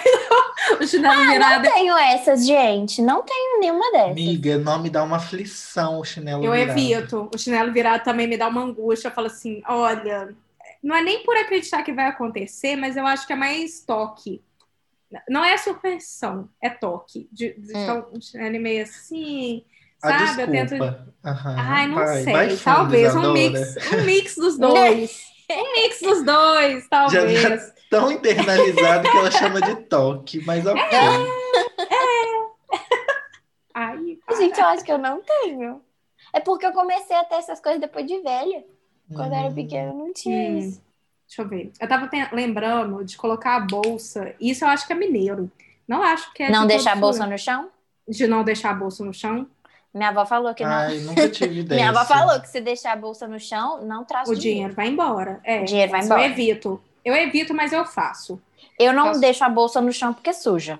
[0.80, 1.64] o chinelo virado.
[1.64, 3.00] Não tenho essas, gente.
[3.02, 4.14] Não tenho nenhuma dessas.
[4.14, 6.78] Miga, não me dá uma aflição o chinelo Eu virado.
[6.78, 7.30] evito.
[7.34, 9.08] O chinelo virado também me dá uma angústia.
[9.08, 10.34] Eu falo assim: olha,
[10.82, 14.42] não é nem por acreditar que vai acontecer, mas eu acho que é mais toque.
[15.28, 17.28] Não é superstição, é toque.
[17.32, 18.04] De, de Hum.
[18.14, 19.64] um chinelo meio assim,
[20.02, 20.42] Ah, sabe?
[20.42, 20.68] Eu tento.
[20.70, 21.08] desculpa.
[21.24, 22.32] Aham, Ai, não vai, sei.
[22.32, 25.20] vai fundo, talvez um mix, um mix dos dois.
[25.50, 27.72] um mix dos dois, talvez.
[27.90, 30.80] Tão internalizado que ela chama de toque, mas ok.
[33.74, 35.80] Ai, Gente, eu acho que eu não tenho.
[36.32, 38.64] É porque eu comecei a ter essas coisas depois de velha.
[39.12, 39.54] Quando eu era Hum.
[39.54, 40.58] pequena, eu não tinha Hum.
[40.58, 40.82] isso.
[41.26, 41.72] Deixa eu ver.
[41.80, 44.34] Eu tava lembrando de colocar a bolsa.
[44.40, 45.50] Isso eu acho que é mineiro.
[45.86, 46.50] Não acho que é.
[46.50, 47.70] não de deixar a bolsa no chão?
[48.08, 49.46] De não deixar a bolsa no chão.
[49.92, 50.70] Minha avó falou que não.
[50.70, 51.80] Ai, nunca tive ideia.
[51.80, 54.86] Minha avó falou que se deixar a bolsa no chão, não traz O dinheiro vai
[54.88, 55.40] embora.
[55.42, 56.22] É, O dinheiro vai embora.
[56.22, 56.80] Eu evito.
[57.04, 58.40] Eu evito, mas eu faço.
[58.78, 59.14] Eu não Faço.
[59.14, 60.78] deixo a bolsa no chão porque suja.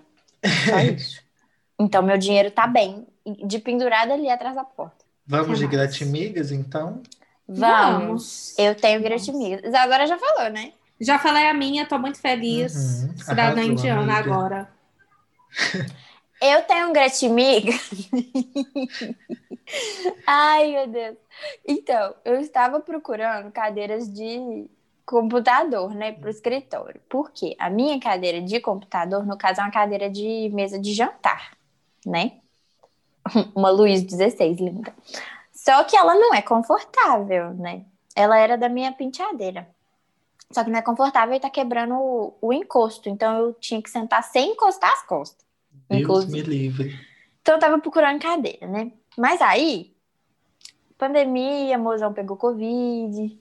[0.65, 1.23] Só isso.
[1.79, 3.07] Então, meu dinheiro tá bem.
[3.45, 5.05] De pendurada ali atrás da porta.
[5.27, 7.03] Vamos de gratimigas, então?
[7.47, 8.55] Vamos.
[8.59, 9.03] Eu tenho Vamos.
[9.03, 9.75] gratimigas.
[9.75, 10.73] Agora já falou, né?
[11.01, 12.75] Já falei a minha, tô muito feliz.
[12.75, 14.19] Uhum, Cidadã indiana amiga.
[14.19, 14.71] agora.
[16.43, 17.73] Eu tenho um gratimiga.
[20.27, 21.17] Ai, meu Deus.
[21.67, 24.67] Então, eu estava procurando cadeiras de
[25.11, 27.01] computador, né, para o escritório.
[27.09, 27.57] Por quê?
[27.59, 31.57] A minha cadeira de computador, no caso, é uma cadeira de mesa de jantar,
[32.07, 32.39] né?
[33.55, 34.95] Uma Luiz 16, linda.
[35.53, 37.85] Só que ela não é confortável, né?
[38.15, 39.69] Ela era da minha penteadeira.
[40.53, 43.09] Só que não é confortável e tá quebrando o, o encosto.
[43.09, 45.45] Então eu tinha que sentar sem encostar as costas.
[45.89, 46.33] Deus Inclusive.
[46.33, 47.01] me livre.
[47.43, 48.93] Então eu tava procurando cadeira, né?
[49.19, 49.93] Mas aí,
[50.97, 53.39] pandemia, mozão pegou Covid,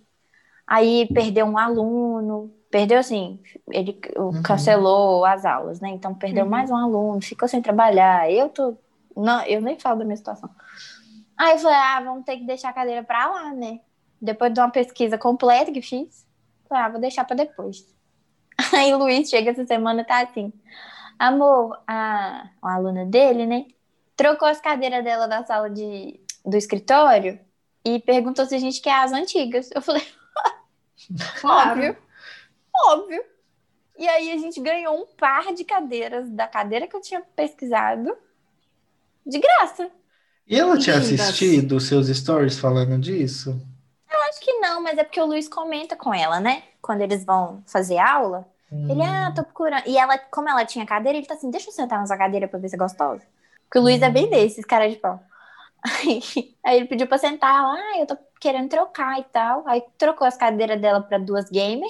[0.69, 3.39] aí perdeu um aluno, perdeu assim,
[3.71, 4.43] ele Uhum.
[4.43, 5.89] cancelou as aulas, né?
[5.89, 6.49] Então perdeu Uhum.
[6.51, 8.31] mais um aluno, ficou sem trabalhar.
[8.31, 8.77] Eu tô.
[9.17, 10.49] Não, eu nem falo da minha situação.
[11.35, 13.79] Aí eu falei, ah, vamos ter que deixar a cadeira pra lá, né?
[14.21, 16.25] Depois de uma pesquisa completa que fiz,
[16.67, 17.85] falei, ah, vou deixar pra depois.
[18.75, 20.53] Aí o Luiz chega essa semana e tá assim.
[21.17, 23.65] Amor, a, a aluna dele, né?
[24.15, 27.39] Trocou as cadeiras dela da sala de, do escritório
[27.85, 29.69] e perguntou se a gente quer as antigas.
[29.73, 30.03] Eu falei.
[31.43, 31.97] Óbvio,
[32.87, 33.23] óbvio.
[33.97, 38.15] E aí a gente ganhou um par de cadeiras da cadeira que eu tinha pesquisado
[39.25, 39.89] de graça.
[40.47, 41.19] E ela tinha Lindas.
[41.19, 43.59] assistido os seus stories falando disso?
[44.29, 46.63] Acho que não, mas é porque o Luiz comenta com ela, né?
[46.81, 48.47] Quando eles vão fazer aula.
[48.71, 49.87] Ele, ah, tô procurando.
[49.87, 52.47] E ela, como ela tinha cadeira, ele tá assim, deixa eu sentar na sua cadeira
[52.47, 53.23] pra ver se é gostosa.
[53.63, 55.19] Porque o Luiz é bem desses, cara de pau.
[55.83, 56.21] Aí,
[56.65, 59.63] aí ele pediu pra sentar, ela, ah, eu tô querendo trocar e tal.
[59.67, 61.89] Aí trocou as cadeiras dela pra duas gamer.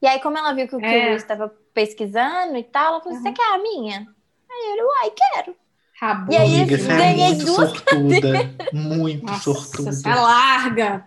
[0.00, 1.06] E aí, como ela viu que, o- que É.
[1.06, 3.34] o Luiz tava pesquisando e tal, ela falou, você Uhum.
[3.34, 4.08] quer a minha?
[4.50, 5.56] Aí ele, uai, quero.
[6.00, 6.32] Rabo.
[6.32, 8.32] E aí, Amiga, assim, você é ganhei muito duas sortuda.
[8.72, 9.92] Muito Nossa, sortuda.
[9.92, 11.06] você é larga.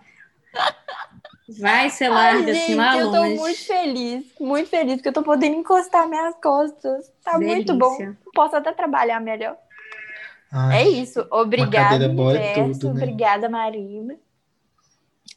[1.60, 3.36] Vai ser larga, Ai, assim, lá gente, eu tô longe.
[3.36, 7.10] muito feliz, muito feliz, porque eu tô podendo encostar minhas costas.
[7.24, 7.96] Tá muito bom.
[7.96, 8.18] Delícia.
[8.34, 9.56] Posso até trabalhar melhor.
[10.50, 11.26] Ai, É isso.
[11.30, 12.80] Obrigada, é universo.
[12.80, 13.02] tudo, né?
[13.02, 14.16] Obrigada, Marina.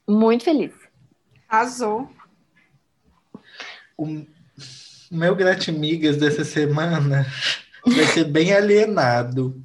[0.07, 0.71] Muito feliz.
[1.47, 2.09] Arrasou.
[3.97, 4.25] O
[5.11, 7.25] meu gratimigas dessa semana
[7.85, 9.61] vai ser bem alienado.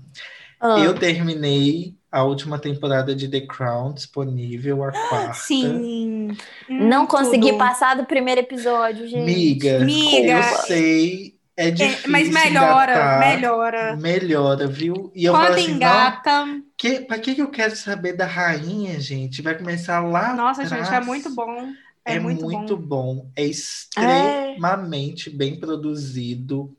[0.60, 5.35] Ah, Eu terminei a última temporada de The Crown disponível, a quarta.
[5.35, 6.36] Sim.
[6.68, 7.59] não Hum, consegui tudo.
[7.59, 9.24] passar do primeiro episódio, gente.
[9.24, 10.39] Miga, Miga.
[10.39, 13.19] eu sei, é É, difícil mas melhora, engatar.
[13.19, 13.97] melhora.
[13.97, 15.11] Melhora, viu?
[15.15, 16.62] E eu Quando assim, engata.
[16.77, 19.43] que, pra que que eu quero saber da rainha, gente?
[19.43, 20.89] Vai começar lá Nossa, atrás.
[20.89, 21.77] gente, é muito bom.
[22.05, 22.77] É, É, muito, muito, bom.
[22.77, 23.31] bom.
[23.37, 26.77] É extremamente bem produzido.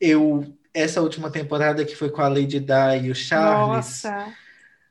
[0.00, 4.10] Eu essa última temporada que foi com a Lady Di e o Charles.
[4.10, 4.38] Nossa.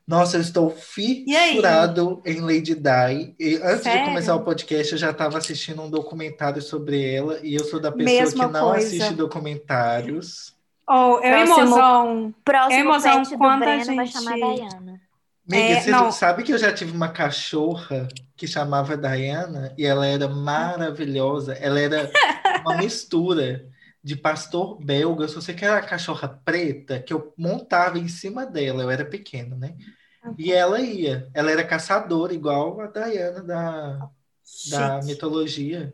[0.08, 3.34] Nossa, eu estou fissurado em Lady Di.
[3.38, 4.00] E antes Sério?
[4.04, 7.38] de começar o podcast, eu já estava assistindo um documentário sobre ela.
[7.42, 8.86] E eu sou da pessoa Mesma que não coisa.
[8.86, 10.54] assiste documentários.
[10.88, 12.34] Oh, eu e Próximo- Mozão.
[12.42, 15.00] Próximo Emoção, pet do quando a Breno vai gente- chamar a Dayana.
[15.46, 16.10] Miga, É, você não.
[16.12, 21.52] sabe que eu já tive uma cachorra que chamava Diana e ela era maravilhosa.
[21.54, 22.10] Ela era
[22.62, 23.66] uma mistura
[24.02, 25.28] de pastor belga.
[25.28, 29.54] Se você quer a cachorra preta, que eu montava em cima dela, eu era pequeno,
[29.56, 29.74] né?
[30.36, 31.28] E ela ia.
[31.34, 34.10] Ela era caçadora, igual a Diana da,
[34.70, 35.92] da mitologia.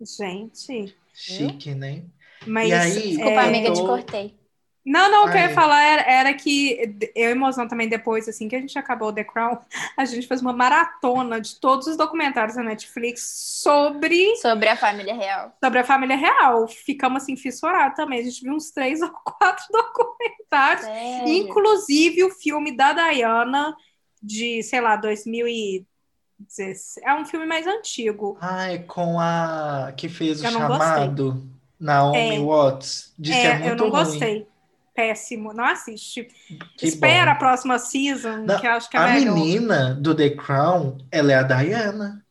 [0.00, 0.96] Gente.
[1.12, 2.04] Chique, né?
[2.46, 2.68] Mas.
[2.68, 4.43] E aí, Desculpa, é, amiga, eu te cortei.
[4.86, 6.78] Não, não, o que eu ia falar era, era que
[7.14, 9.58] eu e Mozão também, depois, assim, que a gente acabou The Crown,
[9.96, 13.22] a gente fez uma maratona de todos os documentários da Netflix
[13.62, 15.52] sobre, Sobre a família real.
[15.62, 16.68] sobre a família real.
[16.68, 18.20] Ficamos, assim, fissurados também.
[18.20, 20.84] A gente viu uns três ou quatro documentários.
[20.84, 21.28] Sério?
[21.28, 23.74] Inclusive o filme da Diana,
[24.22, 26.98] de, sei lá, 2016.
[27.02, 28.36] É um filme mais antigo.
[28.40, 31.42] Ai, com a que fez o Eu chamado,
[31.80, 32.40] Naomi É.
[32.40, 33.14] Watts.
[33.18, 34.04] Diz que é É, muito eu não ruim.
[34.04, 34.46] gostei.
[34.94, 35.52] Péssimo.
[35.52, 36.28] Não assiste.
[36.76, 37.40] Que Espera a bom.
[37.40, 39.34] próxima season, Não, que acho que é A melhor.
[39.34, 42.24] menina do The Crown, ela é a Diana.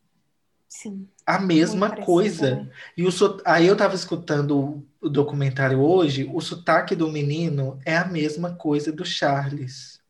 [0.67, 1.07] Sim.
[1.25, 2.69] A mesma coisa.
[2.97, 7.95] E o so- aí eu tava escutando o documentário hoje, o sotaque do menino é
[7.95, 10.01] a mesma coisa do Charles.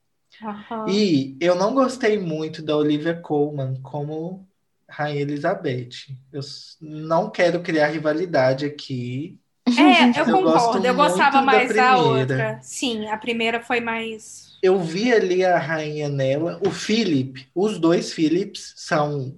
[0.41, 0.85] Aham.
[0.89, 4.47] E eu não gostei muito da Olivia Colman como
[4.89, 6.15] Rainha Elizabeth.
[6.31, 6.41] Eu
[6.81, 9.37] não quero criar rivalidade aqui.
[9.77, 10.87] É, eu Eu gosto concordo.
[10.87, 11.97] Eu gostava da mais da primeira.
[12.21, 12.59] outra.
[12.61, 14.53] Sim, a primeira foi mais.
[14.61, 19.35] Eu vi ali a rainha nela, o Philip, os dois Philips são,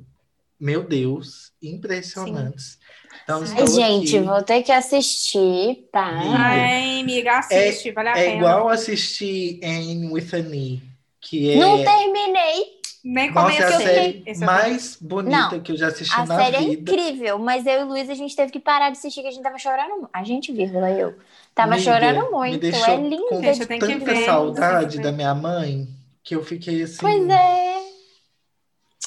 [0.59, 2.77] meu Deus, impressionantes.
[3.23, 4.25] Então, Ai, gente, aqui.
[4.25, 6.05] vou ter que assistir, tá?
[6.05, 8.37] Ai, amiga, assiste, vale a É pena.
[8.37, 10.81] igual assistir Anne with an E,
[11.21, 12.65] que é Não terminei.
[13.07, 16.35] Nem nossa, é a série eu mais bonita Não, que eu já assisti A na
[16.35, 16.91] série é vida.
[16.91, 19.31] incrível, mas eu e o Luiz, a gente teve que parar de assistir, que a
[19.31, 20.09] gente tava chorando.
[20.11, 21.13] A gente, vírgula, eu.
[21.53, 22.65] Tava Amiga, chorando muito.
[22.65, 23.53] É com linda.
[23.53, 25.87] Gente, eu tenho que tanta ver, saudade da minha mãe
[26.23, 26.97] que eu fiquei assim.
[26.99, 27.75] Pois é.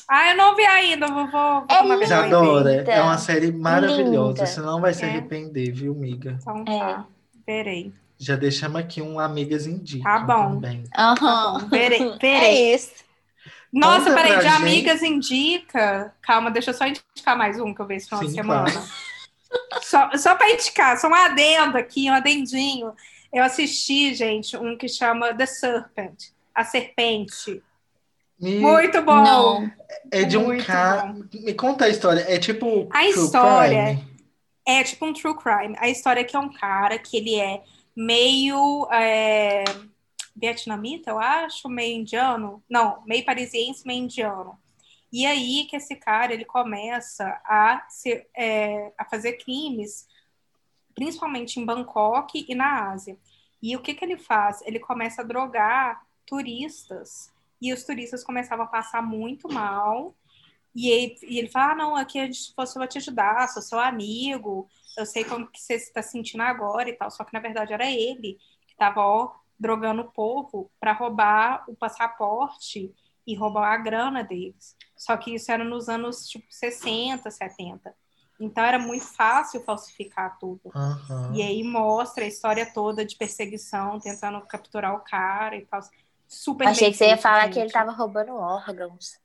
[0.09, 2.05] Ah, eu não vi ainda, vou, vou, É.
[2.05, 2.93] Isadora, Linda.
[2.93, 4.29] é uma série maravilhosa.
[4.29, 4.47] Linda.
[4.47, 5.09] Você não vai se É.
[5.09, 6.39] arrepender, viu, amiga?
[6.41, 6.79] Então É.
[6.79, 7.07] tá,
[7.45, 7.93] verei.
[8.17, 10.55] Já deixamos aqui um Amigas Indicam Tá bom.
[10.55, 10.85] também.
[10.97, 11.17] Aham.
[11.17, 12.35] Tá bom, verei, verei.
[12.35, 13.08] É isso.
[13.73, 14.55] Nossa, Conta peraí, de gente.
[14.57, 16.15] amigas indica.
[16.23, 18.71] Calma, deixa eu só indicar mais um que eu vi esse final de Sim, semana.
[18.71, 18.89] claro.
[19.83, 22.93] Só, só pra indicar, só um adendo aqui, um adendinho.
[23.33, 27.63] Eu assisti, gente, um que chama The Serpent, a serpente.
[28.41, 29.23] Me- Muito bom.
[29.23, 29.71] Não.
[30.13, 31.15] é de um cara.
[31.35, 32.25] Me conta a história.
[32.29, 32.89] É tipo.
[32.93, 34.19] A história- Crime?
[34.67, 35.75] É tipo um true crime.
[35.79, 37.63] A história é que é um cara que ele é
[37.97, 39.65] meio é,
[40.39, 42.63] vietnamita, eu acho, meio indiano.
[42.69, 44.59] Não, meio parisiense, meio indiano.
[45.13, 50.07] E aí que esse cara ele começa a, ser, é, a fazer crimes,
[50.95, 53.19] principalmente em Bangkok e na Ásia.
[53.63, 54.63] E o que, que ele faz?
[54.63, 57.33] Ele começa a drogar turistas.
[57.61, 60.15] E os turistas começavam a passar muito mal.
[60.75, 62.99] E ele, e ele fala, ah, não, aqui a gente, se fosse eu vou te
[62.99, 67.11] ajudar, sou seu amigo, eu sei como que você está se sentindo agora e tal.
[67.11, 69.01] Só que, na verdade, era ele que estava,
[69.59, 72.95] drogando o povo para roubar o passaporte
[73.27, 74.77] e roubar a grana deles.
[74.97, 77.95] Só que isso era nos anos, tipo, 60, 70.
[78.41, 80.71] Então, era muito fácil falsificar tudo.
[80.75, 81.35] Aham.
[81.35, 85.81] E aí mostra a história toda de perseguição, tentando capturar o cara e tal.
[86.27, 87.55] Super Achei que você ia falar gente.
[87.55, 89.19] que ele tava roubando órgãos.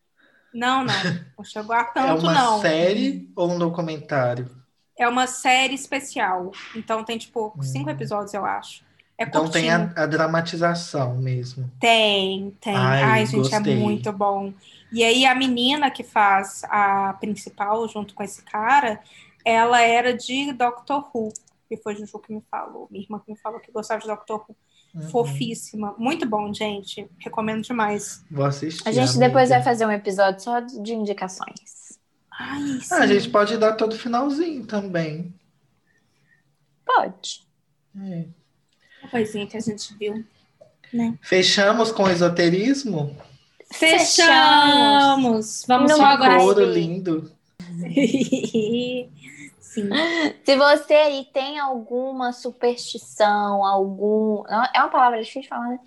[0.53, 0.93] Não, não.
[1.37, 2.59] Não chegou a É tanto, uma não.
[2.61, 4.49] série ou um documentário?
[4.97, 6.51] É uma série especial.
[6.75, 7.91] Então tem, tipo, cinco Hum.
[7.91, 8.83] episódios, eu acho.
[9.17, 11.69] É Então tem a, a dramatização mesmo.
[11.79, 12.75] Tem, tem.
[12.75, 13.73] Ai, Ai, gente, gostei.
[13.73, 14.53] é muito bom.
[14.91, 18.99] E aí a menina que faz a principal junto com esse cara,
[19.45, 21.31] ela era de Doctor Who.
[21.67, 22.87] Que foi Juju que me falou.
[22.91, 24.55] Minha irmã que me falou que gostava de Doctor Who.
[24.93, 25.09] Uhum.
[25.09, 25.95] Fofíssima.
[25.97, 27.09] Muito bom, gente.
[27.17, 28.23] Recomendo demais.
[28.29, 28.87] Vou assistir.
[28.87, 29.27] A gente amiga.
[29.27, 31.99] depois vai fazer um episódio só de indicações.
[32.31, 32.93] Ai, sim.
[32.93, 35.33] Ah, a gente pode dar todo finalzinho também.
[36.85, 37.41] Pode.
[37.99, 38.25] É.
[39.13, 40.25] Coisinha que a gente viu.
[41.21, 43.15] Fechamos com esoterismo?
[43.71, 45.63] Fechamos!
[45.67, 46.39] Vamos No só agora.
[46.39, 46.71] Couro sim.
[46.71, 47.31] lindo.
[49.59, 49.89] Sim.
[50.43, 54.43] Se você aí tem alguma superstição, algum.
[54.47, 55.79] É uma palavra difícil de falar, né?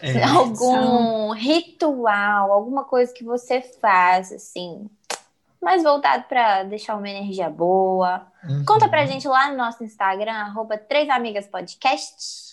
[0.00, 0.22] É.
[0.24, 4.88] Algum ritual, alguma coisa que você faz, assim,
[5.60, 8.26] mais voltado para deixar uma energia boa.
[8.48, 8.64] Uhum.
[8.66, 12.43] Conta pra gente lá no nosso Instagram, arroba Três Amigas Podcast.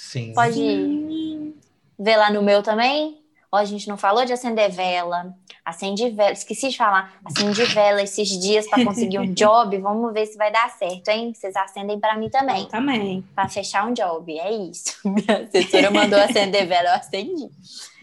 [0.00, 0.32] Sim.
[0.32, 1.54] Pode Sim.
[1.98, 3.20] ver lá no meu também.
[3.52, 5.34] Ó, a gente não falou de acender vela.
[5.64, 6.32] Acende vela.
[6.32, 7.20] Esqueci de falar.
[7.24, 9.76] Acende vela esses dias para conseguir um job.
[9.78, 11.34] Vamos ver se vai dar certo, hein?
[11.34, 12.62] Vocês acendem para mim também.
[12.62, 13.24] Eu também.
[13.34, 14.38] Para fechar um job.
[14.38, 14.96] É isso.
[15.04, 17.50] Minha assessora mandou acender vela, eu acendi.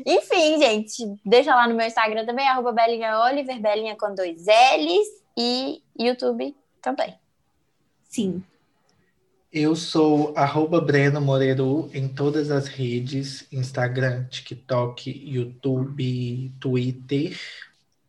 [0.05, 1.19] Enfim, gente.
[1.25, 5.07] Deixa lá no meu Instagram também, arroba Belinha Oliver, Belinha com dois L's.
[5.35, 7.15] E YouTube também.
[8.09, 8.43] Sim.
[9.59, 17.35] Eu sou arroba Breno Moreiro em todas as redes: Instagram, TikTok, YouTube, Twitter.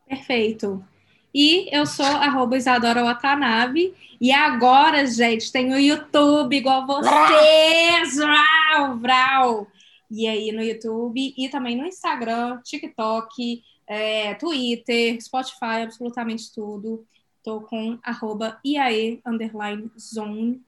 [0.06, 0.84] Perfeito.
[1.32, 3.94] E eu sou arroba Isadora Watanabe.
[4.20, 8.16] E agora, gente, tem o YouTube igual vocês.
[8.16, 9.66] Vrau, vrau.
[10.10, 17.06] E aí no YouTube e também no Instagram, TikTok, é, Twitter, Spotify, absolutamente tudo.
[17.42, 20.67] Tô com arroba IAE underline zone.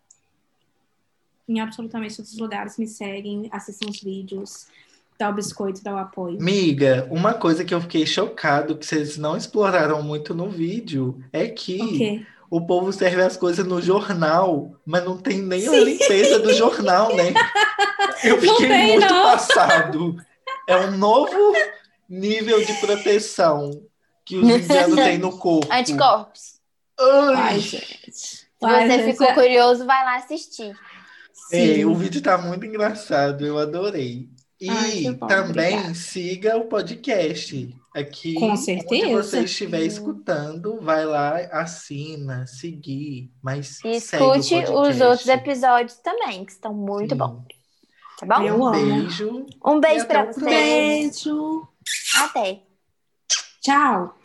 [1.51, 2.79] Em absolutamente todos os lugares.
[2.79, 4.69] Me seguem, assistam os vídeos,
[5.19, 6.41] dá o biscoito, dá o apoio.
[6.41, 11.49] Miga, uma coisa que eu fiquei chocado que vocês não exploraram muito no vídeo é
[11.49, 16.53] que O povo serve as coisas no jornal, mas não tem nem a limpeza do
[16.53, 17.33] jornal, né?
[18.25, 19.23] Eu Não fiquei tem, muito não.
[19.23, 20.17] passado.
[20.67, 21.53] É um novo
[22.09, 23.71] nível de proteção
[24.25, 25.73] que os indianos têm no corpo.
[25.73, 26.61] Anticorpos.
[26.99, 28.11] Ai, Ai, gente.
[28.13, 30.77] Se Ai, você gente, ficou curioso, vai lá assistir.
[31.53, 31.85] É, Sim.
[31.85, 34.29] o vídeo tá muito engraçado, eu adorei.
[34.61, 35.95] E Ai, bom, também obrigada.
[35.95, 37.75] siga o podcast.
[37.95, 39.09] Aqui, Com onde certeza.
[39.11, 46.53] você estiver escutando, vai lá, assina, seguir, mas E escute os outros episódios também, que
[46.53, 47.19] estão muito Sim.
[47.19, 47.43] bons.
[48.21, 48.43] Tá bom?
[48.47, 48.95] Eu Um amo.
[49.01, 49.47] beijo.
[49.65, 50.45] Um beijo próximo.
[50.45, 51.25] vocês.
[51.25, 51.69] Beijo.
[52.17, 52.61] Até.
[53.61, 54.20] Tchau.